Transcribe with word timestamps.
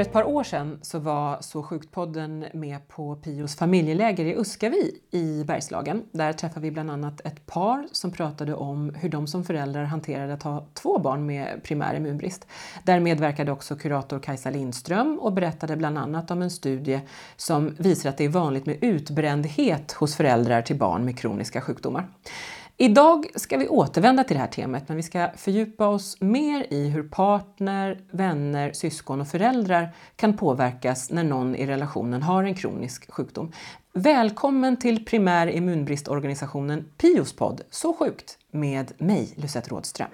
För 0.00 0.04
ett 0.04 0.12
par 0.12 0.24
år 0.24 0.44
sedan 0.44 0.78
så 0.82 0.98
var 0.98 1.38
Så 1.40 1.62
sjukt-podden 1.62 2.46
med 2.52 2.88
på 2.88 3.16
Pios 3.16 3.56
familjeläger 3.56 4.24
i 4.24 4.34
Uskavi 4.36 5.00
i 5.10 5.44
Bergslagen. 5.44 6.02
Där 6.12 6.32
träffade 6.32 6.60
vi 6.60 6.70
bland 6.70 6.90
annat 6.90 7.20
ett 7.20 7.46
par 7.46 7.88
som 7.92 8.10
pratade 8.10 8.54
om 8.54 8.94
hur 8.94 9.08
de 9.08 9.26
som 9.26 9.44
föräldrar 9.44 9.84
hanterade 9.84 10.34
att 10.34 10.42
ha 10.42 10.66
två 10.74 10.98
barn 10.98 11.26
med 11.26 11.62
primär 11.62 11.94
immunbrist. 11.94 12.46
Där 12.84 13.00
medverkade 13.00 13.52
också 13.52 13.76
kurator 13.76 14.18
Kajsa 14.18 14.50
Lindström 14.50 15.18
och 15.18 15.32
berättade 15.32 15.76
bland 15.76 15.98
annat 15.98 16.30
om 16.30 16.42
en 16.42 16.50
studie 16.50 17.00
som 17.36 17.74
visar 17.78 18.10
att 18.10 18.16
det 18.16 18.24
är 18.24 18.28
vanligt 18.28 18.66
med 18.66 18.78
utbrändhet 18.80 19.92
hos 19.92 20.16
föräldrar 20.16 20.62
till 20.62 20.76
barn 20.76 21.04
med 21.04 21.18
kroniska 21.18 21.60
sjukdomar. 21.60 22.08
Idag 22.82 23.26
ska 23.34 23.56
vi 23.56 23.68
återvända 23.68 24.24
till 24.24 24.36
det 24.36 24.40
här 24.40 24.48
temat 24.48 24.88
men 24.88 24.96
vi 24.96 25.02
ska 25.02 25.28
fördjupa 25.36 25.88
oss 25.88 26.20
mer 26.20 26.66
i 26.70 26.88
hur 26.88 27.02
partner, 27.02 28.00
vänner, 28.10 28.72
syskon 28.72 29.20
och 29.20 29.28
föräldrar 29.28 29.94
kan 30.16 30.36
påverkas 30.36 31.10
när 31.10 31.24
någon 31.24 31.56
i 31.56 31.66
relationen 31.66 32.22
har 32.22 32.44
en 32.44 32.54
kronisk 32.54 33.12
sjukdom. 33.12 33.52
Välkommen 33.92 34.76
till 34.76 35.04
primär 35.04 35.46
immunbristorganisationen 35.46 36.84
Pios 36.96 37.32
podd 37.32 37.60
Så 37.70 37.92
sjukt 37.92 38.38
med 38.50 38.92
mig, 38.98 39.34
Lucette 39.36 39.70
Rådström. 39.70 40.08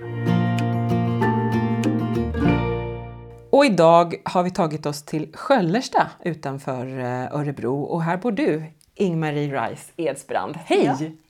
Och 3.51 3.65
idag 3.65 4.15
har 4.25 4.43
vi 4.43 4.51
tagit 4.51 4.87
oss 4.87 5.03
till 5.03 5.29
Sköllersta 5.35 6.11
utanför 6.25 6.99
eh, 6.99 7.35
Örebro 7.35 7.83
och 7.83 8.03
här 8.03 8.17
bor 8.17 8.33
du, 8.33 8.65
Ingmarie 8.95 9.69
Rice 9.69 9.93
Edsbrand. 9.97 10.57
Hej! 10.57 10.85
Ja. 11.01 11.26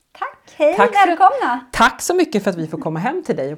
Hej, 0.57 0.75
tack 0.75 0.95
välkomna! 0.95 1.65
För, 1.71 1.77
tack 1.77 2.01
så 2.01 2.15
mycket 2.15 2.43
för 2.43 2.49
att 2.49 2.57
vi 2.57 2.67
får 2.67 2.77
komma 2.77 2.99
hem 2.99 3.23
till 3.23 3.35
dig. 3.35 3.57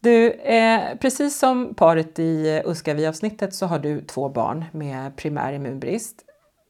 Du, 0.00 0.30
eh, 0.30 0.96
precis 1.00 1.38
som 1.38 1.74
paret 1.74 2.18
i 2.18 2.62
Uskavi-avsnittet 2.64 3.54
så 3.54 3.66
har 3.66 3.78
du 3.78 4.00
två 4.00 4.28
barn 4.28 4.64
med 4.72 5.16
primär 5.16 5.52
immunbrist. 5.52 6.24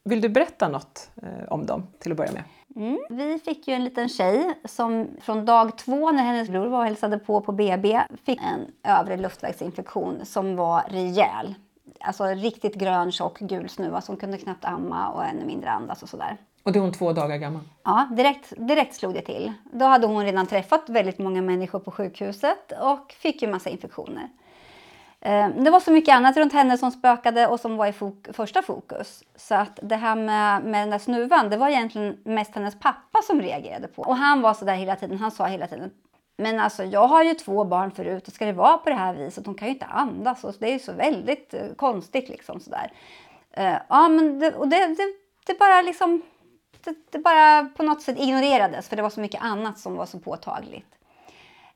Vill 0.05 0.21
du 0.21 0.29
berätta 0.29 0.67
något 0.67 1.09
eh, 1.21 1.53
om 1.53 1.65
dem 1.65 1.87
till 1.99 2.11
att 2.11 2.17
börja 2.17 2.31
med? 2.31 2.43
Mm. 2.75 2.99
Vi 3.09 3.39
fick 3.39 3.67
ju 3.67 3.73
en 3.73 3.83
liten 3.83 4.09
tjej 4.09 4.53
som 4.65 5.07
från 5.21 5.45
dag 5.45 5.77
två 5.77 6.11
när 6.11 6.23
hennes 6.23 6.49
bror 6.49 6.67
var 6.67 6.79
och 6.79 6.85
hälsade 6.85 7.19
på 7.19 7.41
på 7.41 7.51
BB 7.51 8.01
fick 8.25 8.39
en 8.41 8.65
övre 8.83 9.17
luftvägsinfektion 9.17 10.25
som 10.25 10.55
var 10.55 10.83
rejäl. 10.89 11.55
Alltså 11.99 12.23
riktigt 12.25 12.75
grön, 12.75 13.11
tjock, 13.11 13.39
gul 13.39 13.69
snuva 13.69 14.01
som 14.01 14.17
kunde 14.17 14.37
knappt 14.37 14.65
amma 14.65 15.07
och 15.09 15.25
ännu 15.25 15.45
mindre 15.45 15.69
andas 15.69 16.03
och 16.03 16.09
sådär. 16.09 16.37
Och 16.63 16.71
då 16.71 16.79
är 16.79 16.83
hon 16.83 16.91
två 16.91 17.13
dagar 17.13 17.37
gammal? 17.37 17.61
Ja, 17.83 18.07
direkt, 18.11 18.53
direkt 18.57 18.95
slog 18.95 19.13
det 19.13 19.21
till. 19.21 19.53
Då 19.71 19.85
hade 19.85 20.07
hon 20.07 20.25
redan 20.25 20.47
träffat 20.47 20.89
väldigt 20.89 21.19
många 21.19 21.41
människor 21.41 21.79
på 21.79 21.91
sjukhuset 21.91 22.71
och 22.81 23.13
fick 23.13 23.41
ju 23.41 23.47
massa 23.47 23.69
infektioner. 23.69 24.29
Ehm, 25.21 25.63
det 25.63 25.71
var 25.71 25.79
så 25.79 25.91
mycket 25.91 26.15
annat 26.15 26.37
runt 26.37 26.53
henne 26.53 26.77
som 26.77 26.91
spökade 26.91 27.47
och 27.47 27.59
som 27.59 27.77
var 27.77 27.87
i 27.87 27.93
fok 27.93 28.27
första 28.33 28.61
fokus. 28.61 29.23
Så 29.35 29.55
att 29.55 29.79
det 29.81 29.95
här 29.95 30.15
med, 30.15 30.63
med 30.63 30.81
den 30.81 30.89
där 30.89 30.99
snuvan, 30.99 31.49
det 31.49 31.57
var 31.57 31.69
egentligen 31.69 32.17
mest 32.23 32.55
hennes 32.55 32.79
pappa 32.79 33.21
som 33.23 33.41
reagerade 33.41 33.87
på. 33.87 34.01
Och 34.01 34.15
han 34.15 34.41
var 34.41 34.53
så 34.53 34.65
där 34.65 34.75
hela 34.75 34.95
tiden, 34.95 35.17
han 35.17 35.31
sa 35.31 35.45
hela 35.45 35.67
tiden 35.67 35.91
men 36.39 36.59
alltså 36.59 36.83
jag 36.83 37.07
har 37.07 37.23
ju 37.23 37.33
två 37.33 37.63
barn 37.63 37.91
förut 37.91 38.27
och 38.27 38.33
ska 38.33 38.45
det 38.45 38.53
vara 38.53 38.77
på 38.77 38.89
det 38.89 38.95
här 38.95 39.13
viset? 39.13 39.45
De 39.45 39.55
kan 39.55 39.67
ju 39.67 39.73
inte 39.73 39.85
andas 39.85 40.43
och 40.43 40.55
det 40.59 40.67
är 40.67 40.73
ju 40.73 40.79
så 40.79 40.93
väldigt 40.93 41.53
eh, 41.53 41.73
konstigt 41.75 42.29
liksom 42.29 42.59
sådär. 42.59 42.91
Uh, 43.57 43.63
ehm, 43.63 43.79
ja 43.89 44.07
men 44.07 44.39
det, 44.39 44.55
och 44.55 44.67
det, 44.67 44.87
det, 44.87 45.13
det 45.45 45.59
bara 45.59 45.81
liksom 45.81 46.21
det, 46.83 46.95
det, 47.11 47.19
bara 47.19 47.69
på 47.77 47.83
något 47.83 48.01
sätt 48.01 48.19
ignorerades 48.19 48.89
för 48.89 48.95
det 48.95 49.01
var 49.01 49.09
så 49.09 49.19
mycket 49.19 49.41
annat 49.41 49.79
som 49.79 49.95
var 49.95 50.05
så 50.05 50.19
påtagligt. 50.19 50.95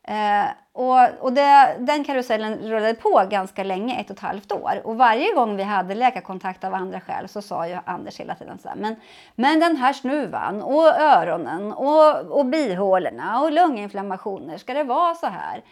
Eh, 0.08 0.46
och 0.74 1.24
och 1.24 1.34
det, 1.34 1.76
den 1.80 2.04
karusellen 2.04 2.58
rullade 2.58 2.94
på 2.94 3.28
ganska 3.30 3.64
länge, 3.64 4.00
ett 4.00 4.10
och 4.10 4.16
ett 4.16 4.22
halvt 4.22 4.52
år. 4.52 4.82
Och 4.84 4.98
varje 4.98 5.34
gång 5.34 5.56
vi 5.56 5.64
hade 5.64 5.96
läkarkontakt 5.96 6.64
av 6.64 6.74
andra 6.74 7.02
skäl 7.02 7.30
så 7.30 7.42
sa 7.42 7.68
ju 7.68 7.78
Anders 7.86 8.20
hela 8.20 8.36
tiden 8.36 8.60
så 8.60 8.70
här, 8.70 8.76
men, 8.76 8.96
men 9.36 9.60
den 9.60 9.76
här 9.76 9.94
snuvan 9.94 10.62
och 10.62 10.88
öronen 10.88 11.74
och, 11.74 12.40
och 12.40 12.46
bihålorna 12.46 13.42
och 13.42 13.52
lunginflammationer, 13.52 14.58
ska 14.58 14.74
det 14.74 14.84
vara 14.84 15.16
så 15.16 15.28
här? 15.28 15.64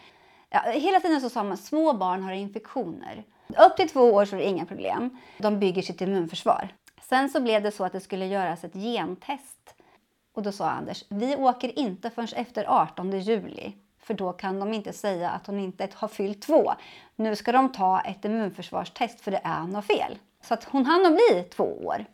Ja, 0.50 0.60
hela 0.60 1.00
tiden 1.00 1.20
så 1.20 1.30
sa 1.30 1.42
man 1.42 1.56
små 1.56 1.92
barn 1.92 2.22
har 2.22 2.32
infektioner. 2.32 3.24
Upp 3.66 3.76
till 3.76 3.88
två 3.88 4.00
år 4.00 4.24
så 4.24 4.36
är 4.36 4.40
det 4.40 4.46
inga 4.46 4.66
problem. 4.66 5.18
De 5.38 5.58
bygger 5.58 5.82
sitt 5.82 6.00
immunförsvar. 6.00 6.68
Sen 7.02 7.28
så 7.28 7.40
blev 7.40 7.62
det 7.62 7.70
så 7.70 7.84
att 7.84 7.92
det 7.92 8.00
skulle 8.00 8.26
göras 8.26 8.64
ett 8.64 8.74
gentest. 8.74 9.74
Och 10.32 10.42
då 10.42 10.52
sa 10.52 10.70
Anders, 10.70 11.04
vi 11.08 11.36
åker 11.36 11.78
inte 11.78 12.10
förrän 12.10 12.28
efter 12.36 12.64
18 12.68 13.20
juli. 13.20 13.72
För 14.02 14.14
då 14.14 14.32
kan 14.32 14.60
de 14.60 14.74
inte 14.74 14.92
säga 14.92 15.30
att 15.30 15.46
hon 15.46 15.60
inte 15.60 15.88
har 15.94 16.08
fyllt 16.08 16.42
två. 16.42 16.72
Nu 17.16 17.36
ska 17.36 17.52
de 17.52 17.72
ta 17.72 18.00
ett 18.00 18.24
immunförsvarstest 18.24 19.20
för 19.20 19.30
det 19.30 19.40
är 19.44 19.62
något 19.62 19.84
fel. 19.84 20.18
Så 20.42 20.54
att 20.54 20.64
hon 20.64 20.86
hann 20.86 21.06
att 21.06 21.12
bli 21.12 21.42
två 21.42 21.64
år. 21.64 22.04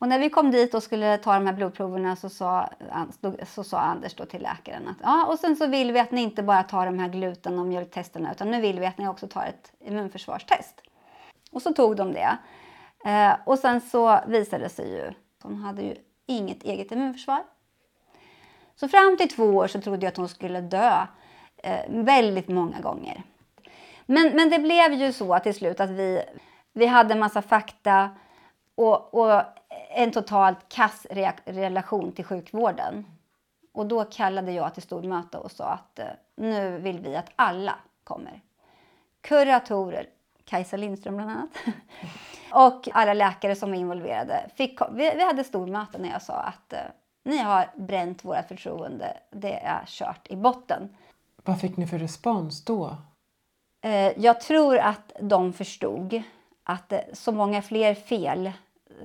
Och 0.00 0.08
när 0.08 0.18
vi 0.18 0.30
kom 0.30 0.50
dit 0.50 0.74
och 0.74 0.82
skulle 0.82 1.18
ta 1.18 1.34
de 1.34 1.46
här 1.46 1.52
blodproverna 1.52 2.16
så 2.16 2.28
sa, 2.28 2.70
så 3.46 3.64
sa 3.64 3.78
Anders 3.78 4.14
då 4.14 4.24
till 4.24 4.42
läkaren 4.42 4.88
att 4.88 4.96
ja, 5.02 5.26
och 5.26 5.38
sen 5.38 5.56
så 5.56 5.66
vill 5.66 5.92
vi 5.92 6.00
att 6.00 6.10
ni 6.10 6.22
inte 6.22 6.42
bara 6.42 6.62
tar 6.62 6.86
de 6.86 6.98
här 6.98 7.08
gluten 7.08 7.58
och 7.58 7.66
mjölktesterna 7.66 8.32
utan 8.32 8.50
nu 8.50 8.60
vill 8.60 8.80
vi 8.80 8.86
att 8.86 8.98
ni 8.98 9.08
också 9.08 9.28
tar 9.28 9.44
ett 9.44 9.72
immunförsvarstest. 9.80 10.80
Och 11.52 11.62
så 11.62 11.72
tog 11.72 11.96
de 11.96 12.12
det. 12.12 12.38
Eh, 13.04 13.32
och 13.44 13.58
sen 13.58 13.80
så 13.80 14.20
visade 14.26 14.64
det 14.64 14.68
sig 14.68 14.92
ju 14.92 15.08
att 15.08 15.42
hon 15.42 15.56
hade 15.56 15.82
ju 15.82 15.96
inget 16.26 16.62
eget 16.62 16.92
immunförsvar. 16.92 17.44
Så 18.74 18.88
fram 18.88 19.16
till 19.16 19.28
två 19.28 19.44
år 19.44 19.66
så 19.66 19.80
trodde 19.80 20.06
jag 20.06 20.12
att 20.12 20.16
hon 20.16 20.28
skulle 20.28 20.60
dö 20.60 21.06
eh, 21.56 21.80
väldigt 21.88 22.48
många 22.48 22.80
gånger. 22.80 23.22
Men, 24.06 24.36
men 24.36 24.50
det 24.50 24.58
blev 24.58 24.92
ju 24.92 25.12
så 25.12 25.38
till 25.38 25.54
slut 25.54 25.80
att 25.80 25.90
vi, 25.90 26.22
vi 26.72 26.86
hade 26.86 27.14
en 27.14 27.20
massa 27.20 27.42
fakta 27.42 28.10
och, 28.74 29.14
och 29.14 29.42
en 29.90 30.10
totalt 30.10 30.68
kass 30.68 31.06
relation 31.44 32.12
till 32.12 32.24
sjukvården. 32.24 33.06
Och 33.72 33.86
då 33.86 34.04
kallade 34.04 34.52
jag 34.52 34.74
till 34.74 34.82
stormöte 34.82 35.38
och 35.38 35.50
sa 35.50 35.64
att 35.64 35.98
eh, 35.98 36.06
nu 36.36 36.78
vill 36.78 37.00
vi 37.00 37.16
att 37.16 37.30
alla 37.36 37.74
kommer. 38.04 38.40
Kuratorer, 39.20 40.06
Kajsa 40.50 40.76
Lindström 40.76 41.16
bland 41.16 41.30
annat. 41.30 41.50
Och 42.52 42.88
alla 42.92 43.14
läkare 43.14 43.56
som 43.56 43.70
var 43.70 43.76
involverade. 43.76 44.50
Fick, 44.54 44.80
vi, 44.92 45.14
vi 45.16 45.24
hade 45.24 45.44
stormöte 45.44 45.98
när 45.98 46.10
jag 46.10 46.22
sa 46.22 46.34
att 46.34 46.72
eh, 46.72 46.78
ni 47.24 47.38
har 47.38 47.70
bränt 47.76 48.24
vårt 48.24 48.48
förtroende. 48.48 49.16
Det 49.30 49.52
är 49.52 49.84
kört 49.86 50.26
i 50.30 50.36
botten. 50.36 50.96
Vad 51.44 51.60
fick 51.60 51.76
ni 51.76 51.86
för 51.86 51.98
respons 51.98 52.64
då? 52.64 52.96
Eh, 53.80 54.18
jag 54.18 54.40
tror 54.40 54.78
att 54.78 55.12
de 55.20 55.52
förstod 55.52 56.22
att 56.64 56.92
eh, 56.92 57.00
så 57.12 57.32
många 57.32 57.62
fler 57.62 57.94
fel 57.94 58.52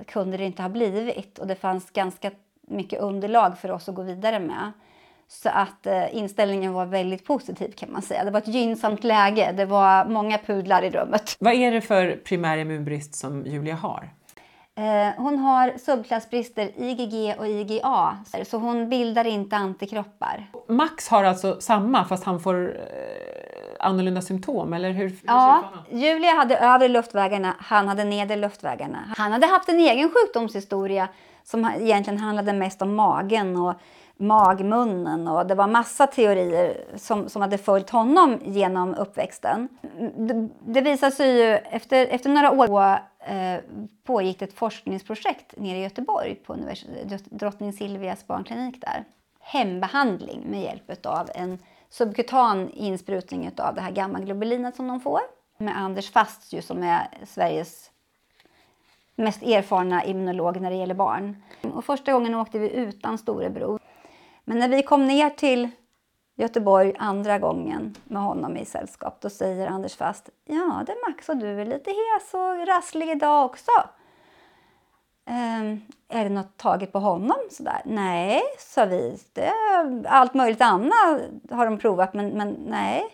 kunde 0.06 0.36
det 0.36 0.44
inte 0.44 0.62
ha 0.62 0.68
blivit. 0.68 1.38
Och 1.38 1.46
det 1.46 1.56
fanns 1.56 1.90
ganska 1.90 2.30
mycket 2.60 3.00
underlag 3.00 3.58
för 3.58 3.70
oss 3.70 3.88
att 3.88 3.94
gå 3.94 4.02
vidare 4.02 4.40
med. 4.40 4.72
Så 5.28 5.48
att 5.48 5.86
eh, 5.86 6.16
inställningen 6.16 6.72
var 6.72 6.86
väldigt 6.86 7.24
positiv 7.24 7.72
kan 7.72 7.92
man 7.92 8.02
säga. 8.02 8.24
Det 8.24 8.30
var 8.30 8.38
ett 8.38 8.48
gynnsamt 8.48 9.04
läge. 9.04 9.52
Det 9.52 9.64
var 9.64 10.04
många 10.04 10.38
pudlar 10.38 10.82
i 10.82 10.90
rummet. 10.90 11.36
Vad 11.38 11.54
är 11.54 11.72
det 11.72 11.80
för 11.80 12.16
primär 12.16 12.58
immunbrist 12.58 13.14
som 13.14 13.46
Julia 13.46 13.74
har? 13.74 14.10
Eh, 14.78 15.14
hon 15.16 15.38
har 15.38 15.78
subklassbrister 15.78 16.70
IgG 16.76 17.34
och 17.38 17.46
IgA, 17.46 18.16
så 18.46 18.58
hon 18.58 18.88
bildar 18.88 19.26
inte 19.26 19.56
antikroppar. 19.56 20.50
Max 20.68 21.08
har 21.08 21.24
alltså 21.24 21.60
samma 21.60 22.04
fast 22.04 22.24
han 22.24 22.40
får 22.40 22.76
eh, 22.76 23.86
annorlunda 23.86 24.22
symptom, 24.22 24.72
eller 24.72 24.90
hur? 24.90 25.08
hur 25.08 25.18
ja, 25.26 25.64
Julia 25.90 26.32
hade 26.32 26.56
övre 26.56 26.88
luftvägarna, 26.88 27.54
han 27.58 27.88
hade 27.88 28.04
nedre 28.04 28.36
luftvägarna. 28.36 28.98
Han 29.16 29.32
hade 29.32 29.46
haft 29.46 29.68
en 29.68 29.80
egen 29.80 30.10
sjukdomshistoria 30.10 31.08
som 31.44 31.70
egentligen 31.80 32.20
handlade 32.20 32.52
mest 32.52 32.82
om 32.82 32.94
magen 32.94 33.56
och 33.56 33.74
magmunnen 34.16 35.28
och 35.28 35.46
det 35.46 35.54
var 35.54 35.66
massa 35.66 36.06
teorier 36.06 36.84
som, 36.96 37.28
som 37.28 37.42
hade 37.42 37.58
följt 37.58 37.90
honom 37.90 38.38
genom 38.44 38.94
uppväxten. 38.94 39.68
Det, 40.16 40.48
det 40.66 40.80
visade 40.80 41.12
sig 41.12 41.36
ju 41.36 41.54
efter, 41.54 42.06
efter 42.06 42.30
några 42.30 42.50
år 42.50 42.98
eh, 43.18 43.60
pågick 44.04 44.42
ett 44.42 44.52
forskningsprojekt 44.52 45.54
nere 45.56 45.78
i 45.78 45.82
Göteborg 45.82 46.34
på 46.34 46.56
Drottning 47.30 47.72
Silvias 47.72 48.26
barnklinik 48.26 48.80
där. 48.80 49.04
Hembehandling 49.40 50.42
med 50.50 50.62
hjälp 50.62 51.06
av 51.06 51.30
en 51.34 51.58
subkutan 51.90 52.70
insprutning 52.70 53.50
av 53.56 53.74
det 53.74 53.80
här 53.80 53.92
gammaglobulinet 53.92 54.76
som 54.76 54.88
de 54.88 55.00
får. 55.00 55.20
Med 55.58 55.78
Anders 55.78 56.10
Fast 56.10 56.52
ju, 56.52 56.62
som 56.62 56.82
är 56.82 57.08
Sveriges 57.26 57.90
mest 59.16 59.42
erfarna 59.42 60.04
immunolog 60.04 60.60
när 60.60 60.70
det 60.70 60.76
gäller 60.76 60.94
barn. 60.94 61.42
Och 61.74 61.84
första 61.84 62.12
gången 62.12 62.34
åkte 62.34 62.58
vi 62.58 62.70
utan 62.70 63.18
storebror. 63.18 63.80
Men 64.48 64.58
när 64.58 64.68
vi 64.68 64.82
kom 64.82 65.06
ner 65.06 65.30
till 65.30 65.70
Göteborg 66.36 66.94
andra 66.98 67.38
gången 67.38 67.94
med 68.04 68.22
honom 68.22 68.56
i 68.56 68.64
sällskap, 68.64 69.20
då 69.20 69.30
säger 69.30 69.66
Anders 69.66 69.96
Fast 69.96 70.30
Ja, 70.44 70.82
det 70.86 70.92
är 70.92 71.10
Max 71.10 71.28
och 71.28 71.36
du 71.36 71.60
är 71.60 71.64
lite 71.64 71.90
hes 71.90 72.34
och 72.34 72.66
rasslig 72.66 73.10
idag 73.10 73.44
också. 73.44 73.70
Ehm, 75.26 75.80
är 76.08 76.24
det 76.24 76.30
något 76.30 76.56
taget 76.56 76.92
på 76.92 76.98
honom? 76.98 77.36
Sådär. 77.50 77.82
Nej, 77.84 78.42
sa 78.58 78.84
vi. 78.84 79.18
Det, 79.32 79.52
allt 80.08 80.34
möjligt 80.34 80.60
annat 80.60 81.20
har 81.50 81.66
de 81.66 81.78
provat, 81.78 82.14
men, 82.14 82.28
men 82.28 82.56
nej. 82.66 83.04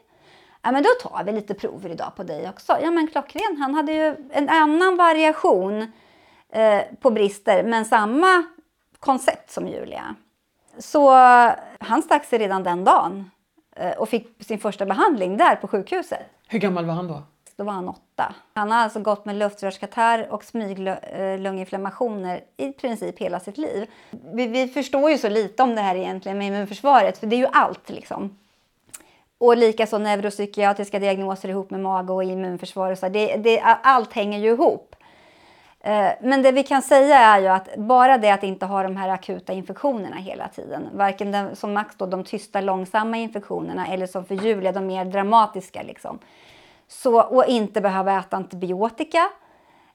Ja, 0.63 0.73
men 0.73 0.83
då 0.83 1.09
tar 1.09 1.25
vi 1.25 1.33
lite 1.33 1.55
prover 1.55 1.91
idag 1.91 2.13
på 2.17 2.23
dig 2.23 2.49
också. 2.49 2.77
Ja, 2.83 2.91
men 2.91 3.07
klockren. 3.07 3.57
Han 3.57 3.75
hade 3.75 3.93
ju 3.93 4.17
en 4.31 4.49
annan 4.49 4.97
variation 4.97 5.93
eh, 6.49 6.83
på 7.01 7.11
brister, 7.11 7.65
men 7.65 7.85
samma 7.85 8.45
koncept 8.99 9.51
som 9.51 9.69
Julia. 9.69 10.15
Så 10.79 11.11
han 11.79 12.03
stack 12.03 12.25
sig 12.25 12.39
redan 12.39 12.63
den 12.63 12.85
dagen 12.85 13.31
eh, 13.77 13.93
och 13.93 14.09
fick 14.09 14.45
sin 14.45 14.59
första 14.59 14.87
behandling 14.87 15.37
där 15.37 15.57
på 15.57 15.69
sjukhuset. 15.69 16.27
Hur 16.49 16.59
gammal 16.59 16.85
var 16.85 16.95
han 16.95 17.09
då? 17.09 17.23
Då 17.57 17.65
var 17.65 17.73
han 17.73 17.89
åtta. 17.89 18.35
Han 18.55 18.71
har 18.71 18.79
alltså 18.79 19.01
gått 19.01 19.25
med 19.25 19.37
luftrörskatarr 19.37 20.33
och 20.33 20.45
smyglunginflammationer 20.45 22.41
i 22.57 22.73
princip 22.73 23.19
hela 23.19 23.41
sitt 23.41 23.59
liv. 23.59 23.87
Vi, 24.11 24.47
vi, 24.47 24.69
förstår 24.69 25.11
ju 25.11 25.19
så 25.19 25.29
lite 25.29 25.63
om 25.63 25.75
det 25.75 25.81
här 25.81 25.95
egentligen 25.95 26.39
med 26.39 26.47
immunförsvaret, 26.47 27.19
för 27.19 27.27
det 27.27 27.37
är 27.37 27.39
ju 27.39 27.49
allt 27.53 27.91
liksom. 27.91 28.37
Och 29.39 29.57
likaså 29.57 29.99
neuropsykiatriska 29.99 30.99
diagnoser 30.99 31.49
ihop 31.49 31.71
med 31.71 31.81
mage 31.81 32.13
och 32.13 32.25
immunförsvar. 32.25 32.93
Och 32.93 32.99
så. 32.99 33.09
Det, 33.09 33.37
det, 33.37 33.61
allt 33.61 34.13
hänger 34.13 34.39
ju 34.39 34.49
ihop. 34.49 34.97
Eh, 35.85 36.13
men 36.21 36.43
det 36.43 36.53
vi 36.53 36.63
kan 36.63 36.83
säga 36.83 37.19
är 37.19 37.41
ju 37.41 37.49
att 37.49 37.77
bara 37.77 38.19
det 38.19 38.31
att 38.31 38.43
inte 38.43 38.67
ha 38.67 38.83
de 38.83 38.97
här 38.97 39.09
akuta 39.09 39.53
infektionerna 39.53 40.17
hela 40.17 40.49
tiden, 40.49 40.89
varken 40.93 41.33
den, 41.33 41.57
som 41.57 41.73
Max 41.73 41.95
då, 41.97 42.07
de 42.07 42.25
tysta 42.25 42.61
långsamma 42.61 43.17
infektionerna 43.17 43.87
eller 43.87 44.07
som 44.07 44.25
för 44.25 44.35
Julia 44.35 44.73
de 44.73 44.87
mer 44.87 45.05
dramatiska. 45.05 45.83
Liksom. 45.83 46.19
Så, 46.89 47.23
och 47.23 47.47
inte 47.47 47.81
behöva 47.81 48.19
äta 48.19 48.37
antibiotika, 48.37 49.29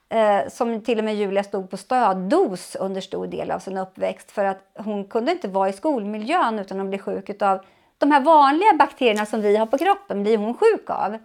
eh, 0.09 0.49
som 0.49 0.81
till 0.81 0.97
och 0.97 1.05
med 1.05 1.15
Julia 1.15 1.43
stod 1.43 1.69
på 1.69 1.77
stöddos 1.77 2.75
under 2.75 3.01
stor 3.01 3.27
del 3.27 3.51
av 3.51 3.59
sin 3.59 3.77
uppväxt 3.77 4.31
för 4.31 4.45
att 4.45 4.71
hon 4.77 5.05
kunde 5.05 5.31
inte 5.31 5.47
vara 5.47 5.69
i 5.69 5.73
skolmiljön 5.73 6.59
utan 6.59 6.79
att 6.79 6.87
bli 6.87 6.99
sjuk 6.99 7.41
av 7.41 7.65
de 7.97 8.11
här 8.11 8.21
vanliga 8.21 8.73
bakterierna 8.79 9.25
som 9.25 9.41
vi 9.41 9.57
har 9.57 9.65
på 9.65 9.77
kroppen 9.77 10.23
blir 10.23 10.37
hon 10.37 10.53
sjuk 10.53 10.89
av. 10.89 11.17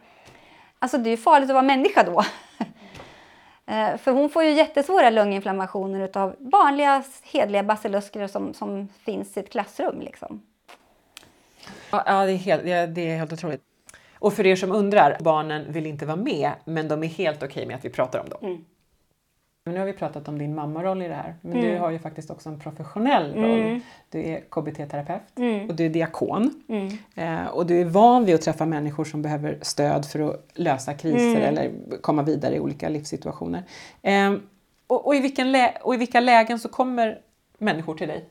Alltså 0.79 0.99
det 0.99 1.09
är 1.09 1.11
ju 1.11 1.17
farligt 1.17 1.51
att 1.51 1.55
vara 1.55 1.63
människa 1.63 2.03
då. 2.03 2.23
Eh, 3.67 3.97
för 3.97 4.13
hon 4.13 4.31
får 4.31 4.45
ju 4.45 4.51
jättesvåra 4.51 5.11
lunginflammationer 5.11 6.17
av 6.17 6.37
vanliga 6.39 7.05
hedliga 7.23 7.63
basilusker 7.63 8.27
som, 8.27 8.55
som 8.55 8.89
finns 8.89 9.37
i 9.37 9.41
ett 9.41 9.51
klassrum. 9.51 10.01
Liksom. 10.01 10.43
Ja, 11.91 12.25
det 12.25 12.33
är, 12.33 12.37
helt, 12.37 12.65
det 12.95 13.09
är 13.09 13.17
helt 13.17 13.33
otroligt. 13.33 13.63
Och 14.19 14.33
för 14.33 14.47
er 14.47 14.57
som 14.57 14.73
undrar, 14.73 15.17
barnen 15.21 15.73
vill 15.73 15.87
inte 15.87 16.07
vara 16.07 16.17
med 16.17 16.51
men 16.65 16.89
de 16.89 17.03
är 17.03 17.07
helt 17.07 17.37
okej 17.37 17.49
okay 17.49 17.67
med 17.67 17.77
att 17.77 17.85
vi 17.85 17.91
pratar 17.91 18.19
om 18.19 18.29
dem. 18.29 18.39
Mm. 18.43 18.65
Nu 19.65 19.79
har 19.79 19.87
vi 19.87 19.93
pratat 19.93 20.29
om 20.29 20.39
din 20.39 20.55
mammaroll 20.55 21.03
i 21.03 21.09
det 21.09 21.15
här, 21.15 21.35
men 21.41 21.53
mm. 21.53 21.65
du 21.65 21.79
har 21.79 21.91
ju 21.91 21.99
faktiskt 21.99 22.31
också 22.31 22.49
en 22.49 22.61
professionell 22.61 23.35
roll. 23.35 23.61
Mm. 23.61 23.81
Du 24.11 24.23
är 24.23 24.41
KBT-terapeut 24.41 25.39
mm. 25.39 25.69
och 25.69 25.75
du 25.75 25.87
är 25.87 25.91
diakon. 25.91 26.63
Mm. 26.69 26.99
Eh, 27.15 27.47
och 27.47 27.67
du 27.67 27.81
är 27.81 27.85
van 27.85 28.25
vid 28.25 28.35
att 28.35 28.43
träffa 28.43 28.67
människor 28.67 29.05
som 29.05 29.23
behöver 29.23 29.59
stöd 29.63 30.07
för 30.07 30.31
att 30.31 30.47
lösa 30.55 30.95
kriser 30.95 31.37
mm. 31.37 31.43
eller 31.43 31.73
komma 32.01 32.23
vidare 32.23 32.57
i 32.57 32.61
olika 32.61 32.89
livssituationer. 32.89 33.63
Eh, 34.03 34.35
och, 34.87 35.07
och, 35.07 35.15
i 35.15 35.21
vilken 35.21 35.57
och 35.83 35.95
i 35.95 35.97
vilka 35.97 36.21
lägen 36.21 36.59
så 36.59 36.69
kommer 36.69 37.19
människor 37.59 37.95
till 37.95 38.09
dig? 38.09 38.29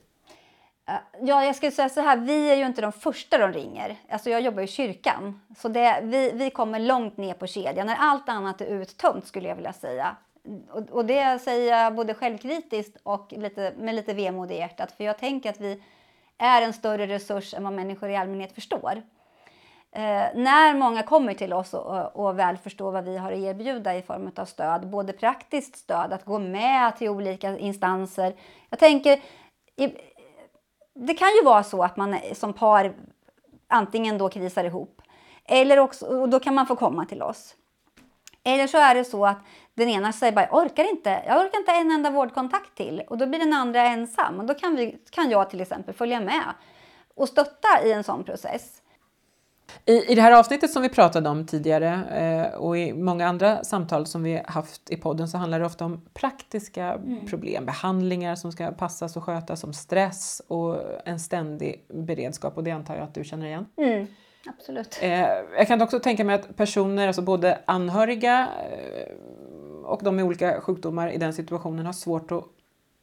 Ja, 1.22 1.46
jag 1.46 1.56
skulle 1.56 1.72
säga 1.72 1.90
så 1.90 2.02
här, 2.02 2.18
vi 2.18 2.52
är 2.52 2.56
ju 2.56 2.66
inte 2.66 2.82
de 2.82 2.92
första 2.92 3.38
de 3.38 3.54
ringer. 3.54 3.96
Alltså 4.10 4.30
jag 4.30 4.42
jobbar 4.42 4.64
i 4.64 4.68
kyrkan. 4.68 5.42
Så 5.58 5.70
det, 5.70 6.00
vi, 6.04 6.32
vi 6.34 6.50
kommer 6.50 6.80
långt 6.80 7.18
ner 7.18 7.34
på 7.34 7.48
kedjan. 7.48 7.88
När 7.88 7.98
allt 8.00 8.30
annat 8.30 8.62
är 8.62 8.66
uttömt 8.66 9.28
skulle 9.28 9.48
jag 9.48 9.56
vilja 9.56 9.74
säga 9.74 10.16
och, 10.72 10.90
och 10.90 11.06
det 11.06 11.42
säger 11.42 11.78
jag 11.78 11.96
både 11.96 12.14
självkritiskt 12.14 12.98
och 13.04 13.34
lite, 13.34 13.74
med 13.78 13.96
lite 13.96 14.14
vemod 14.14 14.52
i 14.52 14.56
hjärtat. 14.56 14.92
För 14.92 15.04
jag 15.04 15.18
tänker 15.18 15.50
att 15.50 15.60
vi 15.60 15.84
är 16.38 16.62
en 16.62 16.74
större 16.74 17.08
resurs 17.08 17.54
än 17.54 17.64
vad 17.64 17.74
människor 17.74 18.10
i 18.10 18.16
allmänhet 18.16 18.52
förstår. 18.52 19.02
Eh, 19.92 20.28
när 20.36 20.74
många 20.74 21.04
kommer 21.04 21.34
till 21.34 21.54
oss 21.54 21.74
och, 21.74 22.16
och, 22.16 22.40
väl 22.40 22.58
förstår 22.58 22.92
vad 22.92 23.04
vi 23.04 23.18
har 23.18 23.32
att 23.32 23.38
erbjuda 23.38 23.96
i 23.96 24.02
form 24.02 24.32
av 24.36 24.46
stöd, 24.46 24.88
både 24.88 25.14
praktiskt 25.14 25.76
stöd, 25.76 26.14
att 26.14 26.26
gå 26.26 26.40
med 26.40 26.98
till 26.98 27.10
olika 27.10 27.58
instanser. 27.58 28.36
Jag 28.70 28.80
tänker, 28.80 29.22
i, 29.76 29.88
det 30.94 31.14
kan 31.14 31.28
ju 31.28 31.44
vara 31.44 31.64
så 31.64 31.84
att 31.84 31.98
man 31.98 32.16
som 32.34 32.54
par 32.54 32.94
antingen 33.68 34.18
då 34.18 34.30
krisar 34.30 34.64
ihop, 34.64 35.02
eller 35.46 35.80
också, 35.80 36.06
och 36.06 36.30
då 36.30 36.40
kan 36.40 36.56
man 36.56 36.68
få 36.68 36.76
komma 36.76 37.06
till 37.06 37.22
oss. 37.22 37.56
Eller 38.44 38.68
så 38.68 38.78
är 38.78 38.96
det 38.96 39.06
så 39.06 39.26
att 39.26 39.38
den 39.74 39.90
ena 39.90 40.14
säger 40.14 40.34
bara, 40.34 40.46
jag 40.46 40.66
orkar 40.66 40.90
inte, 40.90 41.24
jag 41.28 41.46
orkar 41.46 41.60
inte 41.60 41.72
en 41.72 41.92
enda 41.92 42.10
vårdkontakt 42.10 42.78
till. 42.78 43.04
Och 43.08 43.18
då 43.18 43.28
blir 43.28 43.40
den 43.40 43.54
andra 43.54 43.82
ensam. 43.82 44.40
Och 44.40 44.46
då 44.46 44.54
kan, 44.54 44.76
vi, 44.76 44.98
kan 45.10 45.30
jag 45.30 45.50
till 45.50 45.62
exempel 45.62 45.94
följa 45.94 46.22
med 46.22 46.44
och 47.16 47.30
stötta 47.30 47.68
i 47.86 47.92
en 47.92 48.04
sån 48.04 48.24
process. 48.24 48.82
I, 49.86 50.12
I 50.12 50.16
det 50.16 50.22
här 50.22 50.32
avsnittet 50.32 50.72
som 50.72 50.82
vi 50.82 50.90
pratade 50.90 51.30
om 51.30 51.46
tidigare 51.46 52.06
eh, 52.06 52.60
och 52.60 52.78
i 52.78 52.94
många 52.94 53.28
andra 53.28 53.64
samtal 53.64 54.06
som 54.06 54.24
vi 54.24 54.42
haft 54.46 54.90
i 54.90 54.98
podden 54.98 55.28
så 55.28 55.38
handlar 55.38 55.60
det 55.60 55.66
ofta 55.66 55.86
om 55.86 56.02
praktiska 56.14 56.86
mm. 56.94 57.28
problem, 57.28 57.66
behandlingar 57.66 58.36
som 58.36 58.52
ska 58.52 58.72
passas 58.72 59.18
och 59.18 59.24
skötas, 59.24 59.60
som 59.60 59.74
stress 59.74 60.42
och 60.48 60.78
en 61.06 61.20
ständig 61.20 61.86
beredskap 61.88 62.58
och 62.58 62.64
det 62.64 62.72
antar 62.72 62.96
jag 62.96 63.04
att 63.04 63.14
du 63.14 63.24
känner 63.24 63.46
igen. 63.46 63.66
Mm. 63.78 64.08
Absolut. 64.46 64.98
Eh, 65.02 65.28
jag 65.58 65.68
kan 65.68 65.82
också 65.82 66.00
tänka 66.00 66.24
mig 66.24 66.36
att 66.36 66.58
personer, 66.58 67.08
alltså 67.08 67.22
både 67.22 67.60
anhöriga 67.66 68.48
eh, 68.72 69.16
och 69.86 70.04
de 70.04 70.16
med 70.16 70.26
olika 70.26 70.62
sjukdomar 70.62 71.10
i 71.12 71.18
den 71.18 71.34
situationen 71.34 71.86
har 71.86 71.94
svårt 71.94 72.32
att 72.32 72.44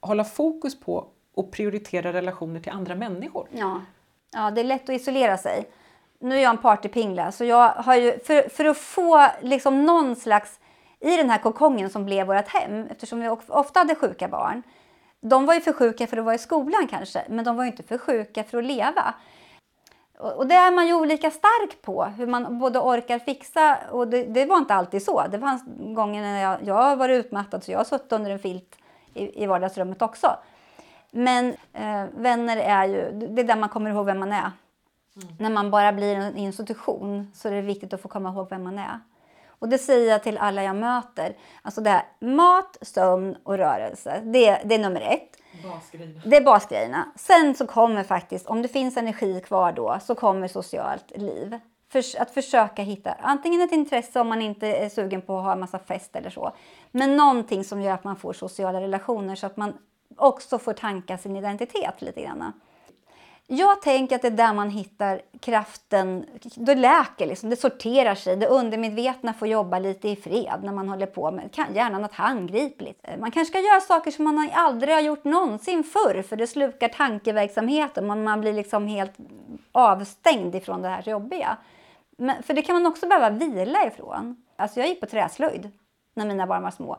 hålla 0.00 0.24
fokus 0.24 0.80
på 0.80 1.06
och 1.34 1.52
prioritera 1.52 2.12
relationer 2.12 2.60
till 2.60 2.72
andra 2.72 2.94
människor. 2.94 3.48
Ja, 3.52 3.80
ja 4.32 4.50
det 4.50 4.60
är 4.60 4.64
lätt 4.64 4.82
att 4.82 4.96
isolera 4.96 5.36
sig. 5.36 5.68
Nu 6.20 6.36
är 6.36 6.40
jag 6.42 6.50
en 6.50 6.58
partypingla 6.58 7.32
så 7.32 7.44
jag 7.44 7.68
har 7.68 7.94
ju, 7.94 8.18
för, 8.18 8.48
för 8.48 8.64
att 8.64 8.78
få 8.78 9.26
liksom 9.42 9.84
någon 9.84 10.16
slags, 10.16 10.60
i 11.00 11.16
den 11.16 11.30
här 11.30 11.38
kokongen 11.38 11.90
som 11.90 12.04
blev 12.04 12.26
vårt 12.26 12.48
hem, 12.48 12.86
eftersom 12.90 13.20
vi 13.20 13.28
ofta 13.48 13.80
hade 13.80 13.94
sjuka 13.94 14.28
barn. 14.28 14.62
De 15.20 15.46
var 15.46 15.54
ju 15.54 15.60
för 15.60 15.72
sjuka 15.72 16.06
för 16.06 16.16
att 16.16 16.24
vara 16.24 16.34
i 16.34 16.38
skolan 16.38 16.86
kanske, 16.90 17.22
men 17.28 17.44
de 17.44 17.56
var 17.56 17.64
inte 17.64 17.82
för 17.82 17.98
sjuka 17.98 18.44
för 18.44 18.58
att 18.58 18.64
leva. 18.64 19.14
Och 20.18 20.46
det 20.46 20.54
är 20.54 20.72
man 20.72 20.86
ju 20.86 20.94
olika 20.94 21.30
stark 21.30 21.82
på, 21.82 22.04
hur 22.04 22.26
man 22.26 22.58
både 22.58 22.78
orkar 22.78 23.18
fixa 23.18 23.78
och 23.90 24.08
det, 24.08 24.24
det 24.24 24.46
var 24.46 24.56
inte 24.56 24.74
alltid 24.74 25.02
så. 25.02 25.26
Det 25.30 25.38
fanns 25.38 25.64
gånger 25.78 26.22
när 26.22 26.42
jag, 26.42 26.58
jag 26.62 26.96
varit 26.96 27.24
utmattad 27.24 27.64
så 27.64 27.72
jag 27.72 27.78
har 27.78 27.84
suttit 27.84 28.12
under 28.12 28.30
en 28.30 28.38
filt 28.38 28.76
i, 29.14 29.42
i 29.42 29.46
vardagsrummet 29.46 30.02
också. 30.02 30.36
Men 31.10 31.48
eh, 31.72 32.04
vänner 32.16 32.56
är 32.56 32.84
ju, 32.84 33.10
det 33.28 33.42
är 33.42 33.44
där 33.44 33.56
man 33.56 33.68
kommer 33.68 33.90
ihåg 33.90 34.06
vem 34.06 34.18
man 34.18 34.32
är. 34.32 34.50
Mm. 35.22 35.34
När 35.38 35.50
man 35.50 35.70
bara 35.70 35.92
blir 35.92 36.16
en 36.16 36.36
institution 36.36 37.30
så 37.34 37.48
är 37.48 37.52
det 37.52 37.60
viktigt 37.60 37.92
att 37.92 38.02
få 38.02 38.08
komma 38.08 38.28
ihåg 38.28 38.46
vem 38.50 38.62
man 38.62 38.78
är. 38.78 39.00
Och 39.58 39.68
det 39.68 39.78
säger 39.78 40.10
jag 40.10 40.22
till 40.22 40.38
alla 40.38 40.62
jag 40.62 40.76
möter. 40.76 41.36
Alltså 41.62 41.80
det 41.80 41.90
här, 41.90 42.02
mat, 42.20 42.78
sömn 42.82 43.36
och 43.42 43.58
rörelse, 43.58 44.20
det, 44.24 44.60
det 44.64 44.74
är 44.74 44.78
nummer 44.78 45.00
ett. 45.00 45.36
Basgrejerna. 45.62 46.20
Det 46.24 46.36
är 46.36 46.44
basgrejerna. 46.44 47.12
Sen 47.16 47.54
så 47.54 47.66
kommer 47.66 48.02
faktiskt, 48.02 48.46
om 48.46 48.62
det 48.62 48.68
finns 48.68 48.96
energi 48.96 49.40
kvar 49.40 49.72
då, 49.72 49.98
så 50.02 50.14
kommer 50.14 50.48
socialt 50.48 51.12
liv. 51.16 51.58
För, 51.88 52.02
att 52.20 52.30
försöka 52.30 52.82
hitta 52.82 53.12
antingen 53.20 53.60
ett 53.60 53.72
intresse 53.72 54.20
om 54.20 54.28
man 54.28 54.42
inte 54.42 54.66
är 54.66 54.88
sugen 54.88 55.22
på 55.22 55.38
att 55.38 55.44
ha 55.44 55.52
en 55.52 55.60
massa 55.60 55.78
fest 55.78 56.16
eller 56.16 56.30
så. 56.30 56.52
Men 56.90 57.16
någonting 57.16 57.64
som 57.64 57.82
gör 57.82 57.94
att 57.94 58.04
man 58.04 58.16
får 58.16 58.32
sociala 58.32 58.80
relationer 58.80 59.34
så 59.34 59.46
att 59.46 59.56
man 59.56 59.78
också 60.16 60.58
får 60.58 60.72
tanka 60.72 61.18
sin 61.18 61.36
identitet 61.36 62.02
lite 62.02 62.22
grann. 62.22 62.52
Jag 63.50 63.82
tänker 63.82 64.16
att 64.16 64.22
det 64.22 64.28
är 64.28 64.32
där 64.32 64.52
man 64.52 64.70
hittar 64.70 65.22
kraften. 65.40 66.26
Det 66.54 66.74
läker, 66.74 67.26
liksom, 67.26 67.50
det 67.50 67.56
sorterar 67.56 68.14
sig. 68.14 68.36
Det 68.36 68.46
undermedvetna 68.46 69.34
får 69.34 69.48
jobba 69.48 69.78
lite 69.78 70.08
i 70.08 70.16
fred 70.16 70.60
när 70.62 70.72
man 70.72 70.88
håller 70.88 71.06
på 71.06 71.30
med 71.30 71.50
gärna 71.74 71.98
något 71.98 72.12
handgripligt. 72.12 73.06
Man 73.18 73.30
kanske 73.30 73.52
ska 73.52 73.60
göra 73.60 73.80
saker 73.80 74.10
som 74.10 74.24
man 74.24 74.50
aldrig 74.52 74.94
har 74.94 75.00
gjort 75.00 75.24
någonsin 75.24 75.84
förr 75.84 76.22
för 76.22 76.36
det 76.36 76.46
slukar 76.46 76.88
tankeverksamheten. 76.88 78.06
Man, 78.06 78.24
man 78.24 78.40
blir 78.40 78.52
liksom 78.52 78.86
helt 78.86 79.16
avstängd 79.72 80.54
ifrån 80.54 80.82
det 80.82 80.88
här 80.88 81.02
jobbiga. 81.08 81.56
Men, 82.16 82.42
för 82.42 82.54
det 82.54 82.62
kan 82.62 82.74
man 82.74 82.86
också 82.86 83.06
behöva 83.06 83.30
vila 83.30 83.86
ifrån. 83.86 84.36
Alltså 84.56 84.80
jag 84.80 84.88
gick 84.88 85.00
på 85.00 85.06
träslöjd 85.06 85.70
när 86.14 86.26
mina 86.26 86.46
barn 86.46 86.62
var 86.62 86.70
små. 86.70 86.98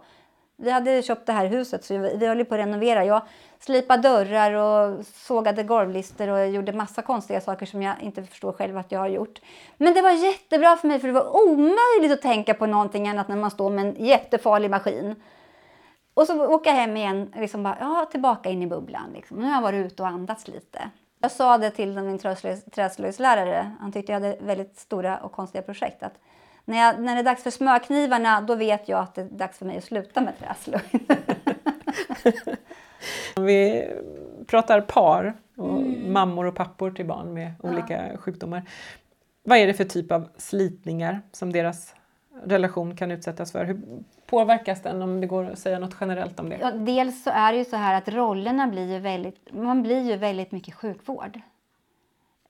Vi 0.61 0.71
hade 0.71 1.01
köpt 1.01 1.25
det 1.25 1.33
här 1.33 1.45
huset 1.45 1.85
så 1.85 1.97
vi, 1.97 2.17
vi 2.17 2.27
höll 2.27 2.45
på 2.45 2.55
att 2.55 2.59
renovera. 2.59 3.05
Jag 3.05 3.21
slipade 3.59 4.01
dörrar 4.01 4.53
och 4.53 5.05
sågade 5.05 5.63
golvlister 5.63 6.27
och 6.27 6.47
gjorde 6.47 6.73
massa 6.73 7.01
konstiga 7.01 7.41
saker 7.41 7.65
som 7.65 7.81
jag 7.81 8.01
inte 8.01 8.23
förstår 8.23 8.53
själv 8.53 8.77
att 8.77 8.91
jag 8.91 8.99
har 8.99 9.07
gjort. 9.07 9.41
Men 9.77 9.93
det 9.93 10.01
var 10.01 10.11
jättebra 10.11 10.75
för 10.75 10.87
mig 10.87 10.99
för 10.99 11.07
det 11.07 11.13
var 11.13 11.47
omöjligt 11.47 12.11
att 12.11 12.21
tänka 12.21 12.53
på 12.53 12.65
någonting 12.65 13.07
annat 13.07 13.27
när 13.27 13.35
man 13.35 13.51
står 13.51 13.69
med 13.69 13.85
en 13.85 14.05
jättefarlig 14.05 14.69
maskin. 14.69 15.15
Och 16.13 16.27
så 16.27 16.45
åka 16.47 16.71
hem 16.71 16.97
igen, 16.97 17.33
liksom 17.35 17.63
bara, 17.63 17.77
ja, 17.79 18.07
tillbaka 18.11 18.49
in 18.49 18.61
i 18.61 18.67
bubblan. 18.67 19.11
Liksom. 19.13 19.37
Nu 19.37 19.45
har 19.45 19.53
jag 19.53 19.61
varit 19.61 19.85
ute 19.85 20.03
och 20.03 20.09
andats 20.09 20.47
lite. 20.47 20.89
Jag 21.21 21.31
sa 21.31 21.57
det 21.57 21.71
till 21.71 22.01
min 22.01 22.19
träslöjdslärare, 22.71 23.71
han 23.79 23.91
tyckte 23.91 24.11
jag 24.11 24.19
hade 24.19 24.37
väldigt 24.41 24.77
stora 24.77 25.17
och 25.17 25.31
konstiga 25.31 25.61
projekt. 25.61 26.03
Att 26.03 26.19
när, 26.69 26.77
jag, 26.77 26.99
när 27.01 27.15
det 27.15 27.21
är 27.21 27.23
dags 27.23 27.43
för 27.43 27.51
smörknivarna, 27.51 28.41
då 28.41 28.55
vet 28.55 28.89
jag 28.89 28.99
att 28.99 29.15
det 29.15 29.21
är 29.21 29.25
dags 29.25 29.57
för 29.57 29.65
mig 29.65 29.77
att 29.77 29.83
sluta 29.83 30.21
med 30.21 30.33
träslöjd. 30.39 31.13
Om 33.35 33.43
vi 33.45 33.89
pratar 34.47 34.81
par 34.81 35.33
och 35.55 35.79
mm. 35.79 36.13
mammor 36.13 36.45
och 36.45 36.55
pappor 36.55 36.91
till 36.91 37.05
barn 37.05 37.33
med 37.33 37.53
olika 37.63 38.07
ja. 38.07 38.17
sjukdomar. 38.17 38.63
Vad 39.43 39.57
är 39.57 39.67
det 39.67 39.73
för 39.73 39.83
typ 39.83 40.11
av 40.11 40.29
slitningar 40.37 41.21
som 41.31 41.53
deras 41.53 41.95
relation 42.43 42.95
kan 42.95 43.11
utsättas 43.11 43.51
för? 43.51 43.65
Hur 43.65 43.81
påverkas 44.25 44.81
den 44.81 45.01
om 45.01 45.21
det 45.21 45.27
går 45.27 45.51
att 45.51 45.59
säga 45.59 45.79
något 45.79 45.95
generellt 46.01 46.39
om 46.39 46.49
det? 46.49 46.57
Ja, 46.61 46.71
dels 46.71 47.23
så 47.23 47.29
är 47.29 47.51
det 47.51 47.57
ju 47.57 47.65
så 47.65 47.75
här 47.75 47.97
att 47.97 48.09
rollerna 48.09 48.67
blir 48.67 48.93
ju 48.93 48.99
väldigt, 48.99 49.53
man 49.53 49.83
blir 49.83 50.01
ju 50.01 50.15
väldigt 50.15 50.51
mycket 50.51 50.73
sjukvård. 50.73 51.41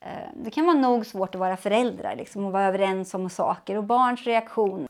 Eh, 0.02 0.30
det 0.36 0.52
kan 0.52 0.66
vara 0.66 0.78
nog 0.78 1.06
svårt 1.06 1.36
att 1.36 1.40
vara 1.40 1.58
föräldrar 1.58 2.16
liksom, 2.16 2.46
och 2.46 2.52
vara 2.52 2.66
överens 2.66 3.14
om 3.14 3.30
saker 3.30 3.78
och 3.78 3.84
barns 3.84 4.24
reaktion. 4.24 4.88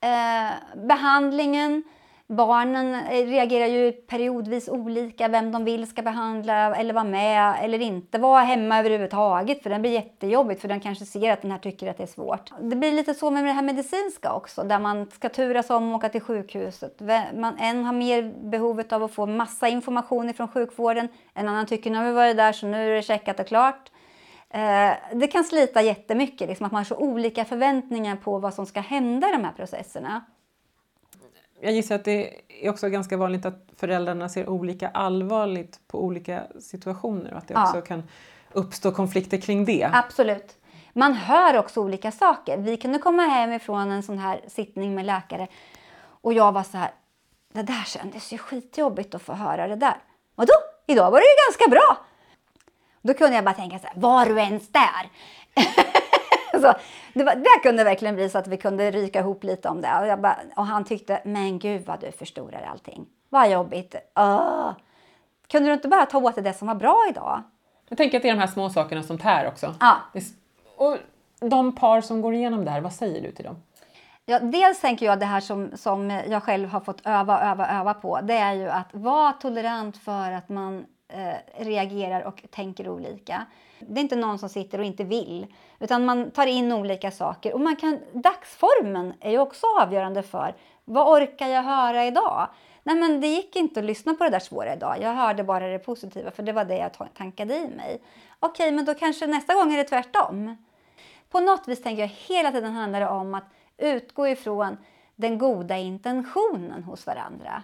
Eh, 0.00 0.50
behandlingen 0.86 1.82
Barnen 2.30 2.94
eh, 2.94 3.26
reagerar 3.26 3.66
ju 3.66 3.92
periodvis 3.92 4.68
olika, 4.68 5.28
vem 5.28 5.52
de 5.52 5.64
vill 5.64 5.86
ska 5.86 6.02
behandla 6.02 6.76
eller 6.76 6.94
vara 6.94 7.04
med 7.04 7.54
eller 7.62 7.80
inte 7.80 8.18
vara 8.18 8.42
hemma 8.42 8.78
överhuvudtaget. 8.78 9.62
För 9.62 9.70
den 9.70 9.82
blir 9.82 9.90
jättejobbigt 9.90 10.60
för 10.60 10.68
den 10.68 10.80
kanske 10.80 11.06
ser 11.06 11.32
att 11.32 11.42
den 11.42 11.50
här 11.50 11.58
tycker 11.58 11.90
att 11.90 11.96
det 11.96 12.02
är 12.02 12.06
svårt. 12.06 12.50
Det 12.60 12.76
blir 12.76 12.92
lite 12.92 13.14
så 13.14 13.30
med 13.30 13.44
det 13.44 13.52
här 13.52 13.62
medicinska 13.62 14.32
också 14.32 14.62
där 14.62 14.78
man 14.78 15.10
ska 15.10 15.28
turas 15.28 15.70
om 15.70 15.90
och 15.90 15.96
åka 15.96 16.08
till 16.08 16.20
sjukhuset. 16.20 17.00
Man, 17.34 17.58
en 17.58 17.84
har 17.84 17.92
mer 17.92 18.50
behovet 18.50 18.92
av 18.92 19.02
att 19.02 19.12
få 19.12 19.26
massa 19.26 19.68
information 19.68 20.34
från 20.34 20.48
sjukvården. 20.48 21.08
En 21.34 21.48
annan 21.48 21.66
tycker 21.66 21.90
nu 21.90 21.98
har 21.98 22.04
vi 22.04 22.12
varit 22.12 22.36
där 22.36 22.52
så 22.52 22.66
nu 22.66 22.90
är 22.90 22.96
det 22.96 23.02
checkat 23.02 23.40
och 23.40 23.46
klart. 23.46 23.90
Eh, 24.50 24.92
det 25.14 25.26
kan 25.26 25.44
slita 25.44 25.82
jättemycket, 25.82 26.48
liksom 26.48 26.66
att 26.66 26.72
man 26.72 26.78
har 26.80 26.84
så 26.84 26.96
olika 26.96 27.44
förväntningar 27.44 28.16
på 28.16 28.38
vad 28.38 28.54
som 28.54 28.66
ska 28.66 28.80
hända 28.80 29.28
i 29.28 29.32
de 29.32 29.44
här 29.44 29.52
processerna 29.52 30.24
jag 31.60 31.72
gissar 31.72 31.94
att 31.94 32.04
det 32.04 32.34
är 32.48 32.70
också 32.70 32.88
ganska 32.88 33.16
vanligt 33.16 33.46
att 33.46 33.66
föräldrarna 33.76 34.28
ser 34.28 34.48
olika 34.48 34.88
allvarligt 34.88 35.80
på 35.86 36.04
olika 36.04 36.42
situationer 36.60 37.32
och 37.32 37.38
att 37.38 37.48
det 37.48 37.54
ja. 37.54 37.68
också 37.68 37.80
kan 37.80 38.02
uppstå 38.52 38.92
konflikter 38.92 39.40
kring 39.40 39.64
det. 39.64 39.90
Absolut. 39.92 40.56
Man 40.92 41.14
hör 41.14 41.58
också 41.58 41.80
olika 41.80 42.12
saker. 42.12 42.56
Vi 42.56 42.76
kunde 42.76 42.98
komma 42.98 43.22
hem 43.22 43.52
ifrån 43.52 43.90
en 43.90 44.02
sån 44.02 44.18
här 44.18 44.40
sittning 44.48 44.94
med 44.94 45.06
läkare 45.06 45.48
och 46.02 46.32
jag 46.32 46.52
var 46.52 46.62
så 46.62 46.76
här, 46.76 46.90
det 47.52 47.62
där 47.62 47.84
kändes 47.86 48.32
ju 48.32 48.38
skitjobbigt 48.38 49.14
att 49.14 49.22
få 49.22 49.32
höra 49.32 49.68
det 49.68 49.76
där. 49.76 49.96
Och 50.34 50.46
då, 50.46 50.52
idag 50.86 51.10
var 51.10 51.18
det 51.18 51.24
ju 51.24 51.48
ganska 51.48 51.70
bra. 51.70 52.06
Då 53.02 53.14
kunde 53.14 53.34
jag 53.34 53.44
bara 53.44 53.54
tänka 53.54 53.78
så 53.78 53.86
här, 53.86 54.00
var 54.00 54.26
du 54.26 54.38
ens 54.38 54.68
där? 54.68 55.10
så, 56.60 56.74
det, 57.14 57.24
var, 57.24 57.34
det 57.34 57.62
kunde 57.62 57.84
verkligen 57.84 58.14
bli 58.14 58.28
så 58.28 58.38
att 58.38 58.46
vi 58.46 58.56
kunde 58.56 58.90
ryka 58.90 59.18
ihop 59.18 59.44
lite 59.44 59.68
om 59.68 59.80
det. 59.80 60.12
Och, 60.12 60.18
bara, 60.18 60.36
och 60.56 60.66
han 60.66 60.84
tyckte, 60.84 61.20
men 61.24 61.58
gud 61.58 61.86
vad 61.86 62.00
du 62.00 62.12
förstorar 62.12 62.62
allting. 62.62 63.06
Vad 63.28 63.50
jobbigt. 63.50 63.94
Uh. 64.18 64.72
Kunde 65.48 65.68
du 65.68 65.72
inte 65.72 65.88
bara 65.88 66.06
ta 66.06 66.18
åt 66.18 66.34
dig 66.34 66.44
det 66.44 66.52
som 66.52 66.68
var 66.68 66.74
bra 66.74 67.06
idag? 67.10 67.42
Jag 67.88 67.98
tänker 67.98 68.16
att 68.16 68.22
det 68.22 68.28
är 68.28 68.34
de 68.34 68.40
här 68.40 68.46
små 68.46 68.70
sakerna 68.70 69.02
som 69.02 69.18
tär 69.18 69.48
också. 69.48 69.74
Ja. 69.80 69.96
Och 70.76 70.96
de 71.40 71.74
par 71.74 72.00
som 72.00 72.20
går 72.20 72.34
igenom 72.34 72.64
det 72.64 72.70
här, 72.70 72.80
vad 72.80 72.92
säger 72.92 73.22
du 73.22 73.32
till 73.32 73.44
dem? 73.44 73.62
Ja, 74.24 74.38
dels 74.38 74.80
tänker 74.80 75.06
jag 75.06 75.20
det 75.20 75.26
här 75.26 75.40
som, 75.40 75.70
som 75.76 76.10
jag 76.10 76.42
själv 76.42 76.68
har 76.68 76.80
fått 76.80 77.06
öva, 77.06 77.50
öva, 77.50 77.80
öva 77.80 77.94
på. 77.94 78.20
Det 78.22 78.34
är 78.34 78.52
ju 78.52 78.68
att 78.68 78.88
vara 78.92 79.32
tolerant 79.32 79.96
för 79.96 80.32
att 80.32 80.48
man 80.48 80.86
eh, 81.14 81.64
reagerar 81.64 82.22
och 82.22 82.42
tänker 82.50 82.88
olika. 82.88 83.46
Det 83.78 84.00
är 84.00 84.02
inte 84.02 84.16
någon 84.16 84.38
som 84.38 84.48
sitter 84.48 84.78
och 84.78 84.84
inte 84.84 85.04
vill, 85.04 85.46
utan 85.78 86.04
man 86.04 86.30
tar 86.30 86.46
in 86.46 86.72
olika 86.72 87.10
saker. 87.10 87.54
Och 87.54 87.60
man 87.60 87.76
kan, 87.76 87.98
dagsformen 88.12 89.14
är 89.20 89.30
ju 89.30 89.38
också 89.38 89.66
avgörande 89.80 90.22
för 90.22 90.54
vad 90.84 91.22
orkar 91.22 91.48
jag 91.48 91.62
höra 91.62 92.06
idag? 92.06 92.48
Nej, 92.82 92.96
men 92.96 93.20
det 93.20 93.26
gick 93.26 93.56
inte 93.56 93.80
att 93.80 93.86
lyssna 93.86 94.14
på 94.14 94.24
det 94.24 94.30
där 94.30 94.38
svåra 94.38 94.74
idag. 94.74 94.96
Jag 95.00 95.14
hörde 95.14 95.44
bara 95.44 95.68
det 95.68 95.78
positiva, 95.78 96.30
för 96.30 96.42
det 96.42 96.52
var 96.52 96.64
det 96.64 96.76
jag 96.76 97.14
tankade 97.14 97.56
i 97.56 97.68
mig. 97.68 98.02
Okej, 98.40 98.72
men 98.72 98.84
då 98.84 98.94
kanske 98.94 99.26
nästa 99.26 99.54
gång 99.54 99.72
är 99.72 99.76
det 99.76 99.84
tvärtom. 99.84 100.56
På 101.30 101.40
något 101.40 101.68
vis 101.68 101.82
tänker 101.82 102.02
jag 102.02 102.08
hela 102.08 102.50
tiden 102.50 102.72
handlar 102.72 103.00
det 103.00 103.08
om 103.08 103.34
att 103.34 103.44
utgå 103.78 104.28
ifrån 104.28 104.76
den 105.16 105.38
goda 105.38 105.76
intentionen 105.76 106.82
hos 106.82 107.06
varandra. 107.06 107.62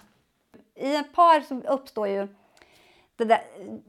I 0.74 0.94
ett 0.96 1.12
par 1.12 1.40
så 1.40 1.54
uppstår 1.54 2.08
ju 2.08 2.28
det, 3.16 3.24
där, 3.24 3.40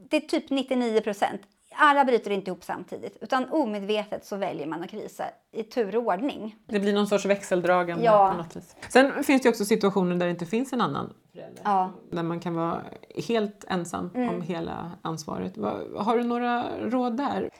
det 0.08 0.16
är 0.16 0.20
typ 0.20 0.50
99 0.50 1.00
procent 1.00 1.40
alla 1.80 2.04
bryter 2.04 2.30
inte 2.30 2.50
ihop 2.50 2.64
samtidigt 2.64 3.16
utan 3.20 3.48
omedvetet 3.50 4.24
så 4.24 4.36
väljer 4.36 4.66
man 4.66 4.82
att 4.82 4.90
krisa 4.90 5.24
i 5.52 5.62
tur 5.62 5.96
och 5.96 6.06
ordning. 6.06 6.56
Det 6.66 6.80
blir 6.80 6.92
någon 6.92 7.06
sorts 7.06 7.24
växeldragande 7.24 8.04
ja. 8.04 8.30
på 8.32 8.42
något 8.42 8.56
vis. 8.56 8.76
Sen 8.88 9.24
finns 9.24 9.42
det 9.42 9.48
också 9.48 9.64
situationer 9.64 10.16
där 10.16 10.26
det 10.26 10.30
inte 10.30 10.46
finns 10.46 10.72
en 10.72 10.80
annan 10.80 11.12
förälder. 11.32 11.62
Ja. 11.64 11.92
Där 12.10 12.22
man 12.22 12.40
kan 12.40 12.54
vara 12.54 12.82
helt 13.28 13.64
ensam 13.68 14.10
mm. 14.14 14.34
om 14.34 14.42
hela 14.42 14.92
ansvaret. 15.02 15.56
Har 15.96 16.18
du 16.18 16.24
några 16.24 16.64
råd 16.80 17.16
där? 17.16 17.50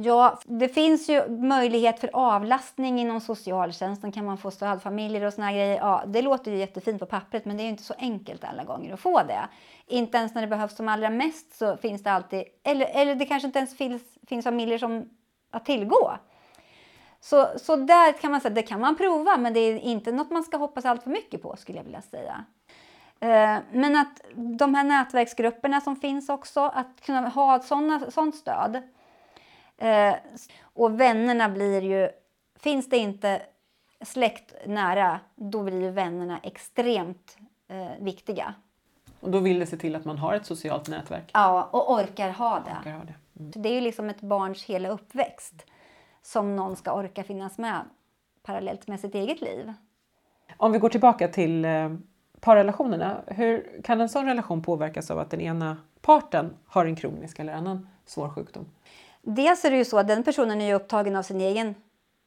Ja, 0.00 0.38
det 0.44 0.68
finns 0.68 1.08
ju 1.08 1.28
möjlighet 1.28 2.00
för 2.00 2.10
avlastning 2.12 3.00
inom 3.00 3.20
socialtjänsten. 3.20 4.12
Kan 4.12 4.24
man 4.24 4.38
få 4.38 4.50
stödfamiljer 4.50 5.24
och 5.24 5.32
såna 5.32 5.52
grejer. 5.52 5.76
Ja, 5.76 6.02
det 6.06 6.22
låter 6.22 6.50
ju 6.50 6.56
jättefint 6.56 7.00
på 7.00 7.06
pappret 7.06 7.44
men 7.44 7.56
det 7.56 7.62
är 7.62 7.68
inte 7.68 7.82
så 7.82 7.94
enkelt 7.98 8.44
alla 8.44 8.64
gånger 8.64 8.94
att 8.94 9.00
få 9.00 9.22
det. 9.22 9.48
Inte 9.86 10.18
ens 10.18 10.34
när 10.34 10.42
det 10.42 10.48
behövs 10.48 10.76
som 10.76 10.88
allra 10.88 11.10
mest 11.10 11.58
så 11.58 11.76
finns 11.76 12.02
det 12.02 12.12
alltid, 12.12 12.44
eller, 12.62 12.86
eller 12.86 13.14
det 13.14 13.24
kanske 13.24 13.46
inte 13.46 13.58
ens 13.58 13.76
finns, 13.76 14.02
finns 14.26 14.44
familjer 14.44 14.78
som 14.78 15.08
att 15.50 15.64
tillgå. 15.64 16.12
Så, 17.20 17.48
så 17.56 17.76
där 17.76 18.12
kan 18.12 18.30
man 18.30 18.40
säga, 18.40 18.54
det 18.54 18.62
kan 18.62 18.80
man 18.80 18.96
prova 18.96 19.36
men 19.36 19.52
det 19.52 19.60
är 19.60 19.78
inte 19.78 20.12
något 20.12 20.30
man 20.30 20.42
ska 20.42 20.56
hoppas 20.56 20.84
allt 20.84 21.02
för 21.02 21.10
mycket 21.10 21.42
på 21.42 21.56
skulle 21.56 21.78
jag 21.78 21.84
vilja 21.84 22.02
säga. 22.02 22.44
Eh, 23.20 23.58
men 23.72 23.96
att 23.96 24.20
de 24.58 24.74
här 24.74 24.84
nätverksgrupperna 24.84 25.80
som 25.80 25.96
finns 25.96 26.28
också, 26.28 26.60
att 26.60 27.00
kunna 27.00 27.28
ha 27.28 27.56
ett 27.56 27.64
sådant 28.12 28.34
stöd 28.34 28.82
Eh, 29.78 30.14
och 30.60 31.00
vännerna 31.00 31.48
blir 31.48 31.82
ju, 31.82 32.08
finns 32.56 32.88
det 32.88 32.96
inte 32.96 33.42
släkt 34.00 34.54
nära, 34.66 35.20
då 35.34 35.62
blir 35.62 35.80
ju 35.80 35.90
vännerna 35.90 36.40
extremt 36.42 37.36
eh, 37.68 37.88
viktiga. 38.00 38.54
Och 39.20 39.30
då 39.30 39.38
vill 39.38 39.58
det 39.58 39.66
se 39.66 39.76
till 39.76 39.96
att 39.96 40.04
man 40.04 40.18
har 40.18 40.34
ett 40.34 40.46
socialt 40.46 40.88
nätverk? 40.88 41.30
Ja, 41.34 41.68
och 41.72 41.92
orkar 41.92 42.30
ha 42.30 42.54
det. 42.54 42.76
Orkar 42.80 42.92
ha 42.92 43.04
det. 43.04 43.14
Mm. 43.38 43.52
det 43.56 43.68
är 43.68 43.74
ju 43.74 43.80
liksom 43.80 44.10
ett 44.10 44.20
barns 44.20 44.64
hela 44.64 44.88
uppväxt 44.88 45.66
som 46.22 46.56
någon 46.56 46.76
ska 46.76 46.92
orka 46.92 47.24
finnas 47.24 47.58
med 47.58 47.80
parallellt 48.42 48.88
med 48.88 49.00
sitt 49.00 49.14
eget 49.14 49.40
liv. 49.40 49.72
Om 50.56 50.72
vi 50.72 50.78
går 50.78 50.88
tillbaka 50.88 51.28
till 51.28 51.64
eh, 51.64 51.94
parrelationerna, 52.40 53.20
hur 53.26 53.82
kan 53.84 54.00
en 54.00 54.08
sån 54.08 54.26
relation 54.26 54.62
påverkas 54.62 55.10
av 55.10 55.18
att 55.18 55.30
den 55.30 55.40
ena 55.40 55.76
parten 56.00 56.56
har 56.66 56.86
en 56.86 56.96
kronisk 56.96 57.38
eller 57.38 57.52
annan 57.52 57.88
svår 58.04 58.28
sjukdom? 58.28 58.66
Dels 59.30 59.64
är 59.64 59.70
det 59.70 59.76
ju 59.76 59.84
så 59.84 59.98
att 59.98 60.08
den 60.08 60.22
personen 60.22 60.60
är 60.60 60.74
upptagen 60.74 61.16
av 61.16 61.22
sin 61.22 61.40
egen 61.40 61.74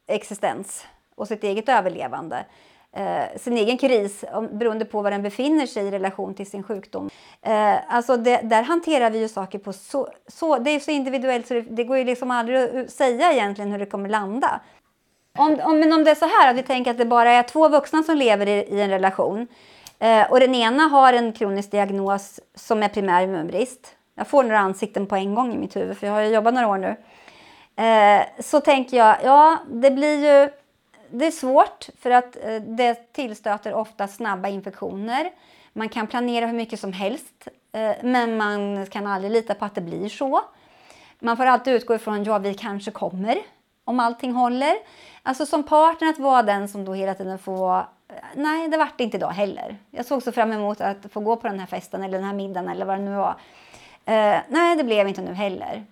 existens 0.07 0.85
och 1.15 1.27
sitt 1.27 1.43
eget 1.43 1.69
överlevande. 1.69 2.45
Eh, 2.93 3.37
sin 3.37 3.57
egen 3.57 3.77
kris 3.77 4.25
beroende 4.51 4.85
på 4.85 5.01
var 5.01 5.11
den 5.11 5.23
befinner 5.23 5.65
sig 5.65 5.87
i 5.87 5.91
relation 5.91 6.33
till 6.33 6.49
sin 6.49 6.63
sjukdom. 6.63 7.09
Eh, 7.41 7.93
alltså 7.95 8.17
det, 8.17 8.41
där 8.43 8.63
hanterar 8.63 9.09
vi 9.09 9.19
ju 9.19 9.27
saker 9.27 9.59
på 9.59 9.73
så, 9.73 10.07
så, 10.27 10.57
det 10.57 10.71
är 10.71 10.79
så 10.79 10.91
individuellt 10.91 11.47
så 11.47 11.53
det, 11.53 11.61
det, 11.61 11.83
går 11.83 11.97
ju 11.97 12.03
liksom 12.03 12.31
aldrig 12.31 12.57
att 12.57 12.73
eh, 12.73 12.85
säga 12.85 13.33
egentligen 13.33 13.71
hur 13.71 13.79
det 13.79 13.85
kommer 13.85 14.09
landa. 14.09 14.59
Om, 15.37 15.59
om, 15.63 15.79
men 15.79 15.93
om 15.93 16.03
det 16.03 16.11
är 16.11 16.15
så 16.15 16.25
här 16.25 16.49
att 16.49 16.57
vi 16.57 16.63
tänker 16.63 16.91
att 16.91 16.97
det 16.97 17.05
bara 17.05 17.31
är 17.31 17.43
två 17.43 17.69
vuxna 17.69 18.03
som 18.03 18.17
lever 18.17 18.47
i, 18.47 18.51
i 18.51 18.81
en 18.81 18.89
relation 18.89 19.47
eh, 19.99 20.31
och 20.31 20.39
den 20.39 20.55
ena 20.55 20.83
har 20.83 21.13
en 21.13 21.33
kronisk 21.33 21.71
diagnos 21.71 22.39
som 22.55 22.83
är 22.83 22.89
primär 22.89 23.23
immunbrist 23.23 23.95
jag 24.21 24.27
får 24.27 24.43
några 24.43 24.59
ansikten 24.59 25.07
på 25.07 25.15
en 25.15 25.35
gång 25.35 25.53
i 25.53 25.57
mitt 25.57 25.75
huvud 25.75 25.97
för 25.97 26.07
jag 26.07 26.13
har 26.13 26.21
ju 26.21 26.33
jobbat 26.33 26.53
några 26.53 26.67
år 26.67 26.77
nu. 26.77 26.95
Eh, 27.83 28.23
så 28.39 28.61
tänker 28.61 28.97
jag, 28.97 29.17
ja 29.23 29.57
det 29.69 29.91
blir 29.91 30.15
ju 30.15 30.49
det 31.09 31.25
är 31.25 31.31
svårt 31.31 31.89
för 31.99 32.11
att 32.11 32.35
eh, 32.35 32.55
det 32.55 33.13
tillstöter 33.13 33.73
ofta 33.73 34.07
snabba 34.07 34.47
infektioner. 34.47 35.31
Man 35.73 35.89
kan 35.89 36.07
planera 36.07 36.45
hur 36.45 36.53
mycket 36.53 36.79
som 36.79 36.93
helst 36.93 37.47
eh, 37.71 37.91
men 38.01 38.37
man 38.37 38.85
kan 38.85 39.07
aldrig 39.07 39.31
lita 39.31 39.53
på 39.53 39.65
att 39.65 39.75
det 39.75 39.81
blir 39.81 40.09
så. 40.09 40.41
Man 41.19 41.37
får 41.37 41.45
alltid 41.45 41.73
utgå 41.73 41.95
ifrån 41.95 42.23
ja 42.23 42.37
vi 42.37 42.53
kanske 42.53 42.91
kommer 42.91 43.37
om 43.83 43.99
allting 43.99 44.33
håller. 44.33 44.75
Alltså 45.23 45.45
som 45.45 45.63
partner 45.63 46.09
att 46.09 46.19
vara 46.19 46.43
den 46.43 46.67
som 46.67 46.85
då 46.85 46.93
hela 46.93 47.13
tiden 47.13 47.39
får 47.39 47.77
eh, 47.77 47.85
Nej, 48.35 48.67
det 48.67 48.77
vart 48.77 49.01
inte 49.01 49.17
idag 49.17 49.31
heller. 49.31 49.77
Jag 49.91 50.05
såg 50.05 50.23
så 50.23 50.31
fram 50.31 50.51
emot 50.51 50.81
att 50.81 50.97
få 51.11 51.19
gå 51.19 51.35
på 51.35 51.47
den 51.47 51.59
här 51.59 51.67
festen 51.67 52.03
eller 52.03 52.17
den 52.17 52.27
här 52.27 52.33
middagen 52.33 52.69
eller 52.69 52.85
vad 52.85 52.97
det 52.97 53.03
nu 53.03 53.15
var. 53.15 53.35
Eh, 54.05 54.37
nej, 54.49 54.75
det 54.75 54.83
blev 54.83 55.07
inte 55.07 55.21
nu 55.21 55.33
heller. 55.33 55.83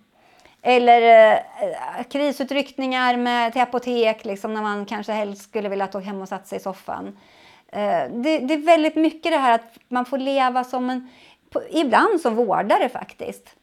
Eller 0.62 1.32
eh, 1.32 2.04
krisutryckningar 2.10 3.16
med, 3.16 3.52
till 3.52 3.62
apotek 3.62 4.24
liksom, 4.24 4.54
när 4.54 4.62
man 4.62 4.86
kanske 4.86 5.12
helst 5.12 5.42
skulle 5.42 5.68
vilja 5.68 5.86
ta 5.86 5.98
hem 5.98 6.22
och 6.22 6.28
satt 6.28 6.46
sig 6.46 6.56
i 6.58 6.60
soffan. 6.60 7.18
Eh, 7.68 8.10
det, 8.10 8.38
det, 8.38 8.54
är 8.54 8.66
väldigt 8.66 8.96
mycket 8.96 9.32
det 9.32 9.38
här 9.38 9.54
att 9.54 9.78
man 9.88 10.04
får 10.04 10.18
leva 10.18 10.64
som 10.64 10.90
en, 10.90 11.08
på, 11.50 11.62
ibland 11.70 12.20
som 12.20 12.36
vårdare 12.36 12.88
faktiskt. 12.88 13.56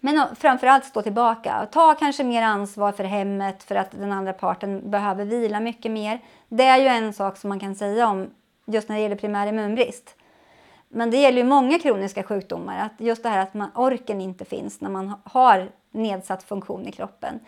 Men 0.00 0.36
framförallt 0.36 0.84
stå 0.84 1.02
tillbaka. 1.02 1.66
Ta 1.72 1.94
kanske 1.94 2.24
mer 2.24 2.42
ansvar 2.42 2.92
för 2.92 3.04
hemmet 3.04 3.62
för 3.62 3.74
att 3.74 3.90
den 3.90 4.12
andra 4.12 4.32
parten 4.32 4.90
behöver 4.90 5.24
vila 5.24 5.60
mycket 5.60 5.92
mer. 5.92 6.20
Det 6.48 6.64
är 6.64 6.78
ju 6.78 6.86
en 6.86 7.12
sak 7.12 7.36
som 7.36 7.48
man 7.48 7.60
kan 7.60 7.74
säga 7.74 8.08
om 8.08 8.30
just 8.66 8.88
när 8.88 8.96
det 8.96 9.02
gäller 9.02 9.16
primär 9.16 9.46
immunbrist. 9.46 10.14
Men 10.88 11.10
det 11.10 11.16
gäller 11.16 11.38
ju 11.38 11.44
många 11.44 11.78
kroniska 11.78 12.22
sjukdomar, 12.22 12.78
att 12.78 12.92
just 12.98 13.22
det 13.22 13.28
här 13.28 13.38
att 13.42 13.54
man, 13.54 13.70
orken 13.74 14.20
inte 14.20 14.44
finns 14.44 14.80
när 14.80 14.90
man 14.90 15.14
har 15.24 15.70
nedsatt 15.90 16.42
funktion 16.42 16.86
i 16.86 16.92
kroppen. 16.92 17.40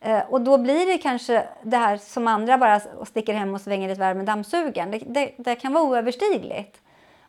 Eh, 0.00 0.22
och 0.28 0.40
då 0.40 0.58
blir 0.58 0.86
det 0.86 0.98
kanske 0.98 1.48
det 1.62 1.76
här 1.76 1.96
som 1.96 2.26
andra 2.26 2.58
bara 2.58 2.80
sticker 3.06 3.34
hem 3.34 3.54
och 3.54 3.60
svänger 3.60 3.88
ett 3.88 3.98
varv 3.98 4.16
med 4.16 4.26
dammsugaren. 4.26 4.90
Det, 4.90 4.98
det, 4.98 5.34
det 5.38 5.54
kan 5.54 5.72
vara 5.72 5.84
oöverstigligt. 5.84 6.80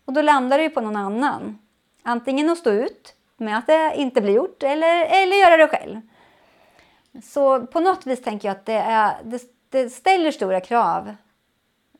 Och 0.05 0.13
då 0.13 0.21
landar 0.21 0.57
det 0.57 0.63
ju 0.63 0.69
på 0.69 0.81
någon 0.81 0.95
annan. 0.95 1.59
Antingen 2.03 2.49
att 2.49 2.57
stå 2.57 2.69
ut 2.69 3.15
med 3.37 3.57
att 3.57 3.67
det 3.67 3.93
inte 3.95 4.21
blir 4.21 4.33
gjort 4.33 4.63
eller, 4.63 5.05
eller 5.05 5.35
göra 5.37 5.57
det 5.57 5.67
själv. 5.67 6.01
Så 7.23 7.67
på 7.67 7.79
något 7.79 8.07
vis 8.07 8.21
tänker 8.21 8.47
jag 8.47 8.55
att 8.55 8.65
det, 8.65 8.73
är, 8.73 9.13
det, 9.23 9.41
det 9.69 9.89
ställer 9.89 10.31
stora 10.31 10.59
krav. 10.59 11.15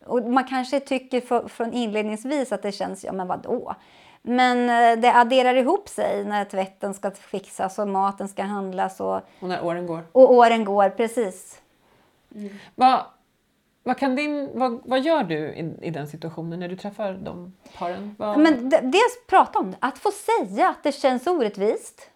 Och 0.05 0.23
man 0.23 0.43
kanske 0.43 0.79
tycker 0.79 1.21
för, 1.21 1.47
från 1.47 1.73
inledningsvis 1.73 2.51
att 2.51 2.61
det 2.61 2.71
känns, 2.71 3.03
ja 3.03 3.11
men 3.11 3.27
vadå? 3.27 3.75
Men 4.21 4.69
eh, 4.69 5.01
det 5.01 5.13
adderar 5.15 5.55
ihop 5.55 5.89
sig 5.89 6.25
när 6.25 6.45
tvätten 6.45 6.93
ska 6.93 7.11
fixas 7.11 7.79
och 7.79 7.87
maten 7.87 8.27
ska 8.27 8.43
handlas. 8.43 8.99
Och, 8.99 9.15
och 9.15 9.49
när 9.49 9.65
åren 9.65 9.87
går. 9.87 10.03
Och 10.11 10.33
åren 10.33 10.65
går, 10.65 10.89
precis. 10.89 11.61
Mm. 12.35 12.49
Vad, 12.75 12.99
vad, 13.83 13.97
kan 13.97 14.15
din, 14.15 14.49
vad, 14.53 14.81
vad 14.85 15.01
gör 15.01 15.23
du 15.23 15.37
i, 15.37 15.73
i 15.81 15.89
den 15.89 16.07
situationen 16.07 16.59
när 16.59 16.67
du 16.67 16.75
träffar 16.75 17.13
de 17.13 17.53
paren? 17.77 18.15
Vad... 18.19 18.39
Men 18.39 18.69
dels 18.69 19.25
prata 19.27 19.59
om 19.59 19.71
det, 19.71 19.77
att 19.79 19.97
få 19.97 20.11
säga 20.11 20.69
att 20.69 20.83
det 20.83 20.91
känns 20.91 21.27
orättvist. 21.27 22.09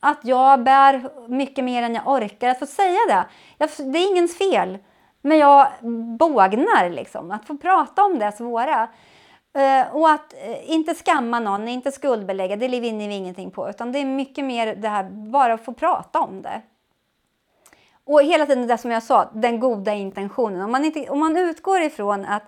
Att 0.00 0.20
jag 0.22 0.62
bär 0.62 1.28
mycket 1.28 1.64
mer 1.64 1.82
än 1.82 1.94
jag 1.94 2.08
orkar. 2.08 2.48
Att 2.48 2.58
få 2.58 2.66
säga 2.66 2.98
det. 3.08 3.24
Jag, 3.58 3.70
det 3.92 3.98
är 3.98 4.10
ingens 4.10 4.38
fel. 4.38 4.78
Men 5.20 5.38
jag 5.38 5.68
bågnar 6.18 6.90
liksom. 6.90 7.30
Att 7.30 7.46
få 7.46 7.56
prata 7.56 8.04
om 8.04 8.18
det 8.18 8.32
svåra. 8.32 8.88
Eh, 9.56 9.96
och 9.96 10.10
att 10.10 10.32
eh, 10.32 10.70
inte 10.70 10.94
skamma 10.94 11.40
någon, 11.40 11.68
inte 11.68 11.92
skuldbelägga, 11.92 12.56
det 12.56 12.68
vinner 12.68 13.08
vi 13.08 13.14
ingenting 13.14 13.50
på. 13.50 13.70
Utan 13.70 13.92
det 13.92 13.98
är 13.98 14.04
mycket 14.04 14.44
mer 14.44 14.76
det 14.76 14.88
här, 14.88 15.04
bara 15.10 15.54
att 15.54 15.64
få 15.64 15.72
prata 15.72 16.20
om 16.20 16.42
det. 16.42 16.62
Och 18.04 18.22
hela 18.22 18.46
tiden 18.46 18.66
det 18.66 18.78
som 18.78 18.90
jag 18.90 19.02
sa, 19.02 19.30
den 19.34 19.60
goda 19.60 19.94
intentionen. 19.94 20.62
Om 20.62 20.72
man, 20.72 20.84
inte, 20.84 21.10
om 21.10 21.18
man 21.18 21.36
utgår 21.36 21.80
ifrån 21.80 22.24
att, 22.24 22.42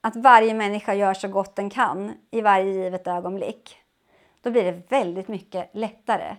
att 0.00 0.16
varje 0.16 0.54
människa 0.54 0.94
gör 0.94 1.14
så 1.14 1.28
gott 1.28 1.56
den 1.56 1.70
kan 1.70 2.12
i 2.30 2.40
varje 2.40 2.72
givet 2.72 3.06
ögonblick. 3.06 3.76
Då 4.42 4.50
blir 4.50 4.64
det 4.64 4.90
väldigt 4.90 5.28
mycket 5.28 5.70
lättare. 5.72 6.36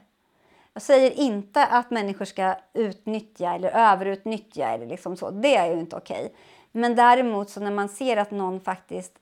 Jag 0.77 0.81
säger 0.81 1.11
inte 1.11 1.65
att 1.65 1.91
människor 1.91 2.25
ska 2.25 2.55
utnyttja 2.73 3.55
eller 3.55 3.69
överutnyttja 3.69 4.69
eller 4.69 4.85
liksom 4.85 5.17
så. 5.17 5.29
Det 5.29 5.55
är 5.55 5.73
ju 5.73 5.79
inte 5.79 5.95
okej. 5.95 6.33
Men 6.71 6.95
däremot 6.95 7.49
så 7.49 7.59
när 7.59 7.71
man 7.71 7.89
ser 7.89 8.17
att 8.17 8.31
någon 8.31 8.59
faktiskt 8.59 9.13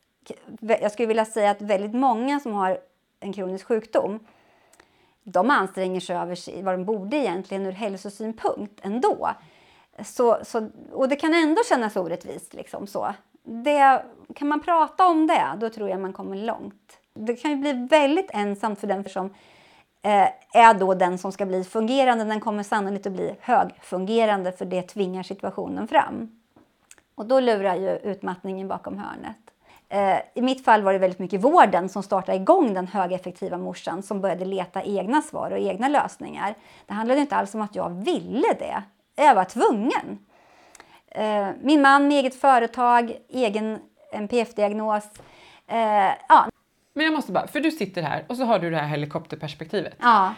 jag 0.59 0.91
skulle 0.91 1.07
vilja 1.07 1.25
säga 1.25 1.51
att 1.51 1.61
väldigt 1.61 1.93
många 1.93 2.39
som 2.39 2.53
har 2.53 2.79
en 3.19 3.33
kronisk 3.33 3.67
sjukdom 3.67 4.19
de 5.23 5.49
anstränger 5.49 5.99
sig 5.99 6.15
över 6.15 6.35
sig, 6.35 6.63
vad 6.63 6.73
de 6.73 6.85
borde 6.85 7.17
egentligen 7.17 7.65
ur 7.65 7.71
hälsosynpunkt 7.71 8.79
ändå. 8.83 9.29
Så, 10.05 10.37
så, 10.43 10.69
och 10.91 11.09
det 11.09 11.15
kan 11.15 11.33
ändå 11.33 11.61
kännas 11.69 11.95
orättvist. 11.95 12.53
Liksom 12.53 12.87
så. 12.87 13.13
Det, 13.43 14.03
kan 14.35 14.47
man 14.47 14.61
prata 14.61 15.07
om 15.07 15.27
det, 15.27 15.57
då 15.57 15.69
tror 15.69 15.89
jag 15.89 16.01
man 16.01 16.13
kommer 16.13 16.37
långt. 16.37 16.99
Det 17.13 17.35
kan 17.35 17.51
ju 17.51 17.57
bli 17.57 17.87
väldigt 17.89 18.29
ensamt 18.33 18.79
för 18.79 18.87
den 18.87 19.09
som 19.09 19.33
Eh, 20.05 20.29
är 20.53 20.73
då 20.73 20.93
den 20.93 21.17
som 21.17 21.31
ska 21.31 21.45
bli 21.45 21.63
fungerande. 21.63 22.23
Den 22.23 22.39
kommer 22.39 22.63
sannolikt 22.63 23.07
att 23.07 23.13
bli 23.13 23.35
högfungerande 23.41 24.51
för 24.51 24.65
det 24.65 24.81
tvingar 24.81 25.23
situationen 25.23 25.87
fram. 25.87 26.39
Och 27.15 27.25
då 27.25 27.39
lurar 27.39 27.75
ju 27.75 27.89
utmattningen 27.89 28.67
bakom 28.67 28.97
hörnet. 28.97 29.37
Eh, 29.89 30.19
I 30.33 30.41
mitt 30.41 30.65
fall 30.65 30.81
var 30.81 30.93
det 30.93 30.99
väldigt 30.99 31.19
mycket 31.19 31.41
vården 31.41 31.89
som 31.89 32.03
startade 32.03 32.37
igång 32.37 32.73
den 32.73 32.87
högeffektiva 32.87 33.57
morsan 33.57 34.03
som 34.03 34.21
började 34.21 34.45
leta 34.45 34.83
egna 34.83 35.21
svar 35.21 35.51
och 35.51 35.59
egna 35.59 35.87
lösningar. 35.87 36.55
Det 36.85 36.93
handlade 36.93 37.21
inte 37.21 37.35
alls 37.35 37.55
om 37.55 37.61
att 37.61 37.75
jag 37.75 37.89
ville 37.89 38.53
det. 38.59 38.83
Jag 39.15 39.35
var 39.35 39.45
tvungen. 39.45 40.19
Eh, 41.07 41.47
min 41.61 41.81
man 41.81 42.07
med 42.07 42.17
eget 42.17 42.35
företag, 42.35 43.17
egen 43.29 43.79
NPF-diagnos. 44.11 45.03
Ja. 46.29 46.45
Men 46.97 47.05
jag 47.05 47.13
måste 47.13 47.31
bara, 47.31 47.47
för 47.47 47.59
du 47.59 47.71
sitter 47.71 48.01
här 48.01 48.25
och 48.27 48.37
så 48.37 48.43
har 48.43 48.59
du 48.59 48.69
det 48.69 48.77
här 48.77 48.87
helikopterperspektivet. 48.87 49.93
Ja. 49.99 50.33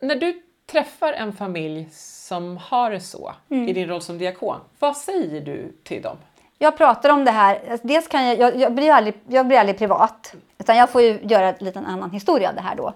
När 0.00 0.14
du 0.14 0.42
träffar 0.66 1.12
en 1.12 1.32
familj 1.32 1.88
som 1.92 2.56
har 2.56 2.90
det 2.90 3.00
så 3.00 3.34
mm. 3.50 3.68
i 3.68 3.72
din 3.72 3.88
roll 3.88 4.02
som 4.02 4.18
diakon, 4.18 4.56
vad 4.78 4.96
säger 4.96 5.40
du 5.40 5.72
till 5.84 6.02
dem? 6.02 6.16
Jag 6.58 6.76
pratar 6.76 7.10
om 7.10 7.24
det 7.24 7.30
här, 7.30 7.60
alltså, 7.70 7.86
dels 7.86 8.08
kan 8.08 8.26
jag, 8.26 8.38
jag, 8.38 8.56
jag, 8.56 8.74
blir 8.74 8.92
aldrig, 8.92 9.14
jag 9.28 9.46
blir 9.46 9.58
aldrig 9.58 9.78
privat, 9.78 10.34
utan 10.58 10.76
jag 10.76 10.90
får 10.90 11.02
ju 11.02 11.18
göra 11.22 11.48
en 11.48 11.64
liten 11.64 11.86
annan 11.86 12.10
historia 12.10 12.48
av 12.48 12.54
det 12.54 12.60
här 12.60 12.76
då. 12.76 12.94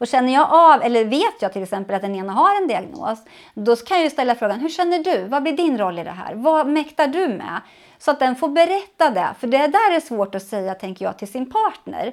Och 0.00 0.06
känner 0.06 0.32
jag 0.32 0.50
av, 0.50 0.82
eller 0.82 1.04
vet 1.04 1.42
jag 1.42 1.52
till 1.52 1.62
exempel 1.62 1.96
att 1.96 2.02
den 2.02 2.14
ena 2.14 2.32
har 2.32 2.56
en 2.56 2.68
diagnos, 2.68 3.18
då 3.54 3.76
kan 3.76 3.96
jag 3.96 4.04
ju 4.04 4.10
ställa 4.10 4.34
frågan, 4.34 4.60
hur 4.60 4.68
känner 4.68 4.98
du? 4.98 5.24
Vad 5.24 5.42
blir 5.42 5.52
din 5.52 5.78
roll 5.78 5.98
i 5.98 6.04
det 6.04 6.10
här? 6.10 6.34
Vad 6.34 6.66
mäktar 6.66 7.06
du 7.06 7.28
med? 7.28 7.60
Så 7.98 8.10
att 8.10 8.18
den 8.18 8.36
får 8.36 8.48
berätta 8.48 9.10
det, 9.10 9.28
för 9.40 9.46
det 9.46 9.58
där 9.58 9.96
är 9.96 10.00
svårt 10.00 10.34
att 10.34 10.42
säga, 10.42 10.74
tänker 10.74 11.04
jag, 11.04 11.18
till 11.18 11.28
sin 11.28 11.50
partner. 11.50 12.12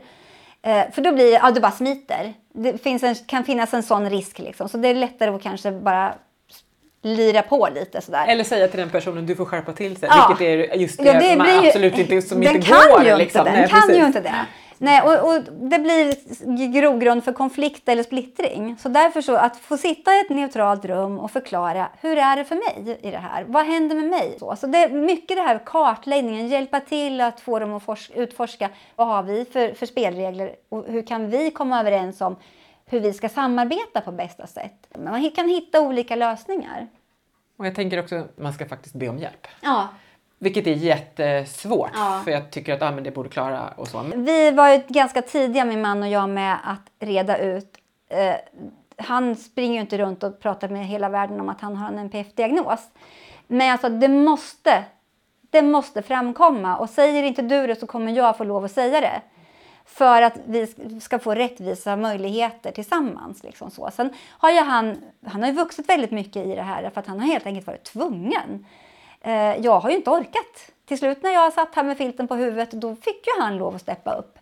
Eh, 0.61 0.91
för 0.91 1.01
då 1.01 1.11
blir 1.11 1.25
det, 1.25 1.31
ja 1.31 1.51
du 1.51 1.61
bara 1.61 1.71
smiter. 1.71 2.33
Det 2.53 2.83
finns 2.83 3.03
en, 3.03 3.15
kan 3.15 3.43
finnas 3.43 3.73
en 3.73 3.83
sån 3.83 4.09
risk 4.09 4.39
liksom, 4.39 4.69
så 4.69 4.77
det 4.77 4.87
är 4.87 4.95
lättare 4.95 5.29
att 5.29 5.43
kanske 5.43 5.71
bara 5.71 6.13
lira 7.01 7.41
på 7.41 7.69
lite 7.75 8.01
sådär. 8.01 8.27
Eller 8.27 8.43
säga 8.43 8.67
till 8.67 8.79
den 8.79 8.89
personen 8.89 9.25
du 9.25 9.35
får 9.35 9.45
skärpa 9.45 9.73
till 9.73 9.97
sig, 9.97 10.09
ja. 10.11 10.35
vilket 10.39 10.71
är 10.71 10.77
just 10.77 10.97
det, 10.97 11.05
ja, 11.05 11.19
det 11.19 11.35
man 11.37 11.47
ju, 11.47 11.67
absolut 11.67 11.97
inte, 11.97 12.21
som 12.21 12.41
den 12.41 12.55
inte 12.55 12.67
kan 12.67 12.91
går. 12.91 13.03
Ju 13.05 13.17
liksom. 13.17 13.39
inte, 13.39 13.51
den 13.51 13.59
Nej, 13.59 13.69
kan 13.69 13.81
precis. 13.81 13.97
ju 13.97 14.05
inte 14.05 14.21
det. 14.21 14.45
Nej, 14.79 15.01
och, 15.01 15.33
och, 15.33 15.43
det 15.43 15.79
blir 15.79 16.73
grogrund 16.73 17.23
för 17.23 17.33
konflikt 17.33 17.89
eller 17.89 18.03
splittring. 18.03 18.77
Så 18.79 18.89
därför 18.89 19.21
så 19.21 19.35
att 19.35 19.57
få 19.57 19.77
sitta 19.77 20.15
i 20.15 20.19
ett 20.19 20.29
neutralt 20.29 20.85
rum 20.85 21.19
och 21.19 21.31
förklara 21.31 21.89
hur 22.01 22.17
är 22.17 22.35
det 22.35 22.45
för 22.45 22.55
mig 22.55 22.99
i 23.01 23.11
det 23.11 23.17
här? 23.17 23.43
Vad 23.43 23.65
händer 23.65 23.95
med 23.95 24.05
mig? 24.05 24.35
Så 24.39 24.49
alltså 24.49 24.67
det 24.67 24.77
är 24.77 24.89
mycket 24.89 25.37
det 25.37 25.43
här 25.43 25.59
kartläggningen, 25.65 26.47
hjälpa 26.47 26.79
till 26.79 27.21
att 27.21 27.39
få 27.39 27.59
dem 27.59 27.73
att 27.73 28.11
utforska 28.15 28.69
vad 28.95 29.07
har 29.07 29.23
vi 29.23 29.45
för, 29.45 29.73
för 29.73 29.85
spelregler 29.85 30.55
och 30.69 30.85
hur 30.87 31.01
kan 31.01 31.29
vi 31.29 31.51
komma 31.51 31.79
överens 31.79 32.21
om 32.21 32.35
hur 32.85 32.99
vi 32.99 33.13
ska 33.13 33.29
samarbeta 33.29 34.01
på 34.01 34.11
bästa 34.11 34.47
sätt. 34.47 34.87
Man 34.97 35.31
kan 35.31 35.49
hitta 35.49 35.81
olika 35.81 36.15
lösningar. 36.15 36.87
Och 37.57 37.65
jag 37.65 37.75
tänker 37.75 37.99
också 37.99 38.15
att 38.15 38.37
man 38.37 38.53
ska 38.53 38.65
faktiskt 38.65 38.95
be 38.95 39.09
om 39.09 39.17
hjälp. 39.17 39.47
Ja. 39.61 39.87
Vilket 40.39 40.67
är 40.67 40.73
jättesvårt, 40.73 41.91
ja. 41.93 42.21
för 42.23 42.31
jag 42.31 42.51
tycker 42.51 42.73
att 42.73 42.81
ah, 42.81 42.91
men 42.91 43.03
det 43.03 43.11
borde 43.11 43.29
klara 43.29 43.67
och 43.75 43.87
så. 43.87 44.05
Vi 44.15 44.51
var 44.51 44.69
ju 44.69 44.81
ganska 44.87 45.21
tidiga, 45.21 45.65
min 45.65 45.81
man 45.81 46.03
och 46.03 46.09
jag, 46.09 46.29
med 46.29 46.57
att 46.63 46.91
reda 46.99 47.37
ut. 47.37 47.77
Eh, 48.09 48.35
han 48.97 49.35
springer 49.35 49.73
ju 49.73 49.81
inte 49.81 49.97
runt 49.97 50.23
och 50.23 50.39
pratar 50.39 50.69
med 50.69 50.85
hela 50.85 51.09
världen 51.09 51.41
om 51.41 51.49
att 51.49 51.61
han 51.61 51.75
har 51.75 51.87
en 51.87 51.99
NPF-diagnos. 51.99 52.79
Men 53.47 53.71
alltså, 53.71 53.89
det 53.89 54.07
måste, 54.07 54.83
det 55.49 55.61
måste 55.61 56.01
framkomma. 56.01 56.77
Och 56.77 56.89
säger 56.89 57.23
inte 57.23 57.41
du 57.41 57.67
det 57.67 57.75
så 57.75 57.87
kommer 57.87 58.11
jag 58.11 58.37
få 58.37 58.43
lov 58.43 58.65
att 58.65 58.71
säga 58.71 59.01
det. 59.01 59.21
För 59.85 60.21
att 60.21 60.33
vi 60.45 60.67
ska 61.01 61.19
få 61.19 61.35
rättvisa 61.35 61.95
möjligheter 61.95 62.71
tillsammans. 62.71 63.43
Liksom 63.43 63.71
så. 63.71 63.89
Sen 63.93 64.09
har 64.29 64.51
ju 64.51 64.59
han, 64.59 64.97
han 65.25 65.41
har 65.41 65.49
ju 65.49 65.55
vuxit 65.55 65.89
väldigt 65.89 66.11
mycket 66.11 66.45
i 66.45 66.55
det 66.55 66.61
här 66.61 66.89
för 66.89 66.99
att 66.99 67.07
han 67.07 67.19
har 67.19 67.27
helt 67.27 67.45
enkelt 67.45 67.67
varit 67.67 67.83
tvungen. 67.83 68.65
Eh, 69.21 69.55
jag 69.65 69.79
har 69.79 69.89
ju 69.89 69.95
inte 69.95 70.09
orkat. 70.09 70.71
Till 70.85 70.97
slut 70.97 71.23
när 71.23 71.31
jag 71.31 71.53
satt 71.53 71.75
här 71.75 71.83
med 71.83 71.97
filten 71.97 72.27
på 72.27 72.35
huvudet 72.35 72.71
då 72.71 72.95
fick 72.95 73.27
ju 73.27 73.41
han 73.41 73.57
lov 73.57 73.75
att 73.75 73.81
steppa 73.81 74.13
upp. 74.13 74.37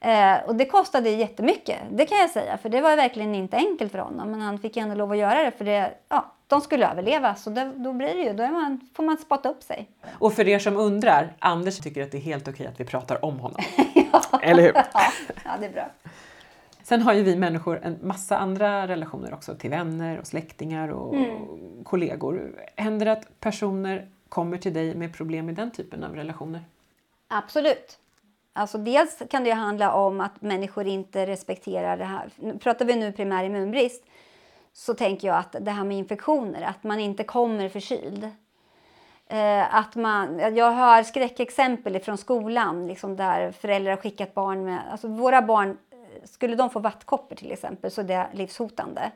Eh, 0.00 0.36
och 0.46 0.54
det 0.54 0.64
kostade 0.64 1.10
jättemycket, 1.10 1.78
det 1.90 2.06
kan 2.06 2.18
jag 2.18 2.30
säga. 2.30 2.58
För 2.58 2.68
det 2.68 2.80
var 2.80 2.96
verkligen 2.96 3.34
inte 3.34 3.56
enkelt 3.56 3.92
för 3.92 3.98
honom. 3.98 4.30
Men 4.30 4.40
han 4.40 4.58
fick 4.58 4.76
ändå 4.76 4.94
lov 4.94 5.12
att 5.12 5.18
göra 5.18 5.42
det 5.42 5.50
för 5.50 5.64
det, 5.64 5.94
ja, 6.08 6.32
de 6.46 6.60
skulle 6.60 6.90
överleva. 6.90 7.34
Så 7.34 7.50
det, 7.50 7.72
då 7.76 7.92
blir 7.92 8.14
det 8.14 8.22
ju, 8.22 8.32
då 8.32 8.46
man, 8.46 8.88
får 8.94 9.02
man 9.02 9.18
spotta 9.18 9.48
upp 9.48 9.62
sig. 9.62 9.90
Och 10.18 10.32
för 10.32 10.48
er 10.48 10.58
som 10.58 10.76
undrar, 10.76 11.32
Anders 11.38 11.78
tycker 11.78 12.02
att 12.02 12.10
det 12.10 12.18
är 12.18 12.22
helt 12.22 12.48
okej 12.48 12.66
att 12.66 12.80
vi 12.80 12.84
pratar 12.84 13.24
om 13.24 13.38
honom. 13.38 13.62
ja. 14.12 14.40
Eller 14.42 14.62
hur? 14.62 14.72
ja, 14.92 15.12
ja, 15.44 15.50
det 15.60 15.66
är 15.66 15.72
bra. 15.72 15.88
Sen 16.92 17.02
har 17.02 17.12
ju 17.12 17.22
vi 17.22 17.36
människor 17.36 17.80
en 17.82 17.98
massa 18.02 18.38
andra 18.38 18.88
relationer 18.88 19.34
också 19.34 19.54
till 19.54 19.70
vänner 19.70 20.18
och 20.18 20.26
släktingar 20.26 20.88
och 20.88 21.14
mm. 21.14 21.84
kollegor. 21.84 22.64
Händer 22.76 23.06
det 23.06 23.12
att 23.12 23.40
personer 23.40 24.08
kommer 24.28 24.58
till 24.58 24.74
dig 24.74 24.94
med 24.94 25.14
problem 25.16 25.48
i 25.48 25.52
den 25.52 25.70
typen 25.70 26.04
av 26.04 26.14
relationer? 26.14 26.64
Absolut. 27.28 27.98
Alltså 28.52 28.78
dels 28.78 29.22
kan 29.30 29.44
det 29.44 29.50
handla 29.50 29.94
om 29.94 30.20
att 30.20 30.42
människor 30.42 30.86
inte 30.86 31.26
respekterar 31.26 31.96
det 31.96 32.04
här. 32.04 32.30
Pratar 32.58 32.84
vi 32.84 32.96
nu 32.96 33.12
primär 33.12 33.44
immunbrist 33.44 34.04
så 34.72 34.94
tänker 34.94 35.28
jag 35.28 35.36
att 35.36 35.56
det 35.60 35.70
här 35.70 35.84
med 35.84 35.98
infektioner, 35.98 36.62
att 36.62 36.84
man 36.84 37.00
inte 37.00 37.24
kommer 37.24 37.68
förkyld. 37.68 38.30
Eh, 39.26 39.74
att 39.74 39.94
man, 39.94 40.38
jag 40.38 40.72
hör 40.72 41.02
skräckexempel 41.02 42.00
från 42.00 42.18
skolan 42.18 42.86
liksom 42.86 43.16
där 43.16 43.52
föräldrar 43.52 43.90
har 43.90 43.98
skickat 43.98 44.34
barn 44.34 44.64
med... 44.64 44.80
Alltså 44.90 45.08
våra 45.08 45.42
barn, 45.42 45.78
skulle 46.24 46.56
de 46.56 46.70
få 46.70 46.78
vattkoppor 46.78 47.36
till 47.36 47.52
exempel 47.52 47.90
så 47.90 48.00
är 48.00 48.04
det 48.04 48.26
livshotande. 48.32 49.12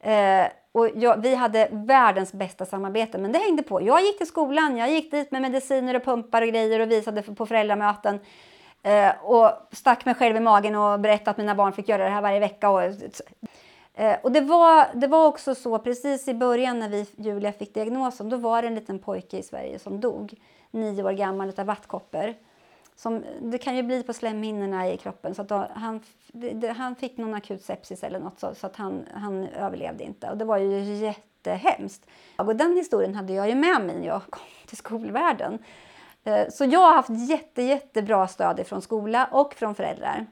Eh, 0.00 0.46
och 0.72 0.88
jag, 0.94 1.22
vi 1.22 1.34
hade 1.34 1.68
världens 1.72 2.32
bästa 2.32 2.66
samarbete, 2.66 3.18
men 3.18 3.32
det 3.32 3.38
hängde 3.38 3.62
på. 3.62 3.82
Jag 3.82 4.02
gick 4.02 4.18
till 4.18 4.26
skolan, 4.26 4.76
jag 4.76 4.90
gick 4.90 5.10
dit 5.10 5.30
med 5.30 5.42
mediciner 5.42 5.96
och 5.96 6.04
pumpar 6.04 6.42
och 6.42 6.48
grejer 6.48 6.80
och 6.80 6.90
visade 6.90 7.22
på 7.22 7.46
föräldramöten. 7.46 8.20
Eh, 8.82 9.12
och 9.22 9.50
stack 9.72 10.04
mig 10.04 10.14
själv 10.14 10.36
i 10.36 10.40
magen 10.40 10.74
och 10.74 11.00
berättade 11.00 11.30
att 11.30 11.36
mina 11.36 11.54
barn 11.54 11.72
fick 11.72 11.88
göra 11.88 12.04
det 12.04 12.10
här 12.10 12.22
varje 12.22 12.40
vecka. 12.40 12.70
Och, 12.70 12.82
Eh, 13.98 14.16
och 14.22 14.32
det 14.32 14.40
var, 14.40 14.86
det 14.94 15.06
var 15.06 15.26
också 15.26 15.54
så 15.54 15.78
precis 15.78 16.28
i 16.28 16.34
början 16.34 16.78
när 16.78 16.88
vi, 16.88 17.06
Julia 17.16 17.52
fick 17.52 17.74
diagnosen, 17.74 18.28
då 18.28 18.36
var 18.36 18.62
det 18.62 18.68
en 18.68 18.74
liten 18.74 18.98
pojke 18.98 19.38
i 19.38 19.42
Sverige 19.42 19.78
som 19.78 20.00
dog, 20.00 20.34
nio 20.70 21.02
år 21.02 21.12
gammal 21.12 21.52
av 21.56 21.66
vattkoppor. 21.66 22.34
Som, 22.98 23.24
det 23.40 23.58
kan 23.58 23.76
ju 23.76 23.82
bli 23.82 24.02
på 24.02 24.12
slemhinnorna 24.12 24.92
i 24.92 24.96
kroppen 24.96 25.34
så 25.34 25.42
att 25.42 25.48
då, 25.48 25.68
han, 25.74 26.00
det, 26.32 26.68
han 26.68 26.96
fick 26.96 27.16
någon 27.16 27.34
akut 27.34 27.64
sepsis 27.64 28.04
eller 28.04 28.18
något 28.18 28.40
så, 28.40 28.54
så 28.54 28.66
att 28.66 28.76
han, 28.76 29.06
han 29.14 29.46
överlevde 29.46 30.04
inte 30.04 30.30
och 30.30 30.36
det 30.36 30.44
var 30.44 30.58
ju 30.58 30.80
jättehemskt. 30.80 32.06
Och 32.36 32.56
den 32.56 32.76
historien 32.76 33.14
hade 33.14 33.32
jag 33.32 33.48
ju 33.48 33.54
med 33.54 33.80
mig 33.80 33.96
när 33.96 34.06
jag 34.06 34.22
kom 34.30 34.42
till 34.66 34.76
skolvärlden. 34.76 35.58
Eh, 36.24 36.48
så 36.48 36.64
jag 36.64 36.80
har 36.80 36.94
haft 36.94 37.28
jätte, 37.30 37.62
jättebra 37.62 38.28
stöd 38.28 38.66
från 38.66 38.82
skola 38.82 39.28
och 39.32 39.54
från 39.54 39.74
föräldrar. 39.74 40.26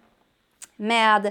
Med 0.77 1.27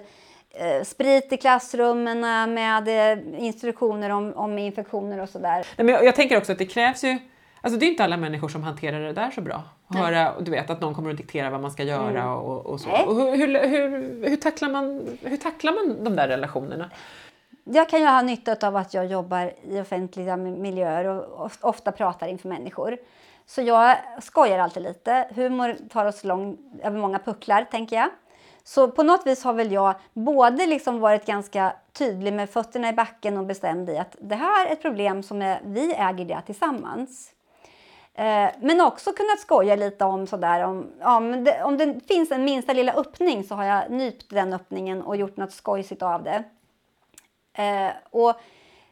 eh, 0.49 0.83
sprit 0.83 1.33
i 1.33 1.37
klassrummen, 1.37 2.19
med 2.53 2.87
eh, 2.87 3.43
instruktioner 3.43 4.09
om, 4.09 4.33
om 4.33 4.57
infektioner 4.57 5.19
och 5.19 5.29
sådär. 5.29 5.67
jag, 5.75 6.05
jag 6.05 6.15
tänker 6.15 6.37
också 6.37 6.51
att 6.51 6.57
det 6.57 6.65
krävs 6.65 7.03
ju 7.03 7.19
Alltså 7.65 7.79
det 7.79 7.85
är 7.85 7.87
inte 7.87 8.03
alla 8.03 8.17
människor 8.17 8.49
som 8.49 8.63
hanterar 8.63 8.99
det 8.99 9.13
där 9.13 9.31
så 9.31 9.41
bra. 9.41 9.63
Höra, 9.87 10.33
du 10.41 10.51
vet, 10.51 10.69
att 10.69 10.81
någon 10.81 10.95
kommer 10.95 11.11
att 11.11 11.17
diktera 11.17 11.49
vad 11.49 11.61
man 11.61 11.71
ska 11.71 11.83
göra 11.83 12.21
mm. 12.21 12.33
och, 12.33 12.65
och, 12.65 12.79
så. 12.79 12.89
Och 12.89 13.15
hur, 13.15 13.37
hur, 13.37 13.67
hur, 13.67 14.29
hur, 14.29 14.35
tacklar 14.35 14.69
man, 14.69 15.17
hur 15.21 15.37
tacklar 15.37 15.73
man 15.73 16.03
de 16.03 16.15
där 16.15 16.27
relationerna? 16.27 16.89
Jag 17.63 17.89
kan 17.89 17.99
ju 17.99 18.05
ha 18.05 18.21
nytta 18.21 18.67
av 18.67 18.75
att 18.75 18.93
jag 18.93 19.05
jobbar 19.05 19.53
i 19.63 19.81
offentliga 19.81 20.37
miljöer 20.37 21.05
och 21.05 21.51
ofta 21.61 21.91
pratar 21.91 22.27
inför 22.27 22.49
människor. 22.49 22.97
Så 23.45 23.61
jag 23.61 23.97
skojar 24.21 24.59
alltid 24.59 24.83
lite. 24.83 25.27
Humor 25.35 25.75
tar 25.89 26.05
oss 26.05 26.23
lång, 26.23 26.57
över 26.83 26.99
många 26.99 27.19
pucklar, 27.19 27.63
tänker 27.71 27.95
jag. 27.95 28.09
Så 28.63 28.91
på 28.91 29.03
något 29.03 29.27
vis 29.27 29.43
har 29.43 29.53
väl 29.53 29.71
jag 29.71 29.95
både 30.13 30.65
liksom 30.65 30.99
varit 30.99 31.25
ganska 31.25 31.73
tydlig 31.93 32.33
med 32.33 32.49
fötterna 32.49 32.89
i 32.89 32.93
backen 32.93 33.37
och 33.37 33.45
bestämd 33.45 33.89
i 33.89 33.97
att 33.97 34.15
det 34.21 34.35
här 34.35 34.67
är 34.67 34.71
ett 34.71 34.81
problem 34.81 35.23
som 35.23 35.41
är, 35.41 35.61
vi 35.65 35.93
äger 35.93 36.25
det 36.25 36.41
tillsammans. 36.45 37.34
Eh, 38.17 38.49
men 38.59 38.81
också 38.81 39.13
kunnat 39.13 39.39
skoja 39.39 39.75
lite 39.75 40.05
om 40.05 40.27
sådär 40.27 40.63
om, 40.63 40.91
ja, 40.99 41.19
det, 41.19 41.63
om 41.63 41.77
det 41.77 42.07
finns 42.07 42.31
en 42.31 42.43
minsta 42.43 42.73
lilla 42.73 42.93
öppning 42.93 43.43
så 43.43 43.55
har 43.55 43.63
jag 43.63 43.91
nypt 43.91 44.29
den 44.29 44.53
öppningen 44.53 45.01
och 45.01 45.15
gjort 45.15 45.37
något 45.37 45.51
skojsigt 45.51 46.01
av 46.01 46.23
det. 46.23 46.43
Eh, 47.53 47.91
och 48.09 48.33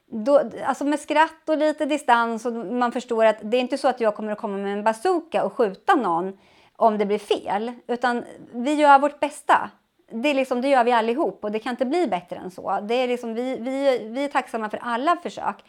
då, 0.06 0.42
alltså 0.66 0.86
med 0.86 1.00
skratt 1.00 1.50
och 1.50 1.58
lite 1.58 1.86
distans 1.86 2.46
och 2.46 2.54
man 2.54 2.92
förstår 2.92 3.26
att 3.26 3.38
det 3.42 3.58
är 3.58 3.62
inte 3.62 3.78
så 3.78 3.88
att 3.88 4.00
jag 4.00 4.16
kommer 4.16 4.32
att 4.32 4.38
komma 4.38 4.58
med 4.58 4.74
en 4.74 4.84
bazooka 4.84 5.44
och 5.44 5.54
skjuta 5.54 5.96
någon 5.96 6.38
om 6.76 6.98
det 6.98 7.06
blir 7.06 7.20
fel, 7.20 7.72
utan 7.88 8.24
vi 8.52 8.74
gör 8.74 9.00
vårt 9.00 9.20
bästa. 9.20 9.70
Det, 10.12 10.30
är 10.30 10.34
liksom, 10.34 10.62
det 10.62 10.68
gör 10.68 10.84
vi 10.84 10.92
allihop 10.92 11.44
och 11.44 11.52
det 11.52 11.60
kan 11.60 11.70
inte 11.70 11.86
bli 11.86 12.08
bättre 12.08 12.36
än 12.36 12.52
så. 12.52 12.80
Det 12.82 12.94
är 12.94 13.08
liksom, 13.08 13.34
vi, 13.34 13.58
vi, 13.58 14.08
vi 14.10 14.24
är 14.24 14.28
tacksamma 14.28 14.70
för 14.70 14.80
alla 14.82 15.18
försök. 15.24 15.64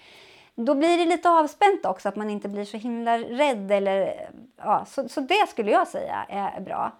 Då 0.54 0.74
blir 0.74 0.98
det 0.98 1.04
lite 1.04 1.30
avspänt 1.30 1.86
också, 1.86 2.08
att 2.08 2.16
man 2.16 2.30
inte 2.30 2.48
blir 2.48 2.64
så 2.64 2.76
himla 2.76 3.18
rädd. 3.18 3.72
Eller, 3.72 4.28
ja, 4.56 4.84
så, 4.84 5.08
så 5.08 5.20
det 5.20 5.48
skulle 5.48 5.70
jag 5.70 5.88
säga 5.88 6.26
är 6.28 6.60
bra. 6.60 6.92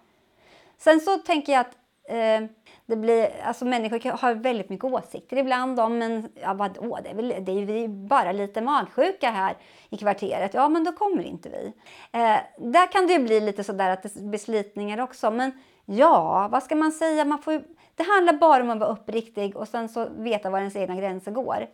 Sen 0.77 0.99
så 0.99 1.17
tänker 1.17 1.53
jag 1.53 1.59
att 1.59 1.75
eh, 2.09 2.49
det 2.85 2.95
blir, 2.95 3.29
alltså 3.43 3.65
människor 3.65 4.11
har 4.11 4.33
väldigt 4.33 4.69
mycket 4.69 4.85
åsikter 4.85 5.37
ibland 5.37 5.79
om 5.79 5.97
men 5.97 6.29
ja, 6.41 6.53
vadå, 6.53 6.99
det 7.03 7.09
är, 7.09 7.15
väl, 7.15 7.45
det 7.45 7.51
är 7.51 7.65
vi 7.65 7.87
bara 7.87 8.31
lite 8.31 8.61
magsjuka 8.61 9.31
här 9.31 9.55
i 9.89 9.97
kvarteret. 9.97 10.53
Ja, 10.53 10.69
men 10.69 10.83
då 10.83 10.91
kommer 10.91 11.23
inte 11.23 11.49
vi. 11.49 11.73
Eh, 12.11 12.37
där 12.57 12.91
kan 12.91 13.07
det 13.07 13.13
ju 13.13 13.19
bli 13.19 13.39
lite 13.39 13.63
sådär 13.63 13.89
att 13.89 14.03
det 14.03 14.21
blir 14.21 14.39
slitningar 14.39 15.01
också. 15.01 15.31
Men 15.31 15.51
ja, 15.85 16.47
vad 16.51 16.63
ska 16.63 16.75
man 16.75 16.91
säga? 16.91 17.25
Man 17.25 17.41
får, 17.41 17.61
det 17.95 18.03
handlar 18.03 18.33
bara 18.33 18.63
om 18.63 18.69
att 18.69 18.79
vara 18.79 18.91
uppriktig 18.91 19.57
och 19.57 19.67
sen 19.67 19.89
så 19.89 20.07
veta 20.17 20.49
var 20.49 20.59
ens 20.59 20.75
egna 20.75 20.95
gränser 20.95 21.31
går. 21.31 21.67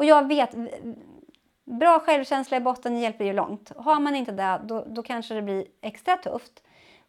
Och 0.00 0.06
jag 0.06 0.28
vet, 0.28 0.50
bra 1.64 2.00
självkänsla 2.00 2.56
i 2.56 2.60
botten 2.60 2.98
hjälper 2.98 3.24
ju 3.24 3.32
långt. 3.32 3.72
Har 3.76 4.00
man 4.00 4.16
inte 4.16 4.32
det, 4.32 4.60
då, 4.64 4.84
då 4.88 5.02
kanske 5.02 5.34
det 5.34 5.42
blir 5.42 5.64
extra 5.82 6.16
tufft. 6.16 6.62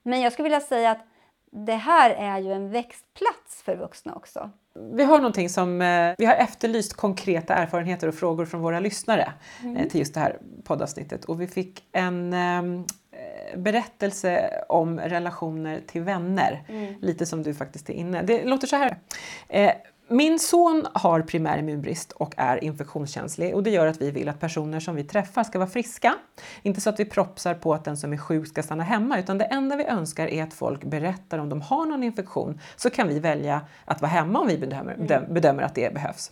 Men 0.03 0.21
jag 0.21 0.33
skulle 0.33 0.43
vilja 0.43 0.59
säga 0.59 0.91
att 0.91 1.05
det 1.51 1.75
här 1.75 2.09
är 2.09 2.39
ju 2.39 2.51
en 2.51 2.71
växtplats 2.71 3.63
för 3.65 3.75
vuxna 3.75 4.15
också. 4.15 4.49
Vi 4.93 5.03
har 5.03 5.17
någonting 5.17 5.49
som, 5.49 5.81
eh, 5.81 6.15
vi 6.17 6.25
har 6.25 6.35
efterlyst 6.35 6.93
konkreta 6.93 7.53
erfarenheter 7.53 8.07
och 8.07 8.15
frågor 8.15 8.45
från 8.45 8.61
våra 8.61 8.79
lyssnare 8.79 9.33
mm. 9.63 9.77
Eh, 9.77 9.87
till 9.87 9.99
just 9.99 10.13
det 10.13 10.19
här 10.19 10.37
poddavsnittet 10.63 11.25
och 11.25 11.41
vi 11.41 11.47
fick 11.47 11.83
en 11.91 12.33
eh, 12.33 12.85
berättelse 13.57 14.63
om 14.69 14.99
relationer 14.99 15.81
till 15.87 16.01
vänner. 16.01 16.63
Mm. 16.67 16.95
Lite 17.01 17.25
som 17.25 17.43
du 17.43 17.53
faktiskt 17.53 17.89
är 17.89 17.93
inne. 17.93 18.21
Det 18.21 18.43
låter 18.43 18.67
så 18.67 18.75
här. 18.75 18.97
Min 20.11 20.39
son 20.39 20.87
har 20.93 21.21
primär 21.21 21.57
immunbrist 21.57 22.11
och 22.11 22.33
är 22.37 22.63
infektionskänslig 22.63 23.55
och 23.55 23.63
det 23.63 23.69
gör 23.69 23.87
att 23.87 24.01
vi 24.01 24.11
vill 24.11 24.29
att 24.29 24.39
personer 24.39 24.79
som 24.79 24.95
vi 24.95 25.03
träffar 25.03 25.43
ska 25.43 25.59
vara 25.59 25.69
friska. 25.69 26.15
Inte 26.61 26.81
så 26.81 26.89
att 26.89 26.99
vi 26.99 27.05
propsar 27.05 27.53
på 27.53 27.73
att 27.73 27.85
den 27.85 27.97
som 27.97 28.13
är 28.13 28.17
sjuk 28.17 28.47
ska 28.47 28.63
stanna 28.63 28.83
hemma 28.83 29.19
utan 29.19 29.37
det 29.37 29.45
enda 29.45 29.75
vi 29.75 29.85
önskar 29.85 30.27
är 30.27 30.43
att 30.43 30.53
folk 30.53 30.83
berättar 30.83 31.37
om 31.37 31.49
de 31.49 31.61
har 31.61 31.85
någon 31.85 32.03
infektion 32.03 32.59
så 32.75 32.89
kan 32.89 33.07
vi 33.07 33.19
välja 33.19 33.61
att 33.85 34.01
vara 34.01 34.11
hemma 34.11 34.39
om 34.39 34.47
vi 34.47 34.57
bedömer, 34.57 34.93
mm. 34.93 35.33
bedömer 35.33 35.63
att 35.63 35.75
det 35.75 35.93
behövs. 35.93 36.31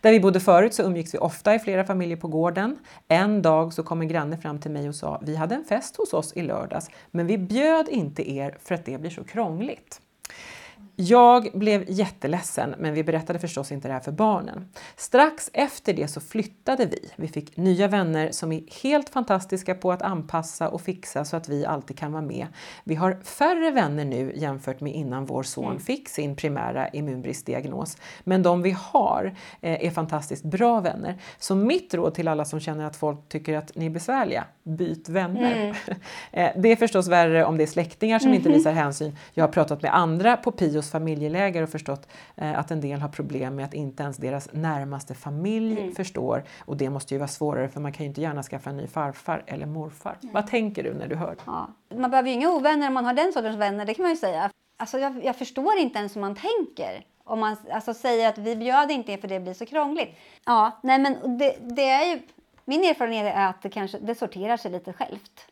Där 0.00 0.12
vi 0.12 0.20
bodde 0.20 0.40
förut 0.40 0.74
så 0.74 0.82
umgicks 0.82 1.14
vi 1.14 1.18
ofta 1.18 1.54
i 1.54 1.58
flera 1.58 1.84
familjer 1.84 2.16
på 2.16 2.28
gården. 2.28 2.78
En 3.08 3.42
dag 3.42 3.72
så 3.72 3.82
kom 3.82 4.00
en 4.00 4.08
granne 4.08 4.38
fram 4.38 4.60
till 4.60 4.70
mig 4.70 4.88
och 4.88 4.94
sa 4.94 5.20
vi 5.22 5.36
hade 5.36 5.54
en 5.54 5.64
fest 5.64 5.96
hos 5.96 6.12
oss 6.12 6.32
i 6.36 6.42
lördags 6.42 6.90
men 7.10 7.26
vi 7.26 7.38
bjöd 7.38 7.88
inte 7.88 8.30
er 8.30 8.56
för 8.60 8.74
att 8.74 8.84
det 8.84 9.00
blir 9.00 9.10
så 9.10 9.24
krångligt. 9.24 10.00
Jag 10.96 11.48
blev 11.54 11.84
jätteledsen, 11.88 12.74
men 12.78 12.94
vi 12.94 13.04
berättade 13.04 13.38
förstås 13.38 13.72
inte 13.72 13.88
det 13.88 13.94
här 13.94 14.00
för 14.00 14.12
barnen. 14.12 14.68
Strax 14.96 15.50
efter 15.52 15.94
det 15.94 16.08
så 16.08 16.20
flyttade 16.20 16.86
vi. 16.86 17.10
Vi 17.16 17.28
fick 17.28 17.56
nya 17.56 17.88
vänner 17.88 18.30
som 18.30 18.52
är 18.52 18.62
helt 18.82 19.08
fantastiska 19.08 19.74
på 19.74 19.92
att 19.92 20.02
anpassa 20.02 20.68
och 20.68 20.80
fixa 20.80 21.24
så 21.24 21.36
att 21.36 21.48
vi 21.48 21.66
alltid 21.66 21.98
kan 21.98 22.12
vara 22.12 22.22
med. 22.22 22.46
Vi 22.84 22.94
har 22.94 23.18
färre 23.24 23.70
vänner 23.70 24.04
nu 24.04 24.32
jämfört 24.36 24.80
med 24.80 24.94
innan 24.94 25.26
vår 25.26 25.42
son 25.42 25.64
mm. 25.64 25.80
fick 25.80 26.08
sin 26.08 26.36
primära 26.36 26.88
immunbristdiagnos. 26.88 27.96
Men 28.24 28.42
de 28.42 28.62
vi 28.62 28.76
har 28.78 29.34
eh, 29.60 29.86
är 29.86 29.90
fantastiskt 29.90 30.44
bra 30.44 30.80
vänner. 30.80 31.18
Så 31.38 31.54
mitt 31.54 31.94
råd 31.94 32.14
till 32.14 32.28
alla 32.28 32.44
som 32.44 32.60
känner 32.60 32.84
att 32.84 32.96
folk 32.96 33.28
tycker 33.28 33.56
att 33.56 33.74
ni 33.74 33.86
är 33.86 33.90
besvärliga, 33.90 34.44
byt 34.62 35.08
vänner. 35.08 35.56
Mm. 35.56 35.76
Eh, 36.32 36.50
det 36.56 36.68
är 36.68 36.76
förstås 36.76 37.08
värre 37.08 37.44
om 37.44 37.56
det 37.56 37.64
är 37.64 37.66
släktingar 37.66 38.18
som 38.18 38.28
mm 38.28 38.40
inte 38.40 38.48
visar 38.48 38.72
hänsyn. 38.72 39.16
Jag 39.34 39.44
har 39.44 39.52
pratat 39.52 39.82
med 39.82 39.96
andra 39.96 40.36
på 40.36 40.52
Pios 40.70 40.90
familjeläger 40.90 41.62
och 41.62 41.68
förstått 41.68 42.08
eh, 42.36 42.58
att 42.58 42.70
en 42.70 42.80
del 42.80 43.00
har 43.00 43.08
problem 43.08 43.56
med 43.56 43.64
att 43.64 43.74
inte 43.74 44.02
ens 44.02 44.16
deras 44.16 44.48
närmaste 44.52 45.14
familj 45.14 45.80
mm. 45.80 45.94
förstår. 45.94 46.44
Och 46.60 46.76
det 46.76 46.90
måste 46.90 47.14
ju 47.14 47.18
vara 47.18 47.28
svårare 47.28 47.68
för 47.68 47.80
man 47.80 47.92
kan 47.92 48.04
ju 48.04 48.08
inte 48.08 48.20
gärna 48.20 48.42
skaffa 48.42 48.70
en 48.70 48.76
ny 48.76 48.86
farfar 48.86 49.42
eller 49.46 49.66
morfar. 49.66 50.16
Mm. 50.22 50.34
Vad 50.34 50.46
tänker 50.46 50.82
du 50.82 50.94
när 50.94 51.08
du 51.08 51.16
hör? 51.16 51.36
Ja. 51.46 51.68
Man 51.94 52.10
behöver 52.10 52.28
ju 52.28 52.34
inga 52.34 52.50
ovänner 52.50 52.88
om 52.88 52.94
man 52.94 53.04
har 53.04 53.14
den 53.14 53.32
sortens 53.32 53.56
vänner, 53.56 53.84
det 53.84 53.94
kan 53.94 54.02
man 54.02 54.10
ju 54.10 54.16
säga. 54.16 54.50
Alltså 54.76 54.98
jag, 54.98 55.24
jag 55.24 55.36
förstår 55.36 55.78
inte 55.78 55.98
ens 55.98 56.16
hur 56.16 56.20
man 56.20 56.34
tänker 56.34 57.04
om 57.24 57.40
man 57.40 57.56
alltså, 57.72 57.94
säger 57.94 58.28
att 58.28 58.38
vi 58.38 58.56
bjöd 58.56 58.90
inte 58.90 59.12
er 59.12 59.16
för 59.16 59.28
det 59.28 59.40
blir 59.40 59.54
så 59.54 59.66
krångligt. 59.66 60.16
Ja, 60.44 60.80
nej 60.82 60.98
men 60.98 61.38
det, 61.38 61.56
det 61.60 61.88
är 61.88 62.14
ju, 62.14 62.22
min 62.64 62.84
erfarenhet 62.84 63.34
är 63.36 63.46
att 63.46 63.62
det 63.62 63.70
kanske 63.70 63.98
det 63.98 64.14
sorterar 64.14 64.56
sig 64.56 64.70
lite 64.70 64.92
självt 64.92 65.49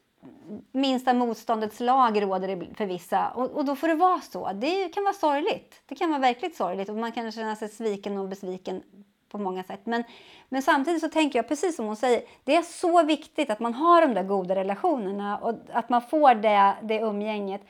minsta 0.72 1.14
motståndets 1.14 1.80
lag 1.80 2.22
råder 2.22 2.74
för 2.74 2.86
vissa. 2.86 3.28
Och, 3.28 3.50
och, 3.50 3.64
då 3.64 3.76
får 3.76 3.88
det 3.88 3.94
vara 3.94 4.20
så. 4.20 4.52
Det 4.52 4.88
kan 4.88 5.04
vara 5.04 5.14
sorgligt. 5.14 5.82
Det 5.86 5.94
kan 5.94 6.10
vara 6.10 6.20
verkligt 6.20 6.56
sorgligt 6.56 6.88
och 6.88 6.96
man 6.96 7.12
kan 7.12 7.32
känna 7.32 7.56
sig 7.56 7.68
sviken 7.68 8.18
och 8.18 8.28
besviken 8.28 8.82
på 9.28 9.38
många 9.38 9.64
sätt. 9.64 9.80
Men, 9.84 10.04
men 10.48 10.62
samtidigt 10.62 11.00
så 11.00 11.08
tänker 11.08 11.38
jag, 11.38 11.48
precis 11.48 11.76
som 11.76 11.86
hon 11.86 11.96
säger, 11.96 12.22
det 12.44 12.56
är 12.56 12.62
så 12.62 13.02
viktigt 13.02 13.50
att 13.50 13.60
man 13.60 13.74
har 13.74 14.02
de 14.02 14.14
där 14.14 14.22
goda 14.22 14.54
relationerna 14.54 15.38
och 15.38 15.54
att 15.72 15.88
man 15.88 16.02
får 16.02 16.34
det, 16.34 16.74
det 16.82 16.98
umgänget. 17.00 17.60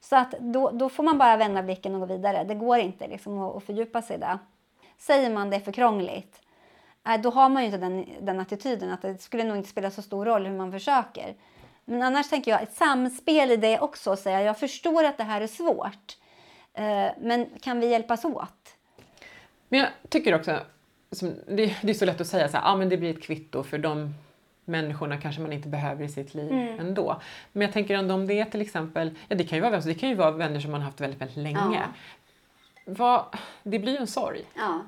Så 0.00 0.16
att 0.16 0.30
då, 0.30 0.70
då 0.70 0.88
får 0.88 1.02
man 1.02 1.18
bara 1.18 1.36
vända 1.36 1.62
blicken 1.62 1.94
och 1.94 2.00
gå 2.00 2.06
vidare. 2.06 2.44
Det 2.44 2.54
går 2.54 2.78
inte 2.78 3.08
liksom 3.08 3.38
att, 3.38 3.56
att 3.56 3.64
fördjupa 3.64 4.02
sig 4.02 4.18
där. 4.18 4.38
Säger 4.98 5.30
man 5.30 5.50
det 5.50 5.56
är 5.56 5.60
för 5.60 5.72
krångligt, 5.72 6.40
eh, 7.08 7.20
då 7.20 7.30
har 7.30 7.48
man 7.48 7.62
ju 7.62 7.66
inte 7.66 7.78
den, 7.78 8.06
den 8.20 8.40
attityden 8.40 8.90
att 8.90 9.02
det 9.02 9.22
skulle 9.22 9.44
nog 9.44 9.56
inte 9.56 9.68
spela 9.68 9.90
så 9.90 10.02
stor 10.02 10.24
roll 10.24 10.46
hur 10.46 10.56
man 10.56 10.72
försöker. 10.72 11.34
Men 11.88 12.02
annars 12.02 12.28
tänker 12.28 12.50
jag 12.50 12.62
ett 12.62 12.72
samspel 12.72 13.50
i 13.50 13.56
det 13.56 13.80
också. 13.80 14.16
Säga, 14.16 14.42
jag 14.42 14.58
förstår 14.58 15.04
att 15.04 15.18
det 15.18 15.24
här 15.24 15.40
är 15.40 15.46
svårt. 15.46 16.16
Eh, 16.74 17.08
men 17.20 17.46
kan 17.60 17.80
vi 17.80 17.90
hjälpas 17.90 18.24
åt? 18.24 18.76
Men 19.68 19.80
jag 19.80 19.88
tycker 20.08 20.34
också, 20.34 20.60
det, 21.46 21.64
är 21.82 21.94
så 21.94 22.04
lätt 22.04 22.20
att 22.20 22.26
säga 22.26 22.48
så 22.48 22.56
här, 22.56 22.72
ah, 22.72 22.76
men 22.76 22.88
det 22.88 22.96
blir 22.96 23.10
ett 23.10 23.22
kvitto 23.22 23.62
för 23.62 23.78
de 23.78 24.14
människorna 24.64 25.20
kanske 25.20 25.42
man 25.42 25.52
inte 25.52 25.68
behöver 25.68 26.04
i 26.04 26.08
sitt 26.08 26.34
liv 26.34 26.52
mm. 26.52 26.80
ändå. 26.80 27.20
Men 27.52 27.62
jag 27.62 27.72
tänker 27.72 27.94
ändå 27.94 28.14
om 28.14 28.26
det 28.26 28.40
är 28.40 28.44
till 28.44 28.60
exempel, 28.60 29.10
ja 29.28 29.36
det 29.36 29.44
kan 29.44 29.58
ju 29.58 29.62
vara, 29.62 29.80
det 29.80 29.94
kan 29.94 30.08
ju 30.08 30.14
vara 30.14 30.30
vänner 30.30 30.60
som 30.60 30.70
man 30.70 30.80
haft 30.80 31.00
väldigt, 31.00 31.20
väldigt 31.20 31.36
länge. 31.36 31.58
Ja. 31.74 31.82
Vad, 32.84 33.24
det 33.62 33.78
blir 33.78 33.92
ju 33.92 33.98
en 33.98 34.06
sorg. 34.06 34.44
Ja. 34.54 34.80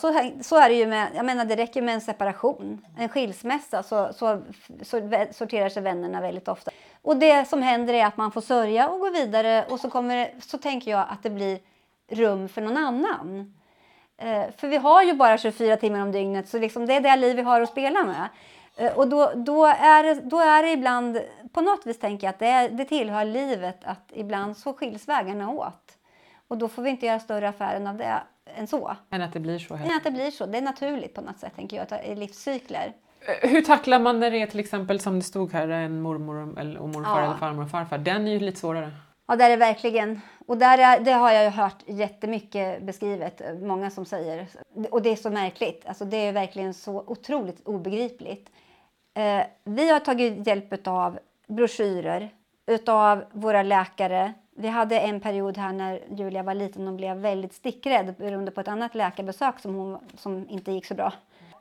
Så, 0.00 0.32
så 0.42 0.56
är 0.56 0.68
det 0.68 0.74
ju 0.74 0.86
med, 0.86 1.08
jag 1.14 1.26
menar 1.26 1.44
det 1.44 1.56
räcker 1.56 1.82
med 1.82 1.94
en 1.94 2.00
separation, 2.00 2.86
en 2.98 3.08
skilsmässa 3.08 3.82
så, 3.82 4.12
så, 4.12 4.42
så 4.82 5.10
sorterar 5.32 5.68
sig 5.68 5.82
vännerna 5.82 6.20
väldigt 6.20 6.48
ofta. 6.48 6.70
Och 7.02 7.16
det 7.16 7.48
som 7.48 7.62
händer 7.62 7.94
är 7.94 8.06
att 8.06 8.16
man 8.16 8.32
får 8.32 8.40
sörja 8.40 8.88
och 8.88 9.00
gå 9.00 9.10
vidare 9.10 9.64
och 9.68 9.80
så, 9.80 9.90
kommer, 9.90 10.30
så 10.40 10.58
tänker 10.58 10.90
jag 10.90 11.06
att 11.08 11.22
det 11.22 11.30
blir 11.30 11.58
rum 12.08 12.48
för 12.48 12.60
någon 12.62 12.76
annan. 12.76 13.54
Eh, 14.16 14.44
för 14.56 14.68
vi 14.68 14.76
har 14.76 15.02
ju 15.02 15.12
bara 15.12 15.38
24 15.38 15.76
timmar 15.76 16.00
om 16.00 16.12
dygnet 16.12 16.48
så 16.48 16.58
liksom 16.58 16.86
det 16.86 16.94
är 16.94 17.00
det 17.00 17.16
liv 17.16 17.36
vi 17.36 17.42
har 17.42 17.60
att 17.60 17.68
spela 17.68 18.04
med. 18.04 18.28
Eh, 18.76 18.98
och 18.98 19.08
då, 19.08 19.32
då, 19.34 19.66
är 19.66 20.02
det, 20.02 20.14
då 20.14 20.40
är 20.40 20.62
det 20.62 20.70
ibland, 20.70 21.20
på 21.52 21.60
något 21.60 21.86
vis 21.86 21.98
tänker 21.98 22.26
jag 22.26 22.32
att 22.32 22.38
det, 22.38 22.46
är, 22.46 22.68
det 22.68 22.84
tillhör 22.84 23.24
livet 23.24 23.84
att 23.84 24.12
ibland 24.12 24.56
så 24.56 24.72
skiljs 24.72 25.08
vägarna 25.08 25.50
åt. 25.50 25.98
Och 26.48 26.58
då 26.58 26.68
får 26.68 26.82
vi 26.82 26.90
inte 26.90 27.06
göra 27.06 27.20
större 27.20 27.48
affären 27.48 27.86
av 27.86 27.96
det 27.96 28.22
än 28.56 28.66
så. 28.66 28.96
Än 29.10 29.22
att 29.22 29.32
det 29.32 29.40
blir 29.40 29.58
så. 29.58 29.74
Än 29.74 29.96
att 29.96 30.04
det 30.04 30.10
blir 30.10 30.30
så. 30.30 30.46
Det 30.46 30.58
är 30.58 30.62
naturligt 30.62 31.14
på 31.14 31.20
något 31.20 31.38
sätt 31.38 31.52
tänker 31.56 31.86
jag, 31.90 32.06
i 32.06 32.14
livscykler. 32.14 32.92
Eh, 33.42 33.50
hur 33.50 33.62
tacklar 33.62 33.98
man 33.98 34.20
när 34.20 34.30
det 34.30 34.42
är 34.42 34.46
till 34.46 34.60
exempel 34.60 35.00
som 35.00 35.18
det 35.18 35.24
stod 35.24 35.52
här, 35.52 35.68
en 35.68 36.00
mormor 36.00 36.58
eller, 36.58 36.78
och 36.80 36.88
morfar 36.88 37.20
Ja. 37.20 37.24
eller 37.26 37.36
farmor 37.36 37.64
och 37.64 37.70
farfar? 37.70 37.98
Den 37.98 38.28
är 38.28 38.32
ju 38.32 38.38
lite 38.40 38.58
svårare. 38.58 38.90
Ja, 39.26 39.36
där 39.36 39.50
är 39.50 39.56
verkligen. 39.56 40.20
Och 40.46 40.58
där 40.58 40.78
är, 40.78 41.00
det 41.00 41.12
har 41.12 41.32
jag 41.32 41.44
ju 41.44 41.50
hört 41.50 41.82
jättemycket 41.86 42.82
beskrivet. 42.82 43.42
Många 43.62 43.90
som 43.90 44.04
säger. 44.04 44.46
Och 44.90 45.02
det 45.02 45.10
är 45.10 45.16
så 45.16 45.30
märkligt. 45.30 45.86
Alltså 45.86 46.04
det 46.04 46.16
är 46.16 46.32
verkligen 46.32 46.74
så 46.74 47.04
otroligt 47.06 47.66
obegripligt. 47.68 48.50
Eh, 49.14 49.42
vi 49.64 49.90
har 49.90 50.00
tagit 50.00 50.46
hjälp 50.46 50.86
av 50.88 51.18
broschyrer, 51.48 52.30
utav 52.66 53.24
våra 53.32 53.62
läkare. 53.62 54.32
Vi 54.60 54.68
hade 54.68 55.00
en 55.00 55.20
period 55.20 55.58
här 55.58 55.72
när 55.72 56.00
Julia 56.10 56.42
var 56.42 56.54
liten 56.54 56.88
och 56.88 56.94
blev 56.94 57.16
väldigt 57.16 57.52
stickrädd 57.52 58.14
beroende 58.18 58.50
på 58.50 58.60
ett 58.60 58.68
annat 58.68 58.94
läkarbesök 58.94 59.58
som, 59.58 59.74
hon, 59.74 59.98
som 60.16 60.48
inte 60.48 60.72
gick 60.72 60.86
så 60.86 60.94
bra. 60.94 61.12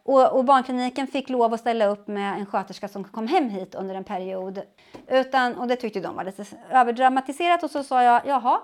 Och, 0.03 0.37
och 0.37 0.45
barnkliniken 0.45 1.07
fick 1.07 1.29
lov 1.29 1.53
att 1.53 1.59
ställa 1.59 1.85
upp 1.85 2.07
med 2.07 2.39
en 2.39 2.45
sköterska 2.45 2.87
som 2.87 3.03
kom 3.03 3.27
hem 3.27 3.49
hit 3.49 3.75
under 3.75 3.95
en 3.95 4.03
period. 4.03 4.61
Utan, 5.07 5.55
och 5.55 5.67
det 5.67 5.75
tyckte 5.75 5.99
de 5.99 6.15
var 6.15 6.23
lite 6.23 6.45
överdramatiserat 6.69 7.63
och 7.63 7.71
så 7.71 7.83
sa 7.83 8.03
jag 8.03 8.21
jaha. 8.25 8.61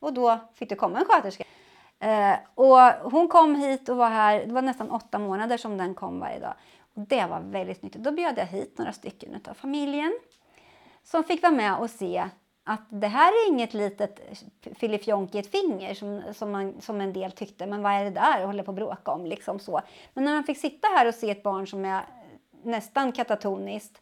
Och 0.00 0.12
då 0.12 0.38
fick 0.54 0.68
det 0.68 0.74
komma 0.74 0.98
en 0.98 1.04
sköterska. 1.04 1.44
Eh, 2.00 2.36
och 2.54 3.10
hon 3.12 3.28
kom 3.28 3.54
hit 3.54 3.88
och 3.88 3.96
var 3.96 4.10
här, 4.10 4.46
det 4.46 4.52
var 4.52 4.62
nästan 4.62 4.90
åtta 4.90 5.18
månader 5.18 5.56
som 5.56 5.76
den 5.76 5.94
kom 5.94 6.20
varje 6.20 6.40
dag. 6.40 6.54
Och 6.94 7.00
det 7.00 7.26
var 7.26 7.40
väldigt 7.40 7.82
nyttigt. 7.82 8.02
Då 8.02 8.12
bjöd 8.12 8.38
jag 8.38 8.46
hit 8.46 8.78
några 8.78 8.92
stycken 8.92 9.40
av 9.48 9.54
familjen 9.54 10.18
som 11.04 11.24
fick 11.24 11.42
vara 11.42 11.52
med 11.52 11.76
och 11.76 11.90
se 11.90 12.28
att 12.68 12.86
det 12.88 13.06
här 13.06 13.32
är 13.32 13.48
inget 13.48 13.74
litet 13.74 14.20
filifjonk 14.74 15.34
i 15.34 15.38
ett 15.38 15.50
finger 15.50 15.94
som, 15.94 16.22
som, 16.32 16.50
man, 16.50 16.80
som 16.80 17.00
en 17.00 17.12
del 17.12 17.32
tyckte. 17.32 17.66
Men 17.66 17.82
vad 17.82 17.92
är 17.92 18.04
det 18.04 18.10
där 18.10 18.40
och 18.40 18.46
håller 18.46 18.62
på 18.62 18.70
att 18.70 18.76
bråka 18.76 19.10
om? 19.10 19.26
Liksom 19.26 19.58
så. 19.58 19.80
Men 20.14 20.24
när 20.24 20.34
man 20.34 20.44
fick 20.44 20.58
sitta 20.58 20.88
här 20.88 21.08
och 21.08 21.14
se 21.14 21.30
ett 21.30 21.42
barn 21.42 21.66
som 21.66 21.84
är 21.84 22.02
nästan 22.62 23.12
katatoniskt 23.12 24.00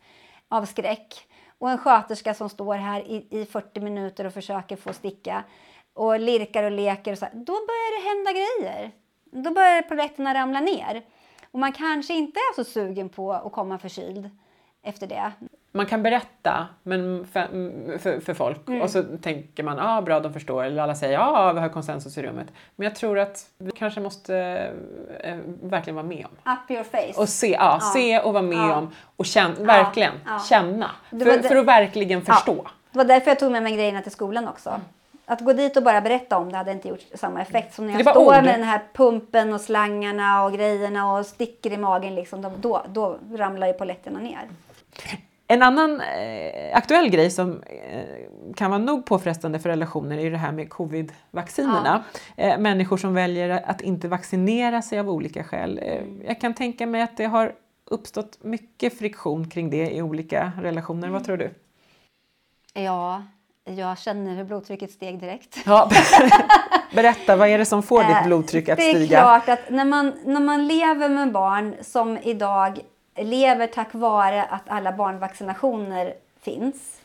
av 0.49 0.65
skräck 0.65 1.29
och 1.59 1.71
en 1.71 1.79
sköterska 1.79 2.35
som 2.35 2.49
står 2.49 2.75
här 2.75 3.01
i, 3.01 3.27
i 3.31 3.47
40 3.47 3.81
minuter 3.81 4.25
och 4.25 4.33
försöker 4.33 4.77
få 4.77 4.93
sticka 4.93 5.45
och 5.93 6.21
lirkar 6.21 6.63
och 6.63 6.71
leker 6.71 7.13
och 7.13 7.19
så 7.19 7.25
här, 7.25 7.35
då 7.35 7.53
börjar 7.53 8.01
det 8.01 8.09
hända 8.09 8.33
grejer. 8.33 8.93
Då 9.25 9.51
börjar 9.51 9.83
polletterna 9.83 10.35
ramla 10.35 10.61
ner. 10.61 11.03
Och 11.51 11.59
man 11.59 11.73
kanske 11.73 12.15
inte 12.15 12.39
är 12.39 12.55
så 12.55 12.65
sugen 12.65 13.09
på 13.09 13.33
att 13.33 13.53
komma 13.53 13.79
förkyld 13.79 14.31
efter 14.83 15.07
det. 15.07 15.33
Man 15.77 15.87
kan 15.87 16.03
berätta 16.03 16.67
men 16.83 17.27
för, 17.33 17.49
för, 17.99 18.21
för 18.21 18.35
folk 18.35 18.69
Mm. 18.69 18.83
och 18.83 18.91
så 18.91 19.03
tänker 19.23 19.63
man 19.63 19.79
ah, 19.79 20.03
bra 20.03 20.21
de 20.21 20.33
förstår 20.33 20.65
eller 20.65 20.83
alla 20.83 20.95
säger 20.95 21.15
ja 21.15 21.53
vi 21.53 21.61
har 21.61 21.69
konsensus 21.69 22.19
i 22.19 22.23
rummet. 22.23 22.47
Men 22.77 22.85
jag 22.85 22.95
tror 22.95 23.19
att 23.19 23.47
vi 23.59 23.71
kanske 23.71 24.01
måste 24.01 24.37
eh, 25.21 25.37
verkligen 25.63 25.95
vara 25.95 26.07
med 26.07 26.27
om. 26.27 26.53
Up 26.53 26.71
your 26.71 26.85
face. 26.85 27.21
Och 27.21 27.29
se, 27.29 27.51
ja, 27.51 27.81
se 27.95 28.21
och 28.21 28.33
vara 28.33 28.43
med 28.43 28.59
Ja. 28.59 28.77
om 28.77 28.91
och 29.17 29.27
känna, 29.27 29.55
verkligen 29.65 30.13
ja. 30.27 30.41
känna. 30.49 30.91
För, 31.11 31.49
för 31.49 31.57
att 31.57 31.67
verkligen 31.67 32.23
förstå. 32.23 32.67
Det 32.91 32.99
var 32.99 33.05
därför 33.05 33.31
jag 33.31 33.39
tog 33.39 33.53
med 33.53 33.63
mig 33.63 33.73
grejerna 33.73 34.03
till 34.03 34.13
skolan 34.13 34.49
också. 34.49 34.81
Att 35.27 35.41
gå 35.41 35.53
dit 35.53 35.77
och 35.77 35.83
bara 35.83 36.01
berätta 36.01 36.37
om 36.37 36.53
det 36.53 36.57
hade 36.57 36.73
inte 36.73 36.89
gjort 36.89 37.01
samma 37.15 37.43
effekt 37.43 37.75
som 37.75 37.87
när 37.87 37.93
jag 37.93 38.11
står 38.11 38.27
ord. 38.27 38.33
med 38.33 38.45
den 38.45 38.63
här 38.63 38.81
pumpen 38.93 39.55
och 39.55 39.61
slangarna 39.61 40.45
och 40.45 40.53
grejerna 40.53 41.13
och 41.13 41.27
sticker 41.27 41.73
i 41.73 41.77
magen. 41.77 42.15
Liksom, 42.15 42.43
då, 42.61 42.83
då, 42.93 43.19
ramlar 43.35 43.67
ju 43.67 43.73
polletterna 43.73 44.19
ner. 44.19 44.49
En 45.49 45.63
annan 45.63 46.01
eh, 46.01 46.77
aktuell 46.77 47.09
grej 47.11 47.31
som 47.31 47.63
eh, 47.63 48.05
kan 48.57 48.71
vara 48.71 48.79
nog 48.79 49.07
påfrestande 49.07 49.59
för 49.59 49.69
relationer 49.69 50.19
är 50.19 50.31
det 50.31 50.37
här 50.37 50.53
med 50.53 50.69
covid-vaccinerna. 50.71 52.05
Eh, 52.37 52.59
människor 52.59 52.97
som 52.97 53.15
väljer 53.15 53.63
att 53.67 53.81
inte 53.81 54.09
vaccinera 54.09 54.83
sig 54.83 54.99
av 54.99 55.11
olika 55.11 55.45
skäl. 55.45 55.79
Eh, 55.83 56.03
jag 56.27 56.41
kan 56.41 56.55
tänka 56.55 56.87
mig 56.87 57.03
att 57.03 57.17
det 57.17 57.25
har 57.25 57.53
uppstått 57.91 58.39
mycket 58.43 58.99
friktion 58.99 59.49
kring 59.51 59.71
det 59.71 59.91
i 59.91 60.03
olika 60.03 60.53
relationer. 60.63 61.09
Vad 61.09 61.25
tror 61.25 61.37
du? 61.37 61.51
Ja, 62.75 63.23
jag 63.65 63.99
känner 63.99 64.35
hur 64.35 64.45
blodtrycket 64.45 64.91
steg 64.91 65.21
direkt. 65.21 65.59
Ja. 65.67 65.91
Berätta, 66.95 67.37
vad 67.37 67.49
är 67.49 67.59
det 67.59 67.65
som 67.65 67.83
får 67.83 68.05
ditt 68.05 68.17
Eh, 68.17 68.27
blodtryck 68.27 68.69
att 68.69 68.79
det 68.79 68.91
är 68.91 68.95
stiga? 68.95 69.21
klart 69.21 69.49
att 69.49 69.71
när 69.71 69.85
man, 69.85 70.13
när 70.25 70.41
man 70.41 70.67
lever 70.67 71.09
med 71.09 71.33
barn 71.33 71.75
som 71.81 72.19
idag 72.23 72.81
lever 73.17 73.67
tack 73.67 73.95
vare 73.95 74.43
att 74.45 74.63
alla 74.67 74.93
barnvaccinationer 74.93 76.15
finns. 76.41 77.01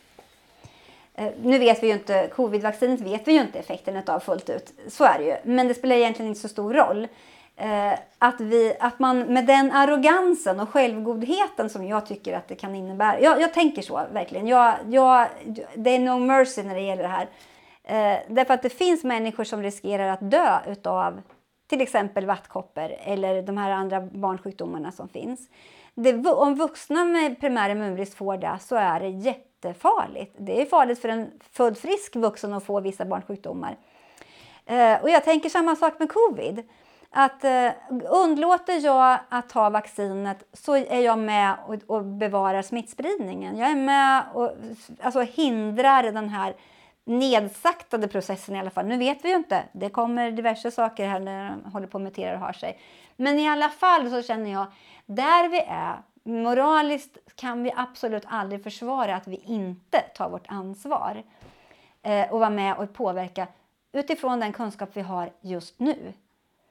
Eh, 1.14 1.32
nu 1.44 1.60
vet 1.60 1.84
vi 1.84 1.88
ju 1.88 1.94
inte, 1.94 2.28
covidvaccinet 2.28 3.02
vet 3.02 3.28
vi 3.28 3.34
ju 3.34 3.42
inte 3.42 3.60
effekten 3.60 4.04
av 4.08 4.20
fullt 4.20 4.50
ut. 4.50 4.74
Så 4.88 5.04
är 5.04 5.20
det 5.20 5.26
ju. 5.26 5.36
Men 5.44 5.68
det 5.68 5.74
spelar 5.74 5.96
egentligen 5.96 6.30
inte 6.30 6.42
så 6.42 6.48
stor 6.48 6.74
roll. 6.74 7.08
Eh, 7.56 7.94
att, 8.18 8.42
vi, 8.42 8.76
att 8.80 9.00
man 9.00 9.20
med 9.20 9.46
den 9.46 9.72
arrogansen 9.72 10.60
och 10.60 10.70
självgodheten 10.70 11.70
som 11.70 11.88
jag 11.88 12.06
tycker 12.06 12.38
att 12.38 12.48
det 12.48 12.56
kan 12.56 12.76
innebära. 12.76 13.20
Jag, 13.20 13.42
jag 13.42 13.54
tänker 13.54 13.82
så 13.82 14.02
verkligen. 14.12 14.48
Jag, 14.48 14.76
jag, 14.90 15.28
det 15.76 15.90
är 15.90 16.00
no 16.00 16.20
mercy 16.20 16.64
när 16.64 16.76
det 16.76 16.82
gäller 16.82 17.04
det 17.04 17.10
här. 17.10 17.28
Eh, 17.84 18.20
därför 18.28 18.54
att 18.54 18.62
det 18.62 18.70
finns 18.70 19.04
människor 19.04 19.44
som 19.44 19.64
riskerar 19.64 20.08
att 20.08 20.32
dö 20.32 20.60
utav 20.68 21.22
till 21.68 21.82
exempel 21.82 22.26
vattkoppor 22.26 22.92
eller 23.04 23.42
de 23.42 23.58
här 23.58 23.72
andra 23.72 24.02
barnsjukdomarna 24.02 24.92
som 24.92 25.10
finns. 25.10 25.50
Det, 25.96 26.30
om 26.30 26.56
vuxna 26.56 27.06
med 27.06 27.40
primär 27.40 27.70
immunbrist 27.70 28.14
får 28.14 28.38
det 28.38 28.58
så 28.62 28.76
är 28.76 29.00
det 29.00 29.10
jättefarligt. 29.10 30.36
Det 30.38 30.62
är 30.62 30.66
farligt 30.66 31.02
för 31.02 31.10
en 31.10 31.32
född 31.52 31.78
frisk 31.78 32.16
vuxen 32.16 32.54
att 32.54 32.64
få 32.64 32.80
vissa 32.80 33.06
barnsjukdomar. 33.06 33.78
Eh, 34.66 35.02
och 35.02 35.10
jag 35.10 35.24
tänker 35.24 35.50
samma 35.50 35.76
sak 35.76 36.00
med 36.00 36.10
covid. 36.10 36.64
Att 37.10 37.44
eh, 37.44 37.70
undlåter 38.10 38.86
jag 38.86 39.20
att 39.30 39.50
ta 39.50 39.70
vaccinet 39.70 40.44
så 40.54 40.76
är 40.76 41.00
jag 41.00 41.20
med 41.20 41.56
och, 41.68 41.96
och 41.96 42.06
bevarar 42.06 42.62
smittspridningen. 42.62 43.58
Jag 43.58 43.70
är 43.70 43.76
med 43.76 44.24
och 44.34 44.52
alltså, 45.02 45.22
hindrar 45.22 46.04
den 46.04 46.30
här 46.30 46.56
nedsaktade 47.06 48.08
processen 48.08 48.56
i 48.56 48.60
alla 48.60 48.70
fall. 48.70 48.86
Nu 48.86 48.98
vet 48.98 49.26
vi 49.26 49.30
ju 49.30 49.36
inte. 49.36 49.64
Det 49.72 49.90
kommer 49.90 50.32
diverse 50.32 50.72
saker 50.72 51.08
här 51.08 51.20
när 51.20 51.50
de 51.50 51.72
håller 51.72 51.88
på 51.88 51.98
att 51.98 52.04
mutera 52.04 52.34
och 52.34 52.40
har 52.40 52.54
sig. 52.54 52.80
Men 53.16 53.40
i 53.40 53.50
alla 53.50 53.70
fall 53.70 54.10
så 54.10 54.22
känner 54.22 54.52
jag, 54.52 54.66
där 55.06 55.50
vi 55.50 55.60
är, 55.68 56.02
moraliskt 56.24 57.18
kan 57.36 57.64
vi 57.64 57.74
absolut 57.76 58.24
aldrig 58.28 58.64
försvara 58.64 59.16
att 59.16 59.28
vi 59.28 59.36
inte 59.36 60.00
tar 60.00 60.30
vårt 60.30 60.48
ansvar 60.48 61.24
eh, 62.02 62.34
och 62.34 62.40
vara 62.40 62.50
med 62.50 62.78
och 62.78 62.94
påverka 62.94 63.48
utifrån 63.92 64.40
den 64.40 64.54
kunskap 64.54 64.90
vi 64.94 65.02
har 65.02 65.32
just 65.42 65.80
nu. 65.80 66.14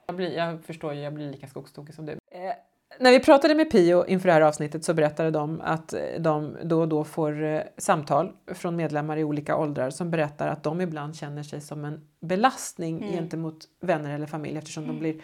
Jag, 0.05 0.15
blir, 0.15 0.37
jag 0.37 0.63
förstår 0.63 0.93
ju, 0.93 1.01
jag 1.01 1.13
blir 1.13 1.31
lika 1.31 1.47
skogstokig 1.47 1.95
som 1.95 2.05
du. 2.05 2.11
Eh, 2.11 2.53
när 2.99 3.11
vi 3.11 3.19
pratade 3.19 3.55
med 3.55 3.71
Pio 3.71 4.05
inför 4.05 4.27
det 4.27 4.33
här 4.33 4.41
avsnittet 4.41 4.83
så 4.83 4.93
berättade 4.93 5.31
de 5.31 5.61
att 5.61 5.93
eh, 5.93 5.99
de 6.19 6.57
då 6.63 6.81
och 6.81 6.87
då 6.87 7.03
får 7.03 7.43
eh, 7.43 7.61
samtal 7.77 8.31
från 8.47 8.75
medlemmar 8.75 9.17
i 9.17 9.23
olika 9.23 9.57
åldrar 9.57 9.89
som 9.89 10.11
berättar 10.11 10.47
att 10.47 10.63
de 10.63 10.81
ibland 10.81 11.15
känner 11.15 11.43
sig 11.43 11.61
som 11.61 11.85
en 11.85 12.07
belastning 12.19 13.11
gentemot 13.11 13.65
vänner 13.79 14.15
eller 14.15 14.25
familj 14.25 14.57
eftersom 14.57 14.87
de 14.87 14.99
blir 14.99 15.21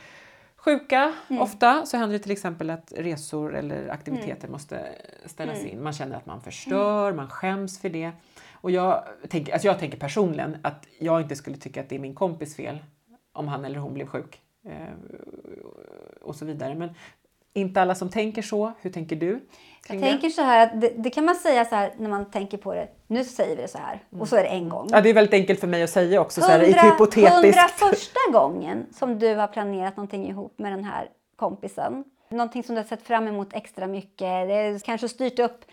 sjuka. 0.67 1.13
Ofta 1.30 1.86
så 1.86 1.97
händer 1.97 2.17
det 2.17 2.23
till 2.23 2.32
exempel 2.32 2.69
att 2.69 2.93
resor 2.95 3.56
eller 3.56 3.89
aktiviteter 3.89 4.47
måste 4.47 4.95
ställas 5.25 5.65
in. 5.65 5.84
Man 5.84 5.93
känner 5.93 6.17
att 6.17 6.25
man 6.25 6.41
förstör, 6.41 7.13
man 7.13 7.30
skäms 7.30 7.80
för 7.80 7.89
det. 7.89 8.12
Och 8.53 8.71
jag 8.71 9.03
tänker, 9.30 9.53
alltså 9.53 9.67
jag 9.67 9.80
tänker 9.80 9.97
personligen 9.97 10.58
att 10.62 10.88
jag 10.99 11.21
inte 11.21 11.36
skulle 11.36 11.58
tycka 11.58 11.82
att 11.82 11.89
det 11.89 11.95
är 11.95 11.99
min 11.99 12.15
kompis 12.15 12.56
fel 12.56 12.77
om 13.34 13.47
han 13.47 13.65
eller 13.65 13.80
hon 13.80 13.93
blev 13.93 14.06
sjuk. 14.06 14.41
Eh, 14.65 14.93
och 16.21 16.36
så 16.36 16.45
vidare. 16.45 16.75
Men 16.75 16.89
inte 17.60 17.82
alla 17.82 17.96
som 17.96 18.10
tänker 18.10 18.41
så. 18.41 18.72
Hur 18.82 18.89
tänker 18.89 19.15
du? 19.15 19.48
Jag 19.89 20.00
tänker 20.00 20.30
så 20.30 20.41
här, 20.41 20.76
det, 20.76 20.93
det 20.98 21.10
kan 21.10 21.26
man 21.26 21.36
säga 21.36 21.65
så 21.65 21.76
här 21.76 21.93
när 21.98 22.10
man 22.10 22.32
tänker 22.32 22.58
på 22.58 22.74
det. 22.74 22.88
Nu 23.08 23.24
säger 23.24 23.56
vi 23.56 23.62
det 23.62 23.67
så 23.67 23.78
här 23.78 24.04
och 24.20 24.28
så 24.28 24.36
är 24.36 24.43
det 24.43 24.50
en 24.50 24.70
gång. 24.70 24.88
Ja, 24.91 25.02
det 25.02 25.10
är 25.10 25.13
väldigt 25.13 25.34
enkelt 25.34 25.60
för 25.60 25.67
mig 25.67 25.84
att 25.84 25.89
säga 25.89 26.22
också, 26.22 26.41
så 26.41 26.48
här, 26.48 26.60
hypotetiskt... 26.60 27.34
hundra 27.34 27.67
första 27.67 28.20
gången 28.32 28.86
som 28.93 29.20
du 29.20 29.36
har 29.36 29.48
planerat 29.48 29.98
någonting 29.98 30.28
ihop 30.28 30.60
med 30.60 30.72
den 30.72 30.84
här 30.84 31.10
kompisen. 31.36 32.04
Någonting 32.30 32.63
som 32.63 32.76
du 32.76 32.82
har 32.82 32.88
sett 32.88 33.02
fram 33.02 33.28
emot 33.28 33.54
extra 33.54 33.88
mycket. 33.88 34.20
Det 34.20 34.54
är 34.54 34.80
kanske 34.80 35.10
styrt 35.10 35.39
upp 35.39 35.65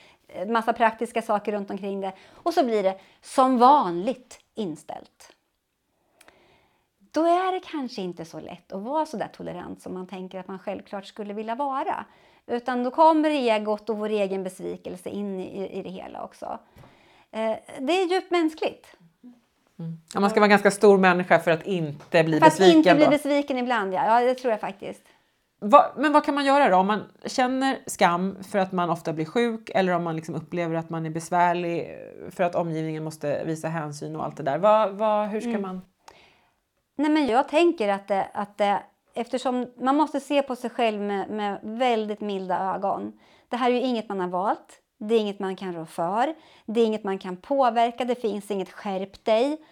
massa 0.46 0.72
praktiska 0.72 1.22
saker 1.22 1.52
runt 1.52 1.70
omkring 1.70 2.00
det. 2.00 2.12
Och 2.32 2.54
så 2.54 2.64
blir 2.64 2.82
det 2.82 2.94
som 3.22 3.58
vanligt 3.58 4.38
inställt. 4.54 5.33
Då 7.14 7.24
är 7.26 7.52
det 7.52 7.60
kanske 7.60 8.02
inte 8.02 8.24
så 8.24 8.40
lätt 8.40 8.72
att 8.72 8.82
vara 8.82 9.06
så 9.06 9.16
där 9.16 9.28
tolerant 9.36 9.82
som 9.82 9.94
man 9.94 10.06
tänker 10.06 10.40
att 10.40 10.48
man 10.48 10.58
självklart 10.58 11.06
skulle 11.06 11.34
vilja 11.34 11.54
vara. 11.54 12.04
Utan 12.46 12.84
då 12.84 12.90
kommer 12.90 13.30
egot 13.30 13.88
och 13.90 13.98
vår 13.98 14.08
egen 14.08 14.42
besvikelse 14.44 15.08
in 15.08 15.40
i, 15.40 15.78
i 15.78 15.82
det 15.82 15.90
hela 15.90 16.22
också. 16.24 16.58
Eh, 17.30 17.56
det 17.80 17.92
är 18.02 18.10
djupt 18.14 18.30
mänskligt. 18.30 18.86
Mm. 19.78 19.98
Ja, 20.14 20.20
man 20.20 20.30
ska 20.30 20.40
vara 20.40 20.46
en 20.46 20.50
ganska 20.50 20.70
stor 20.70 20.98
människa 20.98 21.38
för 21.38 21.50
att 21.50 21.66
inte 21.66 22.24
bli 22.24 22.38
För 22.40 22.46
att 22.46 22.52
besviken. 22.52 22.76
inte 22.78 22.94
bli 22.94 23.04
då. 23.04 23.10
besviken 23.10 23.58
ibland, 23.58 23.94
ja. 23.94 24.20
ja. 24.20 24.26
Det 24.26 24.34
tror 24.34 24.50
jag 24.50 24.60
faktiskt. 24.60 25.02
Va, 25.60 25.92
men 25.96 26.12
vad 26.12 26.24
kan 26.24 26.34
man 26.34 26.44
göra 26.44 26.68
då 26.68 26.76
om 26.76 26.86
man 26.86 27.00
känner 27.26 27.78
skam 27.86 28.36
för 28.50 28.58
att 28.58 28.72
man 28.72 28.90
ofta 28.90 29.12
blir 29.12 29.24
sjuk 29.24 29.70
eller 29.74 29.92
om 29.92 30.04
man 30.04 30.16
liksom 30.16 30.34
upplever 30.34 30.74
att 30.74 30.90
man 30.90 31.06
är 31.06 31.10
besvärlig 31.10 31.98
för 32.30 32.44
att 32.44 32.54
omgivningen 32.54 33.04
måste 33.04 33.44
visa 33.44 33.68
hänsyn 33.68 34.16
och 34.16 34.24
allt 34.24 34.36
det 34.36 34.42
där. 34.42 34.58
Va, 34.58 34.88
va, 34.88 35.26
hur 35.26 35.40
ska 35.40 35.48
Mm. 35.50 35.62
man? 35.62 35.80
Nej, 36.96 37.10
men 37.10 37.26
jag 37.26 37.48
tänker 37.48 37.88
att, 37.88 38.08
det, 38.08 38.28
att 38.34 38.58
det, 38.58 38.82
eftersom 39.14 39.72
man 39.76 39.96
måste 39.96 40.20
se 40.20 40.42
på 40.42 40.56
sig 40.56 40.70
själv 40.70 41.00
med, 41.00 41.30
med 41.30 41.60
väldigt 41.62 42.20
milda 42.20 42.74
ögon. 42.74 43.12
Det 43.48 43.56
här 43.56 43.70
är 43.70 43.74
ju 43.74 43.80
inget 43.80 44.08
man 44.08 44.20
har 44.20 44.28
valt. 44.28 44.80
Det 44.98 45.14
är 45.14 45.20
inget 45.20 45.38
man 45.38 45.56
kan 45.56 45.72
rå 45.72 45.86
för. 45.86 46.34
Det 46.66 46.80
är 46.80 46.86
inget 46.86 47.04
man 47.04 47.18
kan 47.18 47.36
påverka. 47.36 48.04
Det 48.04 48.14
finns 48.14 48.50
inget 48.50 48.72
skärp 48.72 49.24
dig. 49.24 49.64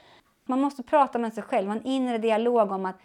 Man 0.44 0.61
måste 0.61 0.82
prata 0.82 1.18
med 1.18 1.35
sig 1.35 1.42
själv, 1.42 1.68
ha 1.68 1.76
en 1.76 1.87
inre 1.87 2.18
dialog 2.18 2.72
om 2.72 2.87
att 2.87 2.96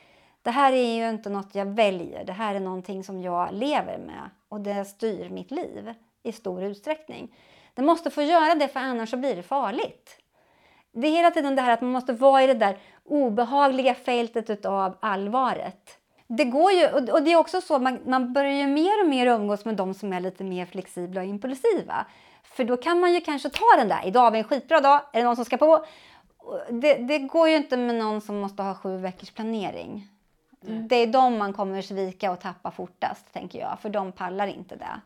det 0.42 0.52
här 0.52 0.74
är 0.74 0.96
ju 0.96 1.10
inte 1.10 1.30
något 1.30 1.56
jag 1.56 1.66
väljer. 1.66 2.26
Det 2.26 2.34
här 2.34 2.56
är 2.56 2.60
någonting 2.60 3.04
som 3.04 3.22
jag 3.22 3.54
lever 3.54 3.98
med 3.98 4.30
och 4.50 4.62
det 4.62 4.86
styr 4.86 5.30
mitt 5.30 5.52
liv 5.52 5.94
i 6.24 6.32
stor 6.32 6.64
utsträckning. 6.64 7.36
Det 7.74 7.82
måste 7.82 8.10
få 8.10 8.22
göra 8.22 8.56
det 8.56 8.68
för 8.68 8.80
annars 8.80 9.10
så 9.10 9.18
blir 9.18 9.36
det 9.36 9.44
farligt. 9.44 10.20
Det 10.92 11.08
är 11.08 11.12
hela 11.12 11.32
tiden 11.32 11.56
det 11.56 11.62
här 11.62 11.74
att 11.74 11.82
man 11.82 11.92
måste 11.92 12.14
vara 12.14 12.44
i 12.44 12.48
det 12.48 12.54
där 12.54 12.78
obehagliga 13.08 13.94
fältet 13.96 14.50
utav 14.50 14.98
allvaret. 15.00 15.98
Det 16.28 16.46
går 16.46 16.72
ju, 16.72 16.88
och 16.88 17.24
det 17.24 17.32
är 17.32 17.36
också 17.36 17.62
så, 17.62 17.80
man, 17.80 18.00
man 18.06 18.34
börjar 18.34 18.52
ju 18.52 18.68
mer 18.68 19.04
och 19.04 19.10
mer 19.10 19.28
umgås 19.28 19.66
med 19.66 19.76
de 19.76 19.94
som 19.94 20.14
är 20.14 20.20
lite 20.20 20.44
mer 20.44 20.66
flexibla 20.66 21.22
och 21.22 21.28
impulsiva. 21.28 22.06
För 22.44 22.64
då 22.64 22.78
kan 22.78 23.00
man 23.00 23.14
ju 23.14 23.22
kanske 23.22 23.50
ta 23.50 23.66
den 23.78 23.88
där, 23.88 24.02
idag 24.06 24.22
har 24.22 24.32
vi 24.32 24.38
en 24.38 24.44
skitbra 24.44 24.80
dag, 24.82 25.02
är 25.14 25.20
det 25.20 25.26
någon 25.26 25.36
som 25.36 25.46
ska 25.46 25.58
på? 25.58 25.86
Det, 26.70 26.94
det 26.94 27.20
går 27.20 27.50
ju 27.50 27.56
inte 27.56 27.78
med 27.78 27.96
någon 27.96 28.22
som 28.22 28.40
måste 28.40 28.64
ha 28.64 28.76
sju 28.76 28.98
veckors 28.98 29.32
planering. 29.32 30.08
Det 30.62 30.96
är 30.96 31.08
de 31.08 31.38
man 31.38 31.54
kommer 31.54 31.82
svika 31.82 32.32
och 32.32 32.40
tappa 32.40 32.72
fortast, 32.72 33.34
tänker 33.34 33.60
jag, 33.60 33.78
för 33.82 33.90
de 33.90 34.12
pallar 34.12 34.48
inte 34.48 34.76
det. 34.76 35.02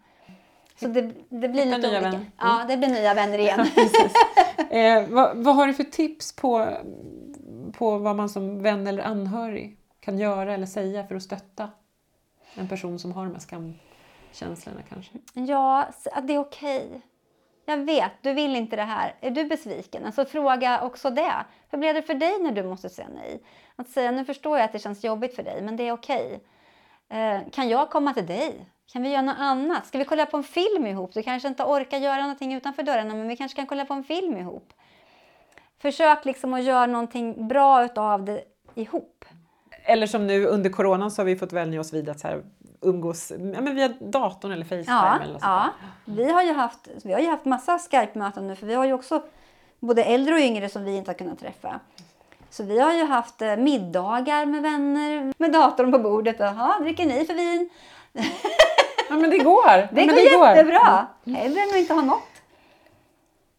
Så 0.79 0.87
det, 0.87 1.01
det 1.29 1.49
blir 1.49 1.65
Hitta 1.65 1.77
lite 1.77 1.89
nya 1.89 1.99
olika. 1.99 2.01
vänner. 2.01 2.15
Mm. 2.17 2.31
Ja, 2.37 2.65
det 2.67 2.77
blir 2.77 2.89
nya 2.89 3.13
vänner 3.13 3.37
igen. 3.39 3.67
Eh, 4.69 5.09
vad, 5.09 5.37
vad 5.37 5.55
har 5.55 5.67
du 5.67 5.73
för 5.73 5.83
tips 5.83 6.35
på, 6.35 6.67
på 7.77 7.97
vad 7.97 8.15
man 8.15 8.29
som 8.29 8.61
vän 8.63 8.87
eller 8.87 9.03
anhörig 9.03 9.77
kan 9.99 10.19
göra 10.19 10.53
eller 10.53 10.65
säga 10.65 11.07
för 11.07 11.15
att 11.15 11.23
stötta 11.23 11.69
en 12.55 12.67
person 12.67 12.99
som 12.99 13.11
har 13.11 13.25
de 13.25 13.33
här 13.33 13.39
skamkänslorna 13.39 14.81
kanske? 14.89 15.11
Ja, 15.33 15.87
det 16.23 16.33
är 16.33 16.39
okej. 16.39 17.01
Jag 17.65 17.77
vet, 17.77 18.11
du 18.21 18.33
vill 18.33 18.55
inte 18.55 18.75
det 18.75 18.83
här. 18.83 19.15
Är 19.21 19.31
du 19.31 19.43
besviken? 19.43 20.05
Alltså 20.05 20.25
fråga 20.25 20.81
också 20.81 21.09
det. 21.09 21.45
Hur 21.69 21.77
blev 21.77 21.95
det 21.95 22.01
för 22.01 22.13
dig 22.13 22.39
när 22.39 22.51
du 22.51 22.63
måste 22.63 22.89
säga 22.89 23.07
nej? 23.15 23.43
Att 23.75 23.89
säga, 23.89 24.11
nu 24.11 24.25
förstår 24.25 24.57
jag 24.57 24.65
att 24.65 24.71
det 24.71 24.79
känns 24.79 25.03
jobbigt 25.03 25.35
för 25.35 25.43
dig, 25.43 25.61
men 25.61 25.77
det 25.77 25.87
är 25.87 25.91
okej. 25.91 26.43
Eh, 27.09 27.39
kan 27.51 27.69
jag 27.69 27.89
komma 27.89 28.13
till 28.13 28.25
dig? 28.25 28.65
Kan 28.93 29.03
vi 29.03 29.09
göra 29.09 29.21
något 29.21 29.39
annat? 29.39 29.87
Ska 29.87 29.97
vi 29.97 30.05
kolla 30.05 30.25
på 30.25 30.37
en 30.37 30.43
film 30.43 30.87
ihop? 30.87 31.13
Du 31.13 31.23
kanske 31.23 31.47
inte 31.47 31.63
orkar 31.63 31.97
göra 31.97 32.21
någonting 32.21 32.53
utanför 32.53 32.83
dörrarna, 32.83 33.15
men 33.15 33.27
vi 33.27 33.37
kanske 33.37 33.55
kan 33.55 33.67
kolla 33.67 33.85
på 33.85 33.93
en 33.93 34.03
film 34.03 34.37
ihop. 34.37 34.73
Försök 35.81 36.25
liksom 36.25 36.53
att 36.53 36.63
göra 36.63 36.85
någonting 36.85 37.47
bra 37.47 37.85
utav 37.85 38.25
det 38.25 38.43
ihop. 38.75 39.25
Eller 39.83 40.07
som 40.07 40.27
nu 40.27 40.45
under 40.45 40.69
coronan 40.69 41.11
så 41.11 41.21
har 41.21 41.25
vi 41.25 41.35
fått 41.35 41.53
vänja 41.53 41.79
oss 41.79 41.93
vid 41.93 42.09
att 42.09 42.19
så 42.19 42.27
här 42.27 42.43
umgås 42.81 43.31
ja, 43.31 43.61
men 43.61 43.75
via 43.75 43.87
datorn 43.99 44.51
eller 44.51 44.63
Facetime. 44.63 44.85
Ja, 44.87 45.15
eller 45.15 45.25
sånt 45.25 45.43
ja. 45.43 45.69
Vi 46.05 46.31
har 46.31 46.43
ju 46.43 46.53
haft, 46.53 46.87
vi 47.03 47.13
har 47.13 47.19
ju 47.19 47.27
haft 47.27 47.45
massa 47.45 47.79
Skype-möten 47.79 48.47
nu 48.47 48.55
för 48.55 48.67
vi 48.67 48.73
har 48.73 48.85
ju 48.85 48.93
också 48.93 49.23
både 49.79 50.03
äldre 50.03 50.33
och 50.33 50.39
yngre 50.39 50.69
som 50.69 50.83
vi 50.83 50.95
inte 50.95 51.11
har 51.11 51.17
kunnat 51.17 51.39
träffa. 51.39 51.79
Så 52.49 52.63
vi 52.63 52.79
har 52.79 52.93
ju 52.93 53.05
haft 53.05 53.41
eh, 53.41 53.55
middagar 53.55 54.45
med 54.45 54.61
vänner 54.61 55.33
med 55.37 55.51
datorn 55.51 55.91
på 55.91 55.99
bordet. 55.99 56.35
Jaha, 56.39 56.79
dricker 56.79 57.05
ni 57.05 57.25
för 57.25 57.33
vin? 57.33 57.69
Ja 59.09 59.15
men 59.15 59.29
det 59.29 59.37
går! 59.37 59.77
Det 59.95 60.05
men 60.05 60.07
går 60.07 60.17
jättebra! 60.17 61.07
Hellre 61.25 61.61
än 61.61 61.69
att 61.69 61.75
inte 61.75 61.93
ha 61.93 62.01
något. 62.01 62.30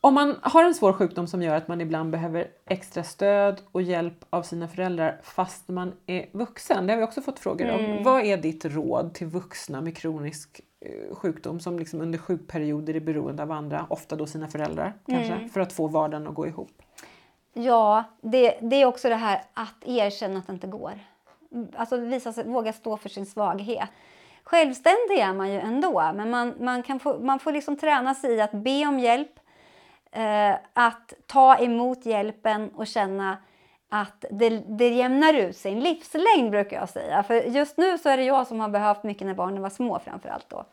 Om 0.04 0.14
man 0.14 0.36
har 0.42 0.64
en 0.64 0.74
svår 0.74 0.92
sjukdom 0.92 1.26
som 1.26 1.42
gör 1.42 1.54
att 1.54 1.68
man 1.68 1.80
ibland 1.80 2.10
behöver 2.10 2.46
extra 2.66 3.02
stöd 3.02 3.60
och 3.72 3.82
hjälp 3.82 4.24
av 4.30 4.42
sina 4.42 4.68
föräldrar 4.68 5.20
fast 5.22 5.68
man 5.68 5.92
är 6.06 6.26
vuxen, 6.32 6.86
det 6.86 6.92
har 6.92 6.98
vi 6.98 7.04
också 7.04 7.22
fått 7.22 7.38
frågor 7.38 7.70
om. 7.70 7.80
Mm. 7.80 8.02
Vad 8.02 8.22
är 8.24 8.36
ditt 8.36 8.64
råd 8.64 9.14
till 9.14 9.26
vuxna 9.26 9.80
med 9.80 9.96
kronisk 9.96 10.60
eh, 10.80 11.14
sjukdom 11.16 11.60
som 11.60 11.78
liksom 11.78 12.00
under 12.00 12.18
sjukperioder 12.18 12.94
är 12.96 13.00
beroende 13.00 13.42
av 13.42 13.52
andra, 13.52 13.86
ofta 13.90 14.16
då 14.16 14.26
sina 14.26 14.48
föräldrar 14.48 14.92
kanske, 15.06 15.32
Mm. 15.32 15.48
för 15.48 15.60
att 15.60 15.72
få 15.72 15.86
vardagen 15.88 16.26
att 16.26 16.34
gå 16.34 16.46
ihop? 16.46 16.82
Ja, 17.52 18.04
det, 18.20 18.58
det 18.60 18.76
är 18.76 18.86
också 18.86 19.08
det 19.08 19.14
här 19.14 19.42
att 19.54 19.84
erkänna 19.86 20.38
att 20.38 20.46
det 20.46 20.52
inte 20.52 20.66
går. 20.66 20.92
Alltså 21.76 21.96
visa 21.96 22.32
sig, 22.32 22.44
våga 22.44 22.72
stå 22.72 22.96
för 22.96 23.08
sin 23.08 23.26
svaghet. 23.26 23.88
Självständig 24.44 25.18
är 25.18 25.32
man 25.32 25.52
ju 25.52 25.60
ändå, 25.60 26.12
men 26.14 26.30
man, 26.30 26.54
man, 26.60 26.82
kan 26.82 27.00
få, 27.00 27.18
man 27.18 27.38
får 27.38 27.52
liksom 27.52 27.76
träna 27.76 28.14
sig 28.14 28.34
i 28.34 28.40
att 28.40 28.52
be 28.52 28.86
om 28.86 28.98
hjälp, 28.98 29.38
eh, 30.12 30.54
att 30.72 31.12
ta 31.26 31.58
emot 31.58 32.06
hjälpen 32.06 32.70
och 32.76 32.86
känna 32.86 33.36
att 33.88 34.24
det, 34.30 34.48
det 34.50 34.88
jämnar 34.88 35.34
ut 35.34 35.56
sin 35.56 35.80
livslängd 35.80 36.50
brukar 36.50 36.76
jag 36.76 36.88
säga. 36.88 37.22
För 37.22 37.34
just 37.34 37.76
nu 37.76 37.98
så 37.98 38.08
är 38.08 38.16
det 38.16 38.24
jag 38.24 38.46
som 38.46 38.60
har 38.60 38.68
behövt 38.68 39.02
mycket 39.02 39.26
när 39.26 39.34
barnen 39.34 39.62
var 39.62 39.70
små 39.70 39.98
framförallt 39.98 40.48
då. 40.48 40.64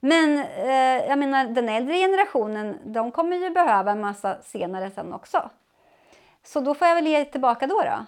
Men 0.00 0.38
eh, 0.38 1.08
jag 1.08 1.18
menar 1.18 1.44
den 1.44 1.68
äldre 1.68 1.94
generationen, 1.94 2.78
de 2.84 3.10
kommer 3.10 3.36
ju 3.36 3.50
behöva 3.50 3.92
en 3.92 4.00
massa 4.00 4.42
senare 4.42 4.90
sen 4.90 5.12
också. 5.12 5.50
Så 6.44 6.60
då 6.60 6.74
får 6.74 6.88
jag 6.88 6.94
väl 6.94 7.06
ge 7.06 7.24
tillbaka 7.24 7.66
då. 7.66 7.82
då. 7.82 8.06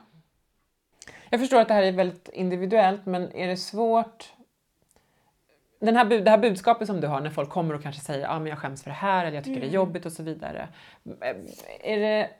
Jag 1.30 1.40
förstår 1.40 1.61
att 1.61 1.68
det 1.68 1.74
här 1.74 1.82
är 1.82 1.92
väldigt 1.92 2.28
individuellt 2.28 3.06
men 3.06 3.32
är 3.32 3.46
det 3.46 3.56
svårt 3.56 4.32
den 5.79 5.97
här, 5.97 6.05
det 6.05 6.31
här 6.31 6.38
budskapet 6.38 6.87
som 6.87 7.01
du 7.01 7.07
har 7.07 7.21
när 7.21 7.31
folk 7.31 7.51
kommer 7.51 7.75
och 7.75 7.83
kanske 7.83 8.01
säger 8.01 8.25
att 8.25 8.31
ah, 8.31 8.38
men 8.38 8.47
jag 8.47 8.59
skäms 8.59 8.83
för 8.83 8.91
det 8.91 8.97
här 8.97 9.27
eller 9.27 9.35
jag 9.35 9.45
tycker 9.45 9.61
det 9.61 9.67
är 9.67 9.71
jobbigt 9.71 10.07
och 10.07 10.12
så 10.12 10.23
vidare. 10.23 10.69
Är 11.81 11.99
det, 11.99 12.31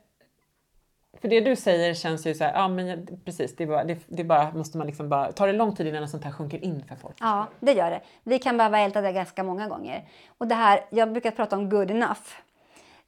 för 1.21 1.29
det 1.29 1.41
du 1.41 1.57
säger 1.57 1.95
känns 1.95 2.27
ju 2.27 2.35
så 2.35 2.45
här, 2.45 2.53
ja 2.53 2.69
men 2.69 3.07
precis, 3.25 3.57
det 3.57 3.67
bara, 3.67 3.85
det, 3.85 3.99
det 4.07 4.25
bara, 4.25 4.53
måste 4.53 4.79
man 4.79 4.87
liksom 4.87 5.09
bara, 5.09 5.33
tar 5.33 5.47
det 5.47 5.53
lång 5.53 5.75
tid 5.75 5.87
innan 5.87 6.09
sånt 6.09 6.25
här 6.25 6.33
sjunker 6.33 6.65
in 6.65 6.85
för 6.89 6.97
folk? 6.97 7.17
Ja, 7.21 7.47
det 7.61 7.73
gör 7.73 7.91
det. 7.91 8.01
Vi 8.23 8.39
kan 8.39 8.57
behöva 8.57 8.79
älta 8.79 9.01
det 9.01 9.13
ganska 9.13 9.43
många 9.43 9.69
gånger. 9.69 10.09
Och 10.39 10.47
det 10.47 10.55
här, 10.55 10.81
jag 10.91 11.13
brukar 11.13 11.31
prata 11.31 11.57
om 11.57 11.71
good 11.71 11.91
enough. 11.91 12.21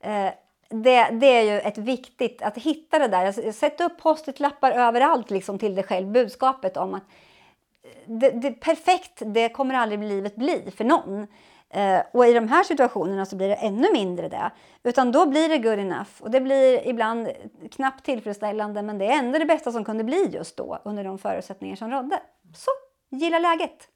Eh, 0.01 0.31
det, 0.69 1.09
det 1.11 1.27
är 1.27 1.43
ju 1.43 1.61
ett 1.61 1.79
viktigt, 1.79 2.43
att 2.43 2.59
hitta 2.59 2.99
det 2.99 3.09
där. 3.09 3.27
Alltså, 3.27 3.53
Sätt 3.53 3.81
upp 3.81 3.99
post-it-lappar 3.99 4.73
överallt 4.73 5.31
liksom, 5.31 5.59
till 5.59 5.75
dig 5.75 5.85
själv. 5.85 6.09
Budskapet 6.09 6.77
om 6.77 6.95
att 6.95 7.05
det, 8.07 8.31
det, 8.31 8.51
perfekt, 8.53 9.23
det 9.27 9.49
kommer 9.49 9.75
aldrig 9.75 10.05
livet 10.05 10.37
bli 10.37 10.71
för 10.77 10.85
någon. 10.85 11.27
Eh, 11.71 12.03
och 12.13 12.27
i 12.27 12.33
de 12.33 12.49
här 12.49 12.63
situationerna 12.63 13.27
så 13.27 13.37
blir 13.37 13.49
det 13.49 13.55
ännu 13.55 13.93
mindre 13.93 14.29
det. 14.29 14.51
Utan 14.83 15.13
då 15.13 15.27
blir 15.27 15.49
det 15.49 15.59
good 15.59 15.79
enough. 15.79 16.11
Och 16.21 16.31
det 16.31 16.41
blir 16.41 16.89
ibland 16.89 17.29
knappt 17.71 18.05
tillfredsställande 18.05 18.83
men 18.83 18.99
det 18.99 19.05
är 19.05 19.19
ändå 19.19 19.39
det 19.39 19.45
bästa 19.45 19.73
som 19.73 19.85
kunde 19.85 20.05
bli 20.05 20.29
just 20.33 20.57
då 20.57 20.79
under 20.85 21.05
de 21.05 21.19
förutsättningar 21.19 21.77
som 21.77 21.91
rådde. 21.91 22.21
Så, 22.55 22.71
gilla 23.17 23.39
läget. 23.39 23.89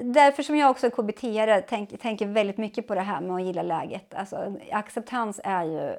Därför 0.00 0.42
som 0.42 0.56
jag 0.56 0.70
också 0.70 0.86
är 0.86 0.90
KBT-are 0.90 1.62
tänk, 1.68 2.00
tänker 2.00 2.26
väldigt 2.26 2.58
mycket 2.58 2.86
på 2.86 2.94
det 2.94 3.00
här 3.00 3.20
med 3.20 3.36
att 3.36 3.42
gilla 3.42 3.62
läget. 3.62 4.14
Alltså, 4.14 4.56
acceptans 4.72 5.40
är 5.44 5.64
ju... 5.64 5.96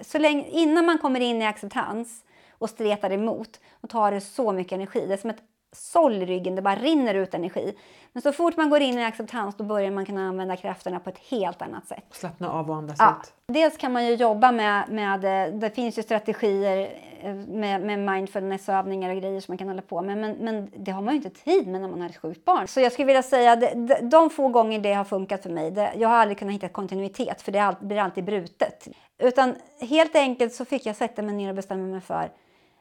Så 0.00 0.18
länge, 0.18 0.48
innan 0.48 0.86
man 0.86 0.98
kommer 0.98 1.20
in 1.20 1.42
i 1.42 1.46
acceptans 1.46 2.24
och 2.58 2.70
stretar 2.70 3.12
emot 3.12 3.60
och 3.80 3.90
tar 3.90 4.12
det 4.12 4.20
så 4.20 4.52
mycket 4.52 4.72
energi. 4.72 5.06
Det 5.06 5.12
är 5.12 5.18
som 5.18 5.30
ett 5.30 5.42
såll 5.72 6.22
i 6.22 6.26
ryggen, 6.26 6.54
det 6.54 6.62
bara 6.62 6.76
rinner 6.76 7.14
ut 7.14 7.34
energi. 7.34 7.74
Men 8.12 8.22
så 8.22 8.32
fort 8.32 8.56
man 8.56 8.70
går 8.70 8.80
in 8.80 8.98
i 8.98 9.04
acceptans 9.04 9.56
då 9.56 9.64
börjar 9.64 9.90
man 9.90 10.06
kunna 10.06 10.28
använda 10.28 10.56
krafterna 10.56 11.00
på 11.00 11.10
ett 11.10 11.18
helt 11.18 11.62
annat 11.62 11.86
sätt. 11.86 12.04
Slappna 12.10 12.52
av 12.52 12.70
och 12.70 12.76
andas 12.76 12.96
Ja, 12.98 13.16
ut. 13.22 13.32
dels 13.54 13.76
kan 13.76 13.92
man 13.92 14.06
ju 14.06 14.14
jobba 14.14 14.52
med, 14.52 14.84
med 14.90 15.20
det 15.60 15.70
finns 15.70 15.98
ju 15.98 16.02
strategier 16.02 16.90
eh, 17.20 17.34
med, 17.34 17.80
med 17.82 17.98
mindfulnessövningar 17.98 19.10
och 19.10 19.16
grejer 19.16 19.40
som 19.40 19.52
man 19.52 19.58
kan 19.58 19.68
hålla 19.68 19.82
på 19.82 20.02
med. 20.02 20.18
Men, 20.18 20.32
men 20.32 20.70
det 20.76 20.90
har 20.90 21.02
man 21.02 21.14
ju 21.14 21.20
inte 21.24 21.40
tid 21.40 21.68
med 21.68 21.80
när 21.80 21.88
man 21.88 22.00
har 22.00 22.08
ett 22.08 22.16
sjukt 22.16 22.44
barn. 22.44 22.68
Så 22.68 22.80
jag 22.80 22.92
skulle 22.92 23.06
vilja 23.06 23.22
säga 23.22 23.56
de, 23.56 23.74
de, 24.02 24.30
få 24.30 24.48
gånger 24.48 24.78
det 24.78 24.92
har 24.92 25.04
funkat 25.04 25.42
för 25.42 25.50
mig, 25.50 25.70
det, 25.70 25.92
jag 25.96 26.08
har 26.08 26.16
aldrig 26.16 26.38
kunnat 26.38 26.54
hitta 26.54 26.68
kontinuitet 26.68 27.42
för 27.42 27.52
det 27.52 27.76
blir 27.80 27.98
alltid 27.98 28.24
brutet. 28.24 28.88
Utan 29.18 29.54
helt 29.80 30.16
enkelt 30.16 30.54
så 30.54 30.64
fick 30.64 30.86
jag 30.86 30.96
sätta 30.96 31.22
mig 31.22 31.34
ner 31.34 31.48
och 31.48 31.54
bestämma 31.54 31.82
mig 31.84 32.00
för 32.00 32.30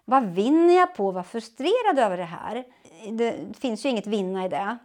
vad 0.09 0.23
vinner 0.23 0.75
jag 0.75 0.95
på 0.95 1.07
att 1.07 1.13
vara 1.13 1.23
frustrerad 1.23 1.99
över 1.99 2.17
det 2.17 2.23
här? 2.23 2.63
Det 3.11 3.35
finns 3.59 3.85
ju 3.85 3.89
inget 3.89 4.07
vinna 4.07 4.45
i 4.45 4.49
det. 4.49 4.77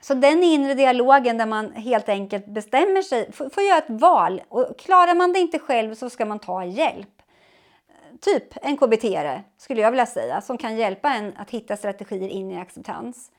Så 0.00 0.14
den 0.14 0.44
inre 0.44 0.74
dialogen 0.74 1.38
där 1.38 1.46
man 1.46 1.72
helt 1.72 2.08
enkelt 2.08 2.46
bestämmer 2.46 3.02
sig, 3.02 3.32
får, 3.32 3.48
får 3.48 3.62
göra 3.62 3.78
ett 3.78 3.90
val. 3.90 4.42
Och 4.48 4.78
klarar 4.78 5.14
man 5.14 5.32
det 5.32 5.38
inte 5.38 5.58
själv 5.58 5.94
så 5.94 6.10
ska 6.10 6.24
man 6.24 6.38
ta 6.38 6.64
hjälp. 6.64 7.22
Typ 8.20 8.44
en 8.62 8.76
KBT-are 8.76 9.40
skulle 9.58 9.80
jag 9.80 9.90
vilja 9.90 10.06
säga, 10.06 10.40
som 10.40 10.58
kan 10.58 10.76
hjälpa 10.76 11.14
en 11.14 11.32
att 11.36 11.50
hitta 11.50 11.76
strategier 11.76 12.28
in 12.28 12.50
i 12.50 12.58
acceptans. 12.58 13.30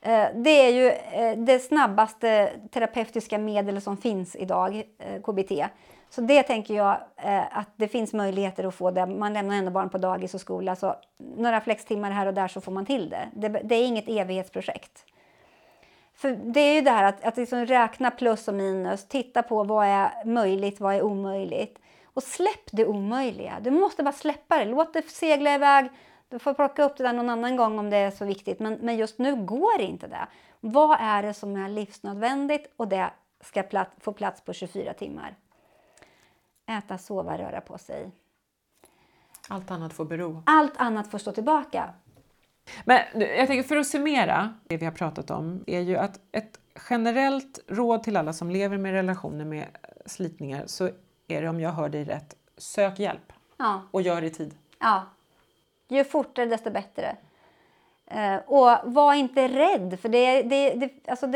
Eh, 0.00 0.26
det 0.34 0.50
är 0.50 0.70
ju 0.70 0.88
eh, 0.88 1.38
det 1.38 1.58
snabbaste 1.58 2.52
terapeutiska 2.70 3.38
medel 3.38 3.80
som 3.80 3.96
finns 3.96 4.36
idag, 4.36 4.82
eh, 4.98 5.22
KBT. 5.22 5.66
Så 6.10 6.20
det 6.20 6.42
tänker 6.42 6.74
jag 6.74 7.00
eh, 7.16 7.58
att 7.58 7.68
det 7.76 7.88
finns 7.88 8.12
möjligheter 8.12 8.64
att 8.64 8.74
få 8.74 8.90
det. 8.90 9.06
Man 9.06 9.32
lämnar 9.32 9.56
ändå 9.56 9.70
barn 9.70 9.88
på 9.88 9.98
dagis 9.98 10.34
och 10.34 10.40
skola 10.40 10.76
så 10.76 10.94
några 11.18 11.60
flextimmar 11.60 12.10
här 12.10 12.26
och 12.26 12.34
där 12.34 12.48
så 12.48 12.60
får 12.60 12.72
man 12.72 12.86
till 12.86 13.10
det. 13.10 13.28
Det, 13.34 13.48
det 13.48 13.74
är 13.74 13.86
inget 13.86 14.08
evighetsprojekt. 14.08 15.04
För 16.14 16.30
det 16.30 16.60
är 16.60 16.74
ju 16.74 16.80
det 16.80 16.90
här 16.90 17.04
att, 17.04 17.24
att 17.24 17.36
liksom 17.36 17.66
räkna 17.66 18.10
plus 18.10 18.48
och 18.48 18.54
minus, 18.54 19.08
titta 19.08 19.42
på 19.42 19.64
vad 19.64 19.86
är 19.86 20.24
möjligt, 20.24 20.80
vad 20.80 20.94
är 20.94 21.02
omöjligt. 21.02 21.78
Och 22.04 22.22
släpp 22.22 22.70
det 22.72 22.86
omöjliga. 22.86 23.60
Du 23.60 23.70
måste 23.70 24.02
bara 24.02 24.12
släppa 24.12 24.58
det. 24.58 24.64
Låt 24.64 24.92
det 24.92 25.10
segla 25.10 25.54
iväg. 25.54 25.88
Du 26.28 26.38
får 26.38 26.54
plocka 26.54 26.84
upp 26.84 26.96
det 26.96 27.04
där 27.04 27.12
någon 27.12 27.30
annan 27.30 27.56
gång 27.56 27.78
om 27.78 27.90
det 27.90 27.96
är 27.96 28.10
så 28.10 28.24
viktigt. 28.24 28.58
Men, 28.58 28.74
men 28.74 28.96
just 28.96 29.18
nu 29.18 29.36
går 29.36 29.80
inte 29.80 30.06
det. 30.06 30.26
Vad 30.60 30.96
är 31.00 31.22
det 31.22 31.34
som 31.34 31.56
är 31.56 31.68
livsnödvändigt 31.68 32.72
och 32.76 32.88
det 32.88 33.10
ska 33.40 33.62
plat 33.62 33.90
få 34.00 34.12
plats 34.12 34.40
på 34.40 34.52
24 34.52 34.92
timmar? 34.92 35.34
Äta, 36.66 36.98
sova, 36.98 37.38
röra 37.38 37.60
på 37.60 37.78
sig. 37.78 38.10
Allt 39.48 39.70
annat 39.70 39.92
får 39.92 40.04
bero. 40.04 40.42
Allt 40.46 40.76
annat 40.76 41.10
får 41.10 41.18
stå 41.18 41.32
tillbaka. 41.32 41.94
Men 42.84 43.00
jag 43.14 43.46
tänker 43.46 43.62
för 43.62 43.76
att 43.76 43.86
summera 43.86 44.54
det 44.66 44.76
vi 44.76 44.84
har 44.84 44.92
pratat 44.92 45.30
om 45.30 45.64
är 45.66 45.80
ju 45.80 45.96
att 45.96 46.20
ett 46.32 46.58
generellt 46.90 47.58
råd 47.68 48.02
till 48.02 48.16
alla 48.16 48.32
som 48.32 48.50
lever 48.50 48.78
med 48.78 48.92
relationer 48.92 49.44
med 49.44 49.66
slitningar 50.06 50.66
så 50.66 50.90
är 51.28 51.42
det 51.42 51.48
om 51.48 51.60
jag 51.60 51.70
hör 51.70 51.88
dig 51.88 52.04
rätt, 52.04 52.36
sök 52.56 52.98
hjälp 52.98 53.32
ja. 53.56 53.82
och 53.90 54.02
gör 54.02 54.20
det 54.20 54.26
i 54.26 54.30
tid. 54.30 54.54
Ja, 54.78 55.06
ju 55.88 56.04
fortare 56.04 56.46
desto 56.46 56.70
bättre. 56.70 57.16
Uh, 58.14 58.36
och 58.36 58.92
var 58.92 59.14
inte 59.14 59.48
rädd, 59.48 60.00
för 60.00 60.08
det, 60.08 60.42
det, 60.42 60.74
det, 60.74 61.10
alltså 61.10 61.26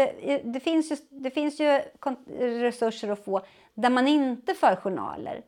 det, 0.44 0.60
finns 0.62 0.92
ju, 0.92 0.96
det 1.08 1.30
finns 1.30 1.60
ju 1.60 1.80
resurser 2.38 3.08
att 3.08 3.24
få 3.24 3.42
där 3.80 3.90
man 3.90 4.08
inte 4.08 4.54
för 4.54 4.76
journaler. 4.76 5.42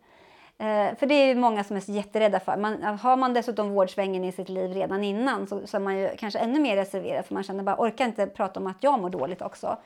Eh, 0.59 0.97
för 0.99 1.07
det 1.07 1.15
är 1.15 1.27
ju 1.27 1.35
många 1.35 1.65
som 1.65 1.77
är 1.77 1.91
jätterädda 1.91 2.41
för. 2.41 2.57
Man, 2.57 2.83
har 2.83 3.17
man 3.17 3.35
dessutom 3.35 3.71
vårdsvängen 3.71 4.25
i 4.25 4.33
sitt 4.33 4.49
liv 4.49 4.73
redan 4.73 5.05
innan 5.05 5.47
så, 5.47 5.67
så 5.67 5.77
är 5.77 5.81
man 5.81 5.99
ju 5.99 6.11
kanske 6.19 6.39
ännu 6.39 6.61
mer 6.61 6.77
reserverad 6.77 7.27
för 7.27 7.35
man 7.35 7.43
känner 7.43 7.63
bara 7.63 7.77
orkar 7.79 8.05
inte 8.05 8.27
prata 8.27 8.61
om 8.61 8.67
att 8.67 8.77
jag 8.81 9.01
mår 9.01 9.11
dåligt 9.11 9.43
också. 9.43 9.77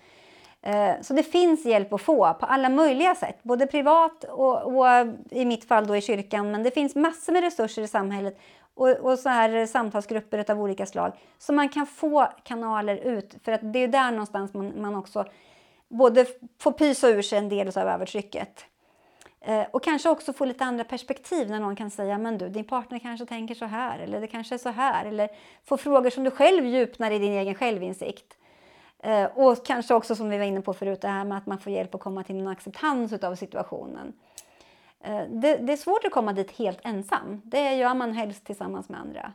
Eh, 0.62 0.92
så 1.03 1.14
det 1.14 1.22
finns 1.22 1.66
hjälp 1.66 1.92
att 1.92 2.03
få 2.03 2.34
på 2.34 2.47
alla 2.47 2.68
möjliga 2.68 3.14
sätt, 3.14 3.38
både 3.42 3.66
privat 3.66 4.24
och, 4.24 4.76
och 4.76 4.86
i 5.30 5.44
mitt 5.44 5.68
fall 5.68 5.86
då 5.86 5.97
i 5.97 6.01
kyrkan. 6.01 6.51
Men 6.51 6.62
det 6.62 6.70
finns 6.70 6.94
massor 6.94 7.32
med 7.32 7.42
resurser 7.42 7.82
i 7.82 7.88
samhället 7.88 8.38
och, 8.74 8.88
och 8.88 9.18
så 9.18 9.28
här 9.28 9.66
samtalsgrupper 9.66 10.51
av 10.51 10.61
olika 10.61 10.86
slag. 10.86 11.12
Så 11.38 11.53
man 11.53 11.68
kan 11.68 11.86
få 11.86 12.28
kanaler 12.44 12.97
ut, 12.97 13.34
för 13.44 13.53
att 13.53 13.72
det 13.72 13.78
är 13.78 13.88
där 13.88 14.11
någonstans 14.11 14.55
man, 14.55 14.72
man 14.80 14.94
också 14.94 15.24
både 15.89 16.26
får 16.59 16.72
pysa 16.72 17.09
ur 17.09 17.22
sig 17.22 17.39
en 17.39 17.49
del 17.49 17.68
av 17.68 17.89
övertrycket. 17.89 18.64
Eh, 19.41 19.66
och 19.70 19.82
kanske 19.82 20.09
också 20.09 20.32
få 20.32 20.45
lite 20.45 20.64
andra 20.64 20.84
perspektiv 20.84 21.51
när 21.51 21.61
någon 21.61 21.76
kan 21.76 21.91
säga 21.91 22.18
men 22.18 22.39
du, 22.39 22.49
din 22.49 22.64
partner 22.64 22.99
kanske 22.99 23.26
tänker 23.26 23.55
så 23.55 23.64
här 23.64 23.99
eller 23.99 24.20
det 24.20 24.26
kanske 24.26 24.55
är 24.55 24.59
så 24.59 24.68
här. 24.68 25.05
Eller 25.05 25.28
få 25.64 25.76
frågor 25.76 26.11
som 26.11 26.24
du 26.24 26.30
själv 26.30 26.66
djupnar 26.66 27.11
i 27.11 27.18
din 27.18 27.32
egen 27.32 27.55
självinsikt. 27.55 28.37
Eh, 29.03 29.24
och 29.24 29.66
kanske 29.66 29.95
också 29.95 30.16
som 30.16 30.30
vi 30.30 30.39
var 30.39 30.45
inne 30.45 30.61
på 30.61 30.74
förut, 30.74 31.01
det 31.01 31.09
här 31.09 31.24
med 31.24 31.39
att 31.39 31.47
man 31.47 31.59
får 31.59 31.72
hjälp 31.72 31.95
att 31.95 32.01
komma 32.01 32.22
till 32.24 32.41
en 32.41 32.49
acceptans 32.49 33.12
av 33.12 33.34
situationen. 33.34 34.12
Eh, 35.01 35.22
det, 35.28 35.57
det, 35.57 35.72
är 35.72 35.76
svårt 35.76 36.05
att 36.05 36.12
komma 36.12 36.32
dit 36.32 36.51
helt 36.51 36.80
ensam. 36.82 37.41
Det 37.45 37.74
gör 37.74 37.95
man 37.95 38.12
helst 38.12 38.45
tillsammans 38.45 38.89
med 38.89 39.01
andra. 39.01 39.32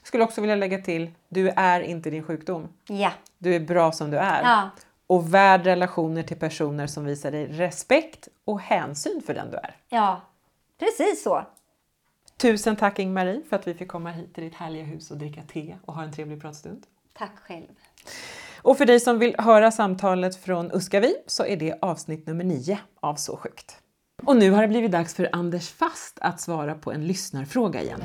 Jag 0.00 0.06
skulle 0.06 0.24
också 0.24 0.40
vilja 0.40 0.56
lägga 0.56 0.78
till, 0.78 1.10
du 1.28 1.48
är 1.48 1.80
inte 1.80 2.10
din 2.10 2.22
sjukdom. 2.22 2.68
Ja. 2.88 3.12
Du 3.38 3.54
är 3.54 3.60
bra 3.60 3.92
som 3.92 4.10
du 4.10 4.16
är. 4.16 4.42
Ja. 4.42 4.70
Och 5.08 5.34
värd 5.34 5.64
relationer 5.64 6.22
till 6.22 6.36
personer 6.36 6.86
som 6.86 7.04
visar 7.04 7.30
dig 7.30 7.46
respekt 7.46 8.28
och 8.44 8.60
hänsyn 8.60 9.22
för 9.26 9.34
den 9.34 9.50
du 9.50 9.56
är. 9.56 9.76
Ja, 9.88 10.20
precis 10.78 11.22
så. 11.22 11.46
Tusen 12.36 12.76
tack 12.76 12.98
Ing-Marie 12.98 13.42
för 13.48 13.56
att 13.56 13.68
vi 13.68 13.74
fick 13.74 13.88
komma 13.88 14.10
hit 14.10 14.34
till 14.34 14.44
ditt 14.44 14.54
härliga 14.54 14.84
hus 14.84 15.10
och 15.10 15.16
dricka 15.16 15.42
te 15.52 15.76
och 15.84 15.94
ha 15.94 16.02
en 16.02 16.12
trevlig 16.12 16.40
pratstund. 16.40 16.86
Tack 17.12 17.38
själv. 17.38 17.66
Och 18.62 18.78
för 18.78 18.86
dig 18.86 19.00
som 19.00 19.18
vill 19.18 19.34
höra 19.38 19.70
samtalet 19.70 20.36
från 20.36 20.72
Uskavi 20.72 21.14
så 21.26 21.44
är 21.44 21.56
det 21.56 21.78
avsnitt 21.80 22.26
nummer 22.26 22.44
nio 22.44 22.78
av 23.00 23.14
Så 23.14 23.36
sjukt. 23.36 23.76
Och 24.22 24.36
nu 24.36 24.50
har 24.50 24.62
det 24.62 24.68
blivit 24.68 24.92
dags 24.92 25.14
för 25.14 25.28
Anders 25.32 25.68
Fast 25.70 26.18
att 26.20 26.40
svara 26.40 26.74
på 26.74 26.92
en 26.92 27.06
lyssnarfråga 27.06 27.82
igen. 27.82 28.02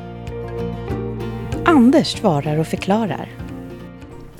Anders 1.65 2.17
svarar 2.17 2.57
och 2.57 2.67
förklarar. 2.67 3.42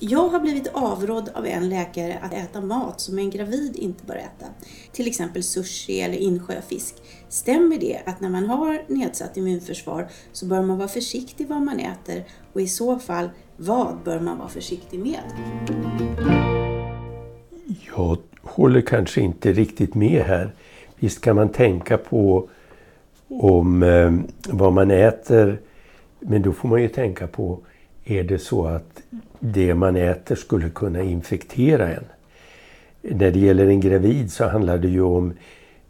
Jag 0.06 0.28
har 0.28 0.40
blivit 0.40 0.68
avrådd 0.74 1.30
av 1.34 1.46
en 1.46 1.70
läkare 1.70 2.20
att 2.22 2.34
äta 2.34 2.62
mat 2.62 3.02
som 3.02 3.20
en 3.20 3.30
gravid 3.30 3.76
inte 3.76 4.06
bör 4.06 4.16
äta. 4.16 4.46
Till 4.92 5.08
exempel 5.08 5.44
sushi 5.44 6.02
eller 6.02 6.18
insjöfisk. 6.18 6.96
Stämmer 7.30 7.78
det 7.78 8.02
att 8.06 8.22
när 8.22 8.30
man 8.30 8.46
har 8.46 8.84
nedsatt 8.88 9.38
immunförsvar 9.38 10.08
så 10.32 10.46
bör 10.46 10.62
man 10.62 10.78
vara 10.78 10.88
försiktig 10.88 11.48
vad 11.48 11.62
man 11.62 11.80
äter 11.80 12.24
och 12.54 12.62
i 12.62 12.68
så 12.68 13.00
fall 13.00 13.30
vad 13.58 13.98
bör 14.06 14.20
man 14.20 14.38
vara 14.38 14.50
försiktig 14.50 15.00
med? 15.00 15.22
Jag 17.96 18.18
håller 18.42 18.82
kanske 18.82 19.22
inte 19.22 19.54
riktigt 19.54 19.96
med 19.96 20.24
här. 20.26 20.56
Visst 21.00 21.22
kan 21.22 21.36
man 21.36 21.50
tänka 21.50 21.98
på 21.98 22.50
om 23.28 23.84
eh, 23.84 24.14
vad 24.50 24.74
man 24.74 24.92
äter. 24.92 25.62
Men 26.20 26.42
då 26.42 26.54
får 26.54 26.70
man 26.70 26.82
ju 26.82 26.88
tänka 26.88 27.28
på, 27.28 27.60
är 28.06 28.24
det 28.24 28.40
så 28.40 28.66
att 28.66 29.02
det 29.40 29.74
man 29.74 29.96
äter 29.96 30.36
skulle 30.36 30.70
kunna 30.70 31.02
infektera 31.02 31.90
en? 31.94 32.04
När 33.02 33.32
det 33.32 33.40
gäller 33.40 33.68
en 33.68 33.80
gravid 33.80 34.32
så 34.32 34.48
handlar 34.48 34.78
det 34.78 34.88
ju 34.88 35.02
om 35.02 35.34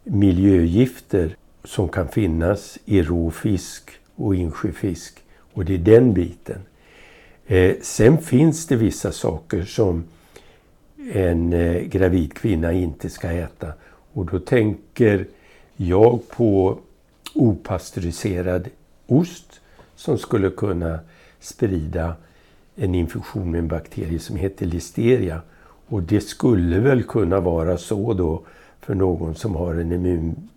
miljögifter 0.04 1.36
som 1.64 1.88
kan 1.88 2.08
finnas 2.08 2.78
i 2.84 3.02
råfisk 3.02 3.90
och 4.14 4.34
insjöfisk. 4.34 5.18
Och 5.52 5.64
det 5.64 5.74
är 5.74 5.78
den 5.78 6.14
biten. 6.14 6.60
Eh, 7.46 7.74
sen 7.82 8.18
finns 8.18 8.66
det 8.66 8.76
vissa 8.76 9.12
saker 9.12 9.62
som 9.62 10.04
en 11.12 11.52
eh, 11.52 11.82
gravid 11.82 12.34
kvinna 12.34 12.72
inte 12.72 13.10
ska 13.10 13.30
äta. 13.30 13.72
Och 14.12 14.26
då 14.26 14.38
tänker 14.38 15.26
jag 15.76 16.28
på 16.28 16.78
opastöriserad 17.34 18.68
ost 19.06 19.60
som 19.96 20.18
skulle 20.18 20.50
kunna 20.50 20.98
sprida 21.44 22.16
en 22.76 22.94
infektion 22.94 23.50
med 23.50 23.58
en 23.58 23.68
bakterie 23.68 24.18
som 24.18 24.36
heter 24.36 24.66
listeria. 24.66 25.40
Och 25.86 26.02
det 26.02 26.20
skulle 26.20 26.78
väl 26.78 27.02
kunna 27.02 27.40
vara 27.40 27.78
så 27.78 28.14
då 28.14 28.44
för 28.80 28.94
någon 28.94 29.34
som 29.34 29.54
har 29.54 29.74
en 29.74 29.92
immun, 29.92 30.48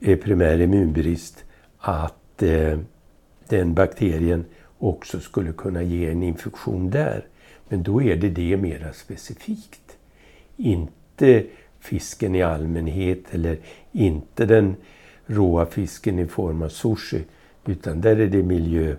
eh, 0.00 0.18
primär 0.18 0.60
immunbrist 0.60 1.44
att 1.78 2.42
eh, 2.42 2.78
den 3.48 3.74
bakterien 3.74 4.44
också 4.78 5.20
skulle 5.20 5.52
kunna 5.52 5.82
ge 5.82 6.10
en 6.10 6.22
infektion 6.22 6.90
där. 6.90 7.26
Men 7.68 7.82
då 7.82 8.02
är 8.02 8.16
det 8.16 8.28
det 8.28 8.56
mera 8.56 8.92
specifikt. 8.92 9.96
Inte 10.56 11.44
fisken 11.80 12.34
i 12.34 12.42
allmänhet 12.42 13.22
eller 13.30 13.58
inte 13.92 14.46
den 14.46 14.76
råa 15.26 15.66
fisken 15.66 16.18
i 16.18 16.26
form 16.26 16.62
av 16.62 16.68
sushi. 16.68 17.24
Utan 17.66 18.00
där 18.00 18.16
är 18.16 18.26
det 18.26 18.42
miljö 18.42 18.96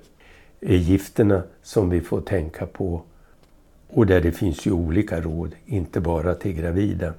miljögifterna 0.60 1.44
som 1.64 1.90
vi 1.90 2.02
får 2.02 2.22
tänka 2.22 2.66
på. 2.66 3.02
Och 3.88 4.06
där 4.06 4.22
det 4.22 4.32
finns 4.32 4.66
ju 4.68 4.72
olika 4.72 5.22
råd, 5.22 5.56
inte 5.66 6.02
bara 6.02 6.36
till 6.36 6.54
gravida. 6.54 7.14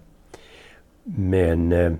Men 1.05 1.72
eh, 1.72 1.93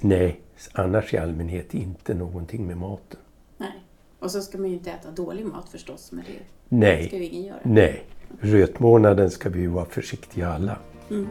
nej, 0.00 0.40
annars 0.72 1.14
i 1.14 1.18
allmänhet 1.18 1.74
inte 1.74 2.14
någonting 2.14 2.66
med 2.66 2.76
maten. 2.76 3.20
Nej, 3.56 3.84
och 4.18 4.30
så 4.30 4.40
ska 4.40 4.58
man 4.58 4.68
ju 4.68 4.74
inte 4.74 4.90
äta 4.90 5.10
dålig 5.10 5.46
mat 5.46 5.68
förstås. 5.68 6.12
Men 6.12 6.24
det 6.24 6.42
nej, 6.68 7.06
ska 7.06 7.16
ju 7.16 7.24
ingen 7.24 7.44
göra. 7.44 7.58
Nej, 7.62 8.04
rötmånaden 8.40 9.30
ska 9.30 9.48
vi 9.48 9.60
ju 9.60 9.68
vara 9.68 9.84
försiktiga 9.84 10.48
alla. 10.48 10.78
Mm. 11.10 11.28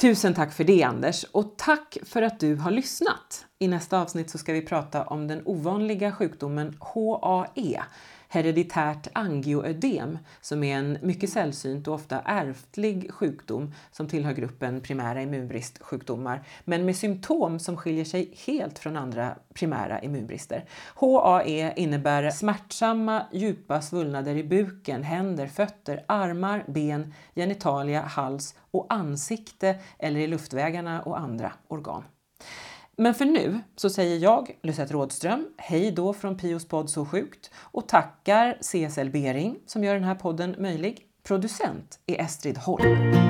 Tusen 0.00 0.34
tack 0.34 0.52
för 0.52 0.64
det 0.64 0.82
Anders 0.82 1.24
och 1.24 1.54
tack 1.56 1.98
för 2.02 2.22
att 2.22 2.40
du 2.40 2.56
har 2.56 2.70
lyssnat. 2.70 3.46
I 3.58 3.68
nästa 3.68 4.00
avsnitt 4.00 4.30
så 4.30 4.38
ska 4.38 4.52
vi 4.52 4.62
prata 4.62 5.04
om 5.04 5.28
den 5.28 5.42
ovanliga 5.44 6.12
sjukdomen 6.12 6.76
HAE 6.80 7.82
hereditärt 8.28 9.08
angioödem 9.12 10.18
som 10.40 10.64
är 10.64 10.78
en 10.78 10.98
mycket 11.02 11.30
sällsynt 11.30 11.88
och 11.88 11.94
ofta 11.94 12.20
ärftlig 12.20 13.12
sjukdom 13.12 13.74
som 13.90 14.08
tillhör 14.08 14.32
gruppen 14.32 14.80
primära 14.80 15.22
immunbristsjukdomar 15.22 16.42
men 16.64 16.84
med 16.84 16.96
symptom 16.96 17.58
som 17.58 17.76
skiljer 17.76 18.04
sig 18.04 18.34
helt 18.46 18.78
från 18.78 18.96
andra 18.96 19.34
primära 19.54 20.02
immunbrister. 20.02 20.64
HAE 20.94 21.72
innebär 21.76 22.30
smärtsamma 22.30 23.26
djupa 23.32 23.82
svullnader 23.82 24.36
i 24.36 24.44
buken, 24.44 25.02
händer, 25.02 25.46
fötter, 25.46 26.04
armar, 26.08 26.64
ben, 26.68 27.14
genitalia, 27.34 28.00
hals 28.00 28.54
och 28.70 28.86
ansikte 28.88 29.76
eller 29.98 30.20
i 30.20 30.26
luftvägarna 30.26 31.02
och 31.02 31.18
andra 31.18 31.52
organ. 31.68 32.04
Men 33.00 33.14
för 33.14 33.24
nu 33.24 33.60
så 33.76 33.90
säger 33.90 34.18
jag, 34.18 34.58
Lysette 34.62 34.94
Rådström, 34.94 35.46
hej 35.56 35.90
då 35.90 36.12
från 36.12 36.36
Pios 36.36 36.68
podd 36.68 36.90
Så 36.90 37.06
sjukt 37.06 37.50
och 37.56 37.88
tackar 37.88 38.58
CSL 38.60 39.10
Bering 39.10 39.58
som 39.66 39.84
gör 39.84 39.94
den 39.94 40.04
här 40.04 40.14
podden 40.14 40.54
möjlig. 40.58 41.00
Producent 41.22 41.98
är 42.06 42.20
Estrid 42.20 42.58
Holm. 42.58 43.27